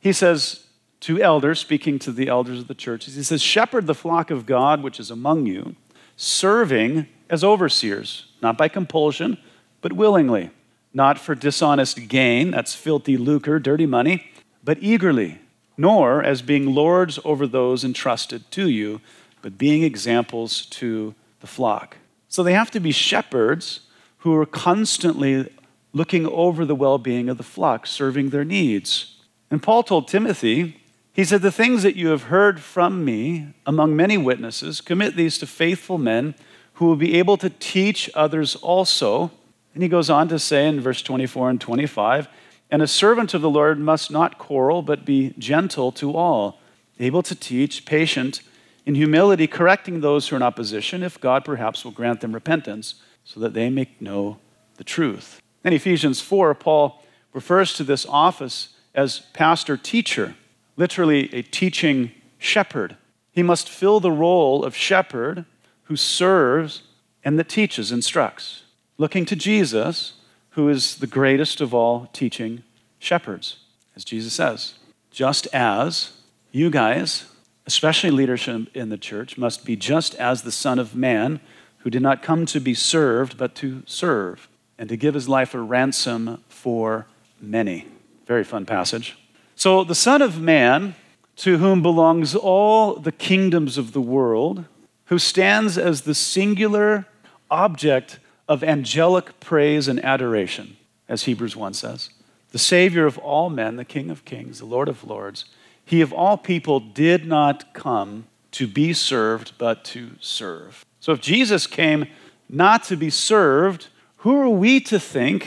He 0.00 0.12
says 0.12 0.66
to 1.02 1.20
elders, 1.20 1.58
speaking 1.58 1.98
to 1.98 2.12
the 2.12 2.28
elders 2.28 2.60
of 2.60 2.68
the 2.68 2.74
churches, 2.74 3.16
he 3.16 3.22
says, 3.22 3.42
Shepherd 3.42 3.86
the 3.86 3.94
flock 3.94 4.30
of 4.30 4.46
God 4.46 4.82
which 4.82 5.00
is 5.00 5.10
among 5.10 5.46
you, 5.46 5.74
serving 6.16 7.08
as 7.28 7.42
overseers, 7.42 8.26
not 8.40 8.56
by 8.56 8.68
compulsion, 8.68 9.36
but 9.80 9.92
willingly, 9.92 10.50
not 10.94 11.18
for 11.18 11.34
dishonest 11.34 12.08
gain, 12.08 12.52
that's 12.52 12.74
filthy 12.74 13.16
lucre, 13.16 13.58
dirty 13.58 13.86
money, 13.86 14.30
but 14.62 14.78
eagerly, 14.80 15.40
nor 15.76 16.22
as 16.22 16.40
being 16.40 16.72
lords 16.72 17.18
over 17.24 17.48
those 17.48 17.82
entrusted 17.82 18.48
to 18.52 18.68
you, 18.68 19.00
but 19.40 19.58
being 19.58 19.82
examples 19.82 20.66
to 20.66 21.16
the 21.40 21.48
flock. 21.48 21.96
So 22.28 22.44
they 22.44 22.52
have 22.52 22.70
to 22.70 22.80
be 22.80 22.92
shepherds 22.92 23.80
who 24.18 24.36
are 24.36 24.46
constantly 24.46 25.52
looking 25.92 26.26
over 26.26 26.64
the 26.64 26.76
well 26.76 26.98
being 26.98 27.28
of 27.28 27.38
the 27.38 27.42
flock, 27.42 27.88
serving 27.88 28.30
their 28.30 28.44
needs. 28.44 29.16
And 29.50 29.60
Paul 29.60 29.82
told 29.82 30.06
Timothy, 30.06 30.76
he 31.12 31.24
said, 31.24 31.42
The 31.42 31.52
things 31.52 31.82
that 31.82 31.96
you 31.96 32.08
have 32.08 32.24
heard 32.24 32.60
from 32.60 33.04
me 33.04 33.48
among 33.66 33.94
many 33.94 34.16
witnesses, 34.16 34.80
commit 34.80 35.16
these 35.16 35.38
to 35.38 35.46
faithful 35.46 35.98
men 35.98 36.34
who 36.74 36.86
will 36.86 36.96
be 36.96 37.18
able 37.18 37.36
to 37.36 37.50
teach 37.50 38.10
others 38.14 38.56
also. 38.56 39.30
And 39.74 39.82
he 39.82 39.88
goes 39.88 40.10
on 40.10 40.28
to 40.28 40.38
say 40.38 40.66
in 40.66 40.80
verse 40.80 41.02
24 41.02 41.50
and 41.50 41.60
25, 41.60 42.28
And 42.70 42.82
a 42.82 42.86
servant 42.86 43.34
of 43.34 43.42
the 43.42 43.50
Lord 43.50 43.78
must 43.78 44.10
not 44.10 44.38
quarrel, 44.38 44.82
but 44.82 45.04
be 45.04 45.34
gentle 45.38 45.92
to 45.92 46.16
all, 46.16 46.60
able 46.98 47.22
to 47.22 47.34
teach, 47.34 47.84
patient, 47.84 48.42
in 48.84 48.94
humility, 48.94 49.46
correcting 49.46 50.00
those 50.00 50.28
who 50.28 50.36
are 50.36 50.38
in 50.38 50.42
opposition, 50.42 51.02
if 51.02 51.20
God 51.20 51.44
perhaps 51.44 51.84
will 51.84 51.92
grant 51.92 52.20
them 52.20 52.32
repentance, 52.32 52.96
so 53.24 53.38
that 53.40 53.54
they 53.54 53.70
may 53.70 53.88
know 54.00 54.38
the 54.76 54.84
truth. 54.84 55.40
In 55.64 55.72
Ephesians 55.72 56.20
4, 56.20 56.54
Paul 56.54 57.02
refers 57.32 57.74
to 57.74 57.84
this 57.84 58.04
office 58.06 58.70
as 58.94 59.20
pastor 59.32 59.76
teacher, 59.76 60.34
literally 60.76 61.32
a 61.34 61.42
teaching 61.42 62.12
shepherd. 62.38 62.96
He 63.30 63.42
must 63.42 63.68
fill 63.68 64.00
the 64.00 64.12
role 64.12 64.64
of 64.64 64.76
shepherd 64.76 65.44
who 65.84 65.96
serves 65.96 66.82
and 67.24 67.38
that 67.38 67.48
teaches, 67.48 67.92
instructs, 67.92 68.64
looking 68.98 69.24
to 69.26 69.36
Jesus, 69.36 70.14
who 70.50 70.68
is 70.68 70.96
the 70.96 71.06
greatest 71.06 71.60
of 71.60 71.72
all 71.72 72.08
teaching 72.12 72.62
shepherds, 72.98 73.58
as 73.96 74.04
Jesus 74.04 74.34
says. 74.34 74.74
Just 75.10 75.46
as 75.52 76.12
you 76.50 76.68
guys, 76.70 77.26
especially 77.66 78.10
leadership 78.10 78.68
in 78.74 78.88
the 78.88 78.98
church, 78.98 79.38
must 79.38 79.64
be 79.64 79.76
just 79.76 80.14
as 80.16 80.42
the 80.42 80.52
Son 80.52 80.78
of 80.78 80.94
Man, 80.94 81.40
who 81.78 81.90
did 81.90 82.02
not 82.02 82.22
come 82.22 82.46
to 82.46 82.60
be 82.60 82.74
served, 82.74 83.36
but 83.36 83.54
to 83.56 83.82
serve 83.86 84.48
and 84.78 84.88
to 84.88 84.96
give 84.96 85.14
his 85.14 85.28
life 85.28 85.54
a 85.54 85.60
ransom 85.60 86.42
for 86.48 87.06
many. 87.40 87.86
Very 88.26 88.44
fun 88.44 88.66
passage. 88.66 89.16
So, 89.62 89.84
the 89.84 89.94
Son 89.94 90.22
of 90.22 90.40
Man, 90.40 90.96
to 91.36 91.58
whom 91.58 91.82
belongs 91.82 92.34
all 92.34 92.96
the 92.96 93.12
kingdoms 93.12 93.78
of 93.78 93.92
the 93.92 94.00
world, 94.00 94.64
who 95.04 95.20
stands 95.20 95.78
as 95.78 96.00
the 96.00 96.16
singular 96.16 97.06
object 97.48 98.18
of 98.48 98.64
angelic 98.64 99.38
praise 99.38 99.86
and 99.86 100.04
adoration, 100.04 100.78
as 101.08 101.22
Hebrews 101.22 101.54
1 101.54 101.74
says. 101.74 102.10
The 102.50 102.58
Savior 102.58 103.06
of 103.06 103.18
all 103.18 103.50
men, 103.50 103.76
the 103.76 103.84
King 103.84 104.10
of 104.10 104.24
kings, 104.24 104.58
the 104.58 104.64
Lord 104.64 104.88
of 104.88 105.04
lords, 105.04 105.44
he 105.84 106.00
of 106.00 106.12
all 106.12 106.36
people 106.36 106.80
did 106.80 107.24
not 107.24 107.72
come 107.72 108.26
to 108.50 108.66
be 108.66 108.92
served, 108.92 109.52
but 109.58 109.84
to 109.84 110.10
serve. 110.18 110.84
So 110.98 111.12
if 111.12 111.20
Jesus 111.20 111.68
came 111.68 112.08
not 112.48 112.82
to 112.86 112.96
be 112.96 113.10
served, 113.10 113.86
who 114.16 114.40
are 114.40 114.48
we 114.48 114.80
to 114.80 114.98
think 114.98 115.46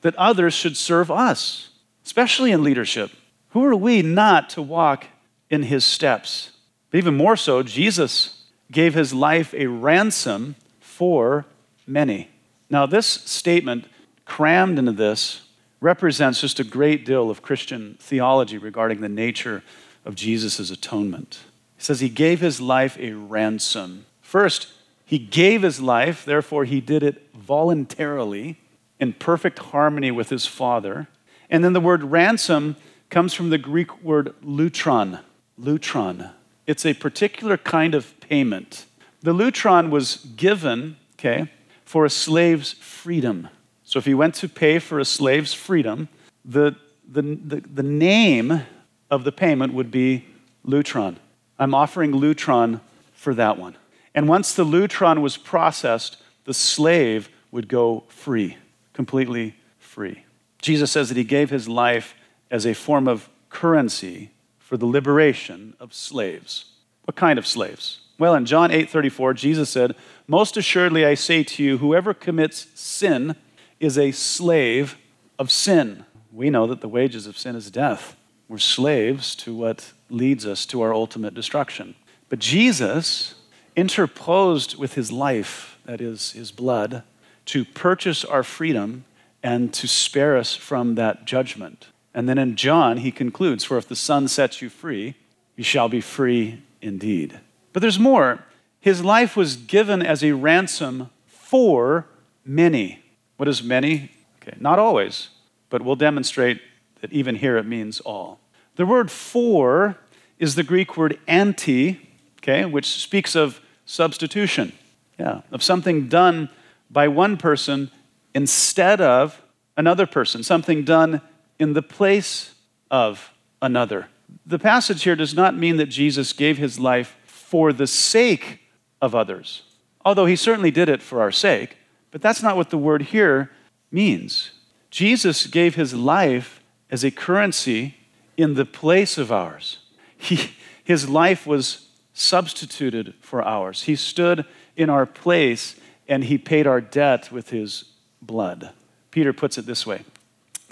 that 0.00 0.16
others 0.16 0.52
should 0.52 0.76
serve 0.76 1.12
us, 1.12 1.68
especially 2.04 2.50
in 2.50 2.64
leadership? 2.64 3.12
Who 3.52 3.64
are 3.64 3.76
we 3.76 4.02
not 4.02 4.50
to 4.50 4.62
walk 4.62 5.06
in 5.50 5.64
his 5.64 5.84
steps? 5.84 6.52
But 6.90 6.98
even 6.98 7.16
more 7.16 7.36
so, 7.36 7.62
Jesus 7.62 8.44
gave 8.70 8.94
his 8.94 9.12
life 9.12 9.52
a 9.54 9.66
ransom 9.66 10.56
for 10.80 11.44
many. 11.86 12.30
Now, 12.70 12.86
this 12.86 13.06
statement, 13.06 13.86
crammed 14.24 14.78
into 14.78 14.92
this, 14.92 15.42
represents 15.80 16.40
just 16.40 16.60
a 16.60 16.64
great 16.64 17.04
deal 17.04 17.28
of 17.28 17.42
Christian 17.42 17.96
theology 18.00 18.56
regarding 18.56 19.00
the 19.00 19.08
nature 19.08 19.62
of 20.04 20.14
Jesus' 20.14 20.70
atonement. 20.70 21.40
He 21.76 21.82
says 21.82 22.00
he 22.00 22.08
gave 22.08 22.40
his 22.40 22.60
life 22.60 22.96
a 22.98 23.12
ransom. 23.12 24.06
First, 24.22 24.68
he 25.04 25.18
gave 25.18 25.60
his 25.60 25.80
life, 25.80 26.24
therefore, 26.24 26.64
he 26.64 26.80
did 26.80 27.02
it 27.02 27.28
voluntarily 27.34 28.58
in 28.98 29.12
perfect 29.12 29.58
harmony 29.58 30.10
with 30.10 30.30
his 30.30 30.46
Father. 30.46 31.08
And 31.50 31.62
then 31.62 31.74
the 31.74 31.80
word 31.80 32.04
ransom 32.04 32.76
comes 33.12 33.34
from 33.34 33.50
the 33.50 33.58
Greek 33.58 34.02
word 34.02 34.34
lutron. 34.42 35.20
Lutron. 35.60 36.32
It's 36.66 36.86
a 36.86 36.94
particular 36.94 37.58
kind 37.58 37.94
of 37.94 38.18
payment. 38.20 38.86
The 39.20 39.34
lutron 39.34 39.90
was 39.90 40.16
given, 40.34 40.96
okay, 41.16 41.52
for 41.84 42.06
a 42.06 42.10
slave's 42.10 42.72
freedom. 42.72 43.48
So 43.84 43.98
if 43.98 44.06
he 44.06 44.14
went 44.14 44.34
to 44.36 44.48
pay 44.48 44.78
for 44.78 44.98
a 44.98 45.04
slave's 45.04 45.52
freedom, 45.52 46.08
the, 46.42 46.74
the, 47.06 47.20
the, 47.20 47.60
the 47.60 47.82
name 47.82 48.62
of 49.10 49.24
the 49.24 49.32
payment 49.32 49.74
would 49.74 49.90
be 49.90 50.24
lutron. 50.66 51.16
I'm 51.58 51.74
offering 51.74 52.12
lutron 52.12 52.80
for 53.12 53.34
that 53.34 53.58
one. 53.58 53.76
And 54.14 54.26
once 54.26 54.54
the 54.54 54.64
lutron 54.64 55.20
was 55.20 55.36
processed, 55.36 56.16
the 56.44 56.54
slave 56.54 57.28
would 57.50 57.68
go 57.68 58.04
free, 58.08 58.56
completely 58.94 59.54
free. 59.78 60.24
Jesus 60.62 60.90
says 60.90 61.10
that 61.10 61.18
he 61.18 61.24
gave 61.24 61.50
his 61.50 61.68
life 61.68 62.14
as 62.52 62.64
a 62.64 62.74
form 62.74 63.08
of 63.08 63.28
currency 63.50 64.30
for 64.58 64.76
the 64.76 64.86
liberation 64.86 65.74
of 65.80 65.92
slaves. 65.92 66.66
What 67.04 67.16
kind 67.16 67.38
of 67.38 67.46
slaves? 67.46 68.00
Well, 68.18 68.34
in 68.36 68.46
John 68.46 68.70
8:34, 68.70 69.34
Jesus 69.34 69.70
said, 69.70 69.96
"Most 70.28 70.56
assuredly 70.56 71.04
I 71.04 71.14
say 71.14 71.42
to 71.42 71.62
you, 71.64 71.78
whoever 71.78 72.14
commits 72.14 72.68
sin 72.74 73.34
is 73.80 73.98
a 73.98 74.12
slave 74.12 74.96
of 75.38 75.50
sin." 75.50 76.04
We 76.30 76.50
know 76.50 76.66
that 76.68 76.80
the 76.80 76.88
wages 76.88 77.26
of 77.26 77.36
sin 77.36 77.56
is 77.56 77.70
death. 77.70 78.16
We're 78.48 78.58
slaves 78.58 79.34
to 79.36 79.54
what 79.54 79.92
leads 80.08 80.46
us 80.46 80.64
to 80.66 80.82
our 80.82 80.94
ultimate 80.94 81.34
destruction. 81.34 81.94
But 82.28 82.38
Jesus 82.38 83.34
interposed 83.74 84.76
with 84.76 84.94
his 84.94 85.10
life, 85.10 85.78
that 85.84 86.00
is, 86.00 86.32
his 86.32 86.52
blood, 86.52 87.02
to 87.46 87.64
purchase 87.64 88.24
our 88.24 88.42
freedom 88.42 89.04
and 89.42 89.72
to 89.74 89.88
spare 89.88 90.36
us 90.36 90.54
from 90.54 90.94
that 90.94 91.24
judgment. 91.24 91.88
And 92.14 92.28
then 92.28 92.38
in 92.38 92.56
John, 92.56 92.98
he 92.98 93.10
concludes 93.10 93.64
For 93.64 93.78
if 93.78 93.88
the 93.88 93.96
Son 93.96 94.28
sets 94.28 94.60
you 94.60 94.68
free, 94.68 95.14
you 95.56 95.64
shall 95.64 95.88
be 95.88 96.00
free 96.00 96.62
indeed. 96.80 97.40
But 97.72 97.80
there's 97.80 97.98
more. 97.98 98.44
His 98.80 99.04
life 99.04 99.36
was 99.36 99.56
given 99.56 100.02
as 100.02 100.24
a 100.24 100.32
ransom 100.32 101.10
for 101.26 102.06
many. 102.44 103.02
What 103.36 103.48
is 103.48 103.62
many? 103.62 104.10
Okay, 104.42 104.56
not 104.60 104.78
always, 104.78 105.28
but 105.70 105.82
we'll 105.82 105.96
demonstrate 105.96 106.60
that 107.00 107.12
even 107.12 107.36
here 107.36 107.56
it 107.56 107.66
means 107.66 108.00
all. 108.00 108.40
The 108.76 108.86
word 108.86 109.10
for 109.10 109.98
is 110.38 110.54
the 110.54 110.62
Greek 110.62 110.96
word 110.96 111.18
anti, 111.28 112.00
okay, 112.38 112.64
which 112.64 112.86
speaks 112.86 113.36
of 113.36 113.60
substitution. 113.86 114.72
Yeah, 115.18 115.42
of 115.52 115.62
something 115.62 116.08
done 116.08 116.48
by 116.90 117.06
one 117.06 117.36
person 117.36 117.90
instead 118.34 119.00
of 119.00 119.40
another 119.76 120.06
person, 120.06 120.42
something 120.42 120.84
done 120.84 121.20
in 121.62 121.74
the 121.74 121.82
place 121.82 122.56
of 122.90 123.32
another. 123.62 124.08
The 124.44 124.58
passage 124.58 125.04
here 125.04 125.14
does 125.14 125.32
not 125.32 125.56
mean 125.56 125.76
that 125.76 125.86
Jesus 125.86 126.32
gave 126.32 126.58
his 126.58 126.80
life 126.80 127.16
for 127.24 127.72
the 127.72 127.86
sake 127.86 128.58
of 129.00 129.14
others, 129.14 129.62
although 130.04 130.26
he 130.26 130.34
certainly 130.34 130.72
did 130.72 130.88
it 130.88 131.00
for 131.00 131.20
our 131.20 131.30
sake, 131.30 131.76
but 132.10 132.20
that's 132.20 132.42
not 132.42 132.56
what 132.56 132.70
the 132.70 132.78
word 132.78 133.02
here 133.02 133.52
means. 133.92 134.50
Jesus 134.90 135.46
gave 135.46 135.76
his 135.76 135.94
life 135.94 136.60
as 136.90 137.04
a 137.04 137.12
currency 137.12 137.94
in 138.36 138.54
the 138.54 138.64
place 138.64 139.16
of 139.16 139.30
ours. 139.30 139.78
He, 140.16 140.54
his 140.82 141.08
life 141.08 141.46
was 141.46 141.88
substituted 142.12 143.14
for 143.20 143.40
ours. 143.40 143.84
He 143.84 143.94
stood 143.94 144.44
in 144.76 144.90
our 144.90 145.06
place 145.06 145.76
and 146.08 146.24
he 146.24 146.38
paid 146.38 146.66
our 146.66 146.80
debt 146.80 147.30
with 147.30 147.50
his 147.50 147.84
blood. 148.20 148.70
Peter 149.12 149.32
puts 149.32 149.58
it 149.58 149.66
this 149.66 149.86
way 149.86 150.02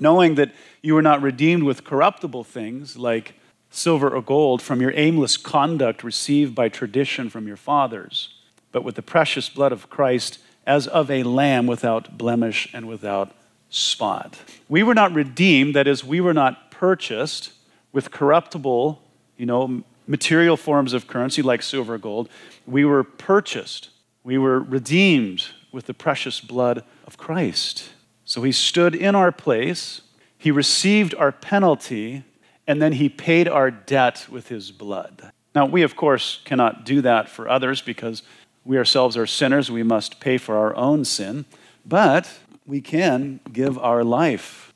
knowing 0.01 0.35
that 0.37 0.53
you 0.83 0.95
were 0.95 1.03
not 1.03 1.23
redeemed 1.23 1.63
with 1.63 1.85
corruptible 1.85 2.45
things 2.45 2.97
like 2.97 3.35
silver 3.71 4.11
or 4.11 4.23
gold 4.23 4.61
from 4.61 4.81
your 4.81 4.93
aimless 4.95 5.37
conduct 5.37 6.03
received 6.03 6.55
by 6.55 6.69
tradition 6.69 7.31
from 7.31 7.47
your 7.47 7.57
fathers, 7.57 8.35
but 8.73 8.85
with 8.85 8.97
the 8.97 9.03
precious 9.03 9.49
blood 9.49 9.73
of 9.73 9.89
Christ 9.89 10.39
as 10.67 10.87
of 10.87 11.11
a 11.11 11.23
lamb 11.23 11.67
without 11.67 12.19
blemish 12.19 12.69
and 12.73 12.87
without 12.87 13.33
spot. 13.71 14.39
We 14.69 14.83
were 14.83 14.95
not 14.95 15.13
redeemed, 15.13 15.75
that 15.75 15.87
is, 15.87 16.05
we 16.05 16.21
were 16.21 16.35
not 16.35 16.71
purchased 16.71 17.53
with 17.93 18.11
corruptible, 18.11 19.03
you 19.37 19.47
know, 19.47 19.85
material 20.07 20.57
forms 20.57 20.93
of 20.93 21.07
currency 21.07 21.41
like 21.41 21.63
silver 21.63 21.95
or 21.95 21.99
gold. 21.99 22.29
We 22.67 22.85
were 22.85 23.05
purchased, 23.05 23.91
we 24.25 24.39
were 24.39 24.61
redeemed 24.61 25.47
with 25.73 25.87
the 25.87 25.95
precious 25.95 26.41
blood 26.41 26.85
of 27.07 27.17
Christ. 27.17 27.91
So 28.31 28.43
he 28.43 28.53
stood 28.53 28.95
in 28.95 29.17
our 29.17 29.33
place, 29.33 30.03
he 30.39 30.53
received 30.53 31.17
our 31.17 31.33
penalty, 31.33 32.23
and 32.65 32.81
then 32.81 32.93
he 32.93 33.09
paid 33.09 33.49
our 33.49 33.73
debt 33.73 34.29
with 34.31 34.47
his 34.47 34.71
blood. 34.71 35.33
Now, 35.53 35.67
we, 35.67 35.83
of 35.83 35.97
course, 35.97 36.41
cannot 36.45 36.85
do 36.85 37.01
that 37.01 37.29
for 37.29 37.49
others 37.49 37.83
because 37.83 38.23
we 38.65 38.79
ourselves 38.79 39.17
are 39.17 39.27
sinners. 39.27 39.69
We 39.69 39.83
must 39.83 40.21
pay 40.21 40.39
for 40.39 40.57
our 40.57 40.77
own 40.77 41.05
sin. 41.05 41.45
But 41.85 42.33
we 42.65 42.81
can 42.81 43.41
give 43.53 43.77
our 43.79 44.05
life 44.05 44.73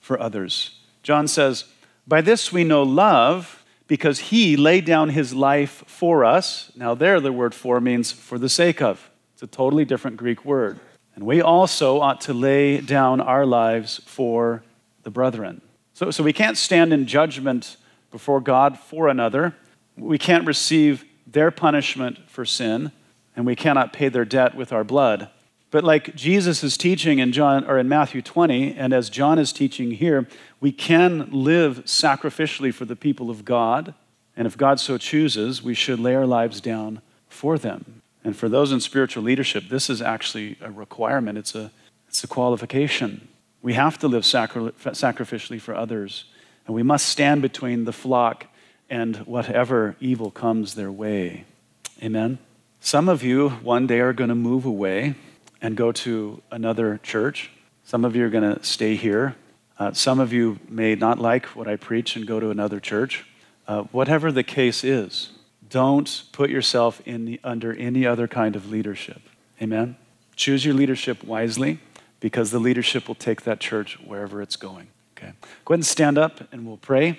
for 0.00 0.18
others. 0.18 0.80
John 1.02 1.28
says, 1.28 1.66
By 2.08 2.22
this 2.22 2.54
we 2.54 2.64
know 2.64 2.82
love 2.82 3.66
because 3.86 4.18
he 4.18 4.56
laid 4.56 4.86
down 4.86 5.10
his 5.10 5.34
life 5.34 5.84
for 5.86 6.24
us. 6.24 6.72
Now, 6.74 6.94
there, 6.94 7.20
the 7.20 7.34
word 7.34 7.54
for 7.54 7.82
means 7.82 8.12
for 8.12 8.38
the 8.38 8.48
sake 8.48 8.80
of. 8.80 9.10
It's 9.34 9.42
a 9.42 9.46
totally 9.46 9.84
different 9.84 10.16
Greek 10.16 10.42
word. 10.46 10.80
And 11.14 11.24
we 11.24 11.40
also 11.40 12.00
ought 12.00 12.20
to 12.22 12.34
lay 12.34 12.80
down 12.80 13.20
our 13.20 13.46
lives 13.46 14.00
for 14.04 14.62
the 15.04 15.10
brethren. 15.10 15.60
So, 15.92 16.10
so 16.10 16.24
we 16.24 16.32
can't 16.32 16.56
stand 16.56 16.92
in 16.92 17.06
judgment 17.06 17.76
before 18.10 18.40
God 18.40 18.78
for 18.78 19.08
another. 19.08 19.54
We 19.96 20.18
can't 20.18 20.46
receive 20.46 21.04
their 21.26 21.50
punishment 21.50 22.18
for 22.28 22.44
sin, 22.44 22.90
and 23.36 23.46
we 23.46 23.54
cannot 23.54 23.92
pay 23.92 24.08
their 24.08 24.24
debt 24.24 24.56
with 24.56 24.72
our 24.72 24.84
blood. 24.84 25.30
But 25.70 25.84
like 25.84 26.14
Jesus 26.14 26.62
is 26.62 26.76
teaching 26.76 27.18
in 27.18 27.32
John 27.32 27.64
or 27.64 27.78
in 27.78 27.88
Matthew 27.88 28.22
20, 28.22 28.74
and 28.74 28.92
as 28.92 29.10
John 29.10 29.38
is 29.38 29.52
teaching 29.52 29.92
here, 29.92 30.28
we 30.60 30.70
can 30.70 31.28
live 31.32 31.84
sacrificially 31.84 32.72
for 32.72 32.84
the 32.84 32.96
people 32.96 33.30
of 33.30 33.44
God. 33.44 33.94
And 34.36 34.46
if 34.46 34.56
God 34.56 34.78
so 34.78 34.98
chooses, 34.98 35.62
we 35.62 35.74
should 35.74 35.98
lay 35.98 36.14
our 36.14 36.26
lives 36.26 36.60
down 36.60 37.02
for 37.28 37.58
them. 37.58 38.02
And 38.24 38.34
for 38.34 38.48
those 38.48 38.72
in 38.72 38.80
spiritual 38.80 39.22
leadership, 39.22 39.68
this 39.68 39.90
is 39.90 40.00
actually 40.00 40.56
a 40.60 40.70
requirement. 40.70 41.38
It's 41.38 41.54
a, 41.54 41.70
it's 42.08 42.24
a 42.24 42.26
qualification. 42.26 43.28
We 43.62 43.74
have 43.74 43.98
to 43.98 44.08
live 44.08 44.24
sacri- 44.24 44.72
sacrificially 44.72 45.60
for 45.60 45.74
others. 45.74 46.24
And 46.66 46.74
we 46.74 46.82
must 46.82 47.06
stand 47.06 47.42
between 47.42 47.84
the 47.84 47.92
flock 47.92 48.46
and 48.88 49.16
whatever 49.18 49.96
evil 50.00 50.30
comes 50.30 50.74
their 50.74 50.90
way. 50.90 51.44
Amen. 52.02 52.38
Some 52.80 53.08
of 53.08 53.22
you 53.22 53.50
one 53.50 53.86
day 53.86 54.00
are 54.00 54.12
going 54.12 54.28
to 54.28 54.34
move 54.34 54.64
away 54.64 55.14
and 55.60 55.76
go 55.76 55.92
to 55.92 56.42
another 56.50 56.98
church. 57.02 57.50
Some 57.84 58.04
of 58.04 58.16
you 58.16 58.24
are 58.26 58.30
going 58.30 58.54
to 58.54 58.62
stay 58.62 58.96
here. 58.96 59.36
Uh, 59.78 59.92
some 59.92 60.20
of 60.20 60.32
you 60.32 60.58
may 60.68 60.94
not 60.94 61.18
like 61.18 61.46
what 61.46 61.66
I 61.66 61.76
preach 61.76 62.16
and 62.16 62.26
go 62.26 62.40
to 62.40 62.50
another 62.50 62.80
church. 62.80 63.24
Uh, 63.66 63.82
whatever 63.84 64.30
the 64.30 64.42
case 64.42 64.84
is, 64.84 65.30
don't 65.70 66.24
put 66.32 66.50
yourself 66.50 67.00
in 67.04 67.24
the, 67.24 67.40
under 67.42 67.72
any 67.72 68.06
other 68.06 68.28
kind 68.28 68.56
of 68.56 68.70
leadership. 68.70 69.22
Amen? 69.60 69.96
Choose 70.36 70.64
your 70.64 70.74
leadership 70.74 71.22
wisely 71.24 71.78
because 72.20 72.50
the 72.50 72.58
leadership 72.58 73.06
will 73.08 73.14
take 73.14 73.42
that 73.42 73.60
church 73.60 73.98
wherever 74.00 74.42
it's 74.42 74.56
going. 74.56 74.88
Okay. 75.16 75.32
Go 75.64 75.74
ahead 75.74 75.78
and 75.78 75.86
stand 75.86 76.18
up 76.18 76.52
and 76.52 76.66
we'll 76.66 76.76
pray. 76.76 77.18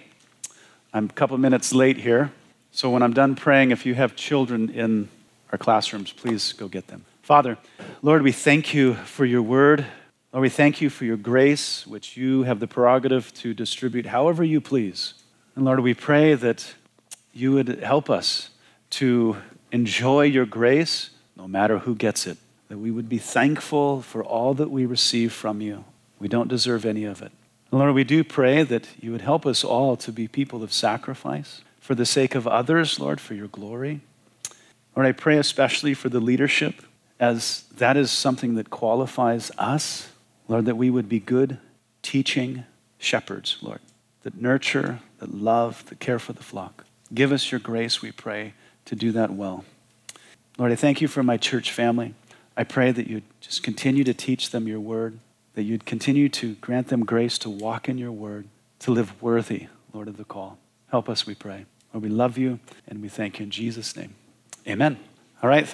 I'm 0.93 1.05
a 1.05 1.13
couple 1.13 1.37
minutes 1.37 1.73
late 1.73 1.97
here. 1.97 2.31
So 2.71 2.89
when 2.89 3.01
I'm 3.01 3.13
done 3.13 3.35
praying, 3.35 3.71
if 3.71 3.85
you 3.85 3.95
have 3.95 4.15
children 4.15 4.69
in 4.69 5.09
our 5.51 5.57
classrooms, 5.57 6.11
please 6.11 6.53
go 6.53 6.67
get 6.67 6.87
them. 6.87 7.05
Father, 7.21 7.57
Lord, 8.01 8.21
we 8.21 8.31
thank 8.31 8.73
you 8.73 8.95
for 8.95 9.25
your 9.25 9.41
word. 9.41 9.85
Lord, 10.33 10.41
we 10.41 10.49
thank 10.49 10.81
you 10.81 10.89
for 10.89 11.05
your 11.05 11.17
grace, 11.17 11.87
which 11.87 12.17
you 12.17 12.43
have 12.43 12.59
the 12.59 12.67
prerogative 12.67 13.33
to 13.35 13.53
distribute 13.53 14.05
however 14.07 14.43
you 14.43 14.59
please. 14.59 15.13
And 15.55 15.63
Lord, 15.63 15.79
we 15.79 15.93
pray 15.93 16.33
that 16.33 16.75
you 17.35 17.51
would 17.51 17.67
help 17.83 18.09
us 18.09 18.49
to 18.91 19.37
enjoy 19.71 20.23
your 20.23 20.45
grace 20.45 21.09
no 21.35 21.47
matter 21.47 21.79
who 21.79 21.93
gets 21.93 22.25
it, 22.25 22.37
that 22.69 22.77
we 22.77 22.89
would 22.89 23.09
be 23.09 23.17
thankful 23.17 24.01
for 24.01 24.23
all 24.23 24.53
that 24.53 24.71
we 24.71 24.85
receive 24.85 25.33
from 25.33 25.59
you. 25.59 25.83
We 26.17 26.29
don't 26.29 26.47
deserve 26.47 26.85
any 26.85 27.03
of 27.03 27.21
it. 27.21 27.31
And 27.71 27.79
Lord, 27.79 27.93
we 27.93 28.05
do 28.05 28.23
pray 28.23 28.63
that 28.63 28.87
you 29.01 29.11
would 29.11 29.21
help 29.21 29.45
us 29.45 29.63
all 29.63 29.97
to 29.97 30.13
be 30.13 30.29
people 30.29 30.63
of 30.63 30.71
sacrifice 30.71 31.61
for 31.79 31.93
the 31.93 32.05
sake 32.05 32.35
of 32.35 32.47
others, 32.47 32.99
Lord, 32.99 33.19
for 33.19 33.33
your 33.33 33.47
glory. 33.47 33.99
Lord, 34.95 35.05
I 35.05 35.11
pray 35.11 35.37
especially 35.37 35.93
for 35.93 36.07
the 36.07 36.21
leadership, 36.21 36.83
as 37.19 37.65
that 37.75 37.97
is 37.97 38.11
something 38.11 38.55
that 38.55 38.69
qualifies 38.69 39.51
us, 39.57 40.09
Lord, 40.47 40.65
that 40.65 40.77
we 40.77 40.89
would 40.89 41.09
be 41.09 41.19
good 41.19 41.57
teaching 42.01 42.63
shepherds, 42.97 43.57
Lord, 43.61 43.81
that 44.23 44.41
nurture, 44.41 45.01
that 45.19 45.33
love, 45.33 45.85
that 45.87 45.99
care 45.99 46.17
for 46.17 46.31
the 46.31 46.43
flock. 46.43 46.84
Give 47.13 47.31
us 47.31 47.51
your 47.51 47.59
grace, 47.59 48.01
we 48.01 48.11
pray, 48.11 48.53
to 48.85 48.95
do 48.95 49.11
that 49.11 49.31
well. 49.31 49.65
Lord, 50.57 50.71
I 50.71 50.75
thank 50.75 51.01
you 51.01 51.07
for 51.07 51.23
my 51.23 51.37
church 51.37 51.71
family. 51.71 52.13
I 52.57 52.63
pray 52.63 52.91
that 52.91 53.07
you'd 53.07 53.23
just 53.41 53.63
continue 53.63 54.03
to 54.03 54.13
teach 54.13 54.51
them 54.51 54.67
your 54.67 54.79
word, 54.79 55.19
that 55.53 55.63
you'd 55.63 55.85
continue 55.85 56.29
to 56.29 56.55
grant 56.55 56.87
them 56.87 57.05
grace 57.05 57.37
to 57.39 57.49
walk 57.49 57.89
in 57.89 57.97
your 57.97 58.11
word, 58.11 58.47
to 58.79 58.91
live 58.91 59.21
worthy, 59.21 59.67
Lord, 59.93 60.07
of 60.07 60.17
the 60.17 60.23
call. 60.23 60.57
Help 60.89 61.09
us, 61.09 61.25
we 61.25 61.35
pray. 61.35 61.65
Lord, 61.93 62.03
we 62.03 62.09
love 62.09 62.37
you 62.37 62.59
and 62.87 63.01
we 63.01 63.09
thank 63.09 63.39
you 63.39 63.43
in 63.43 63.51
Jesus' 63.51 63.95
name. 63.95 64.15
Amen. 64.67 64.97
All 65.43 65.49
right. 65.49 65.63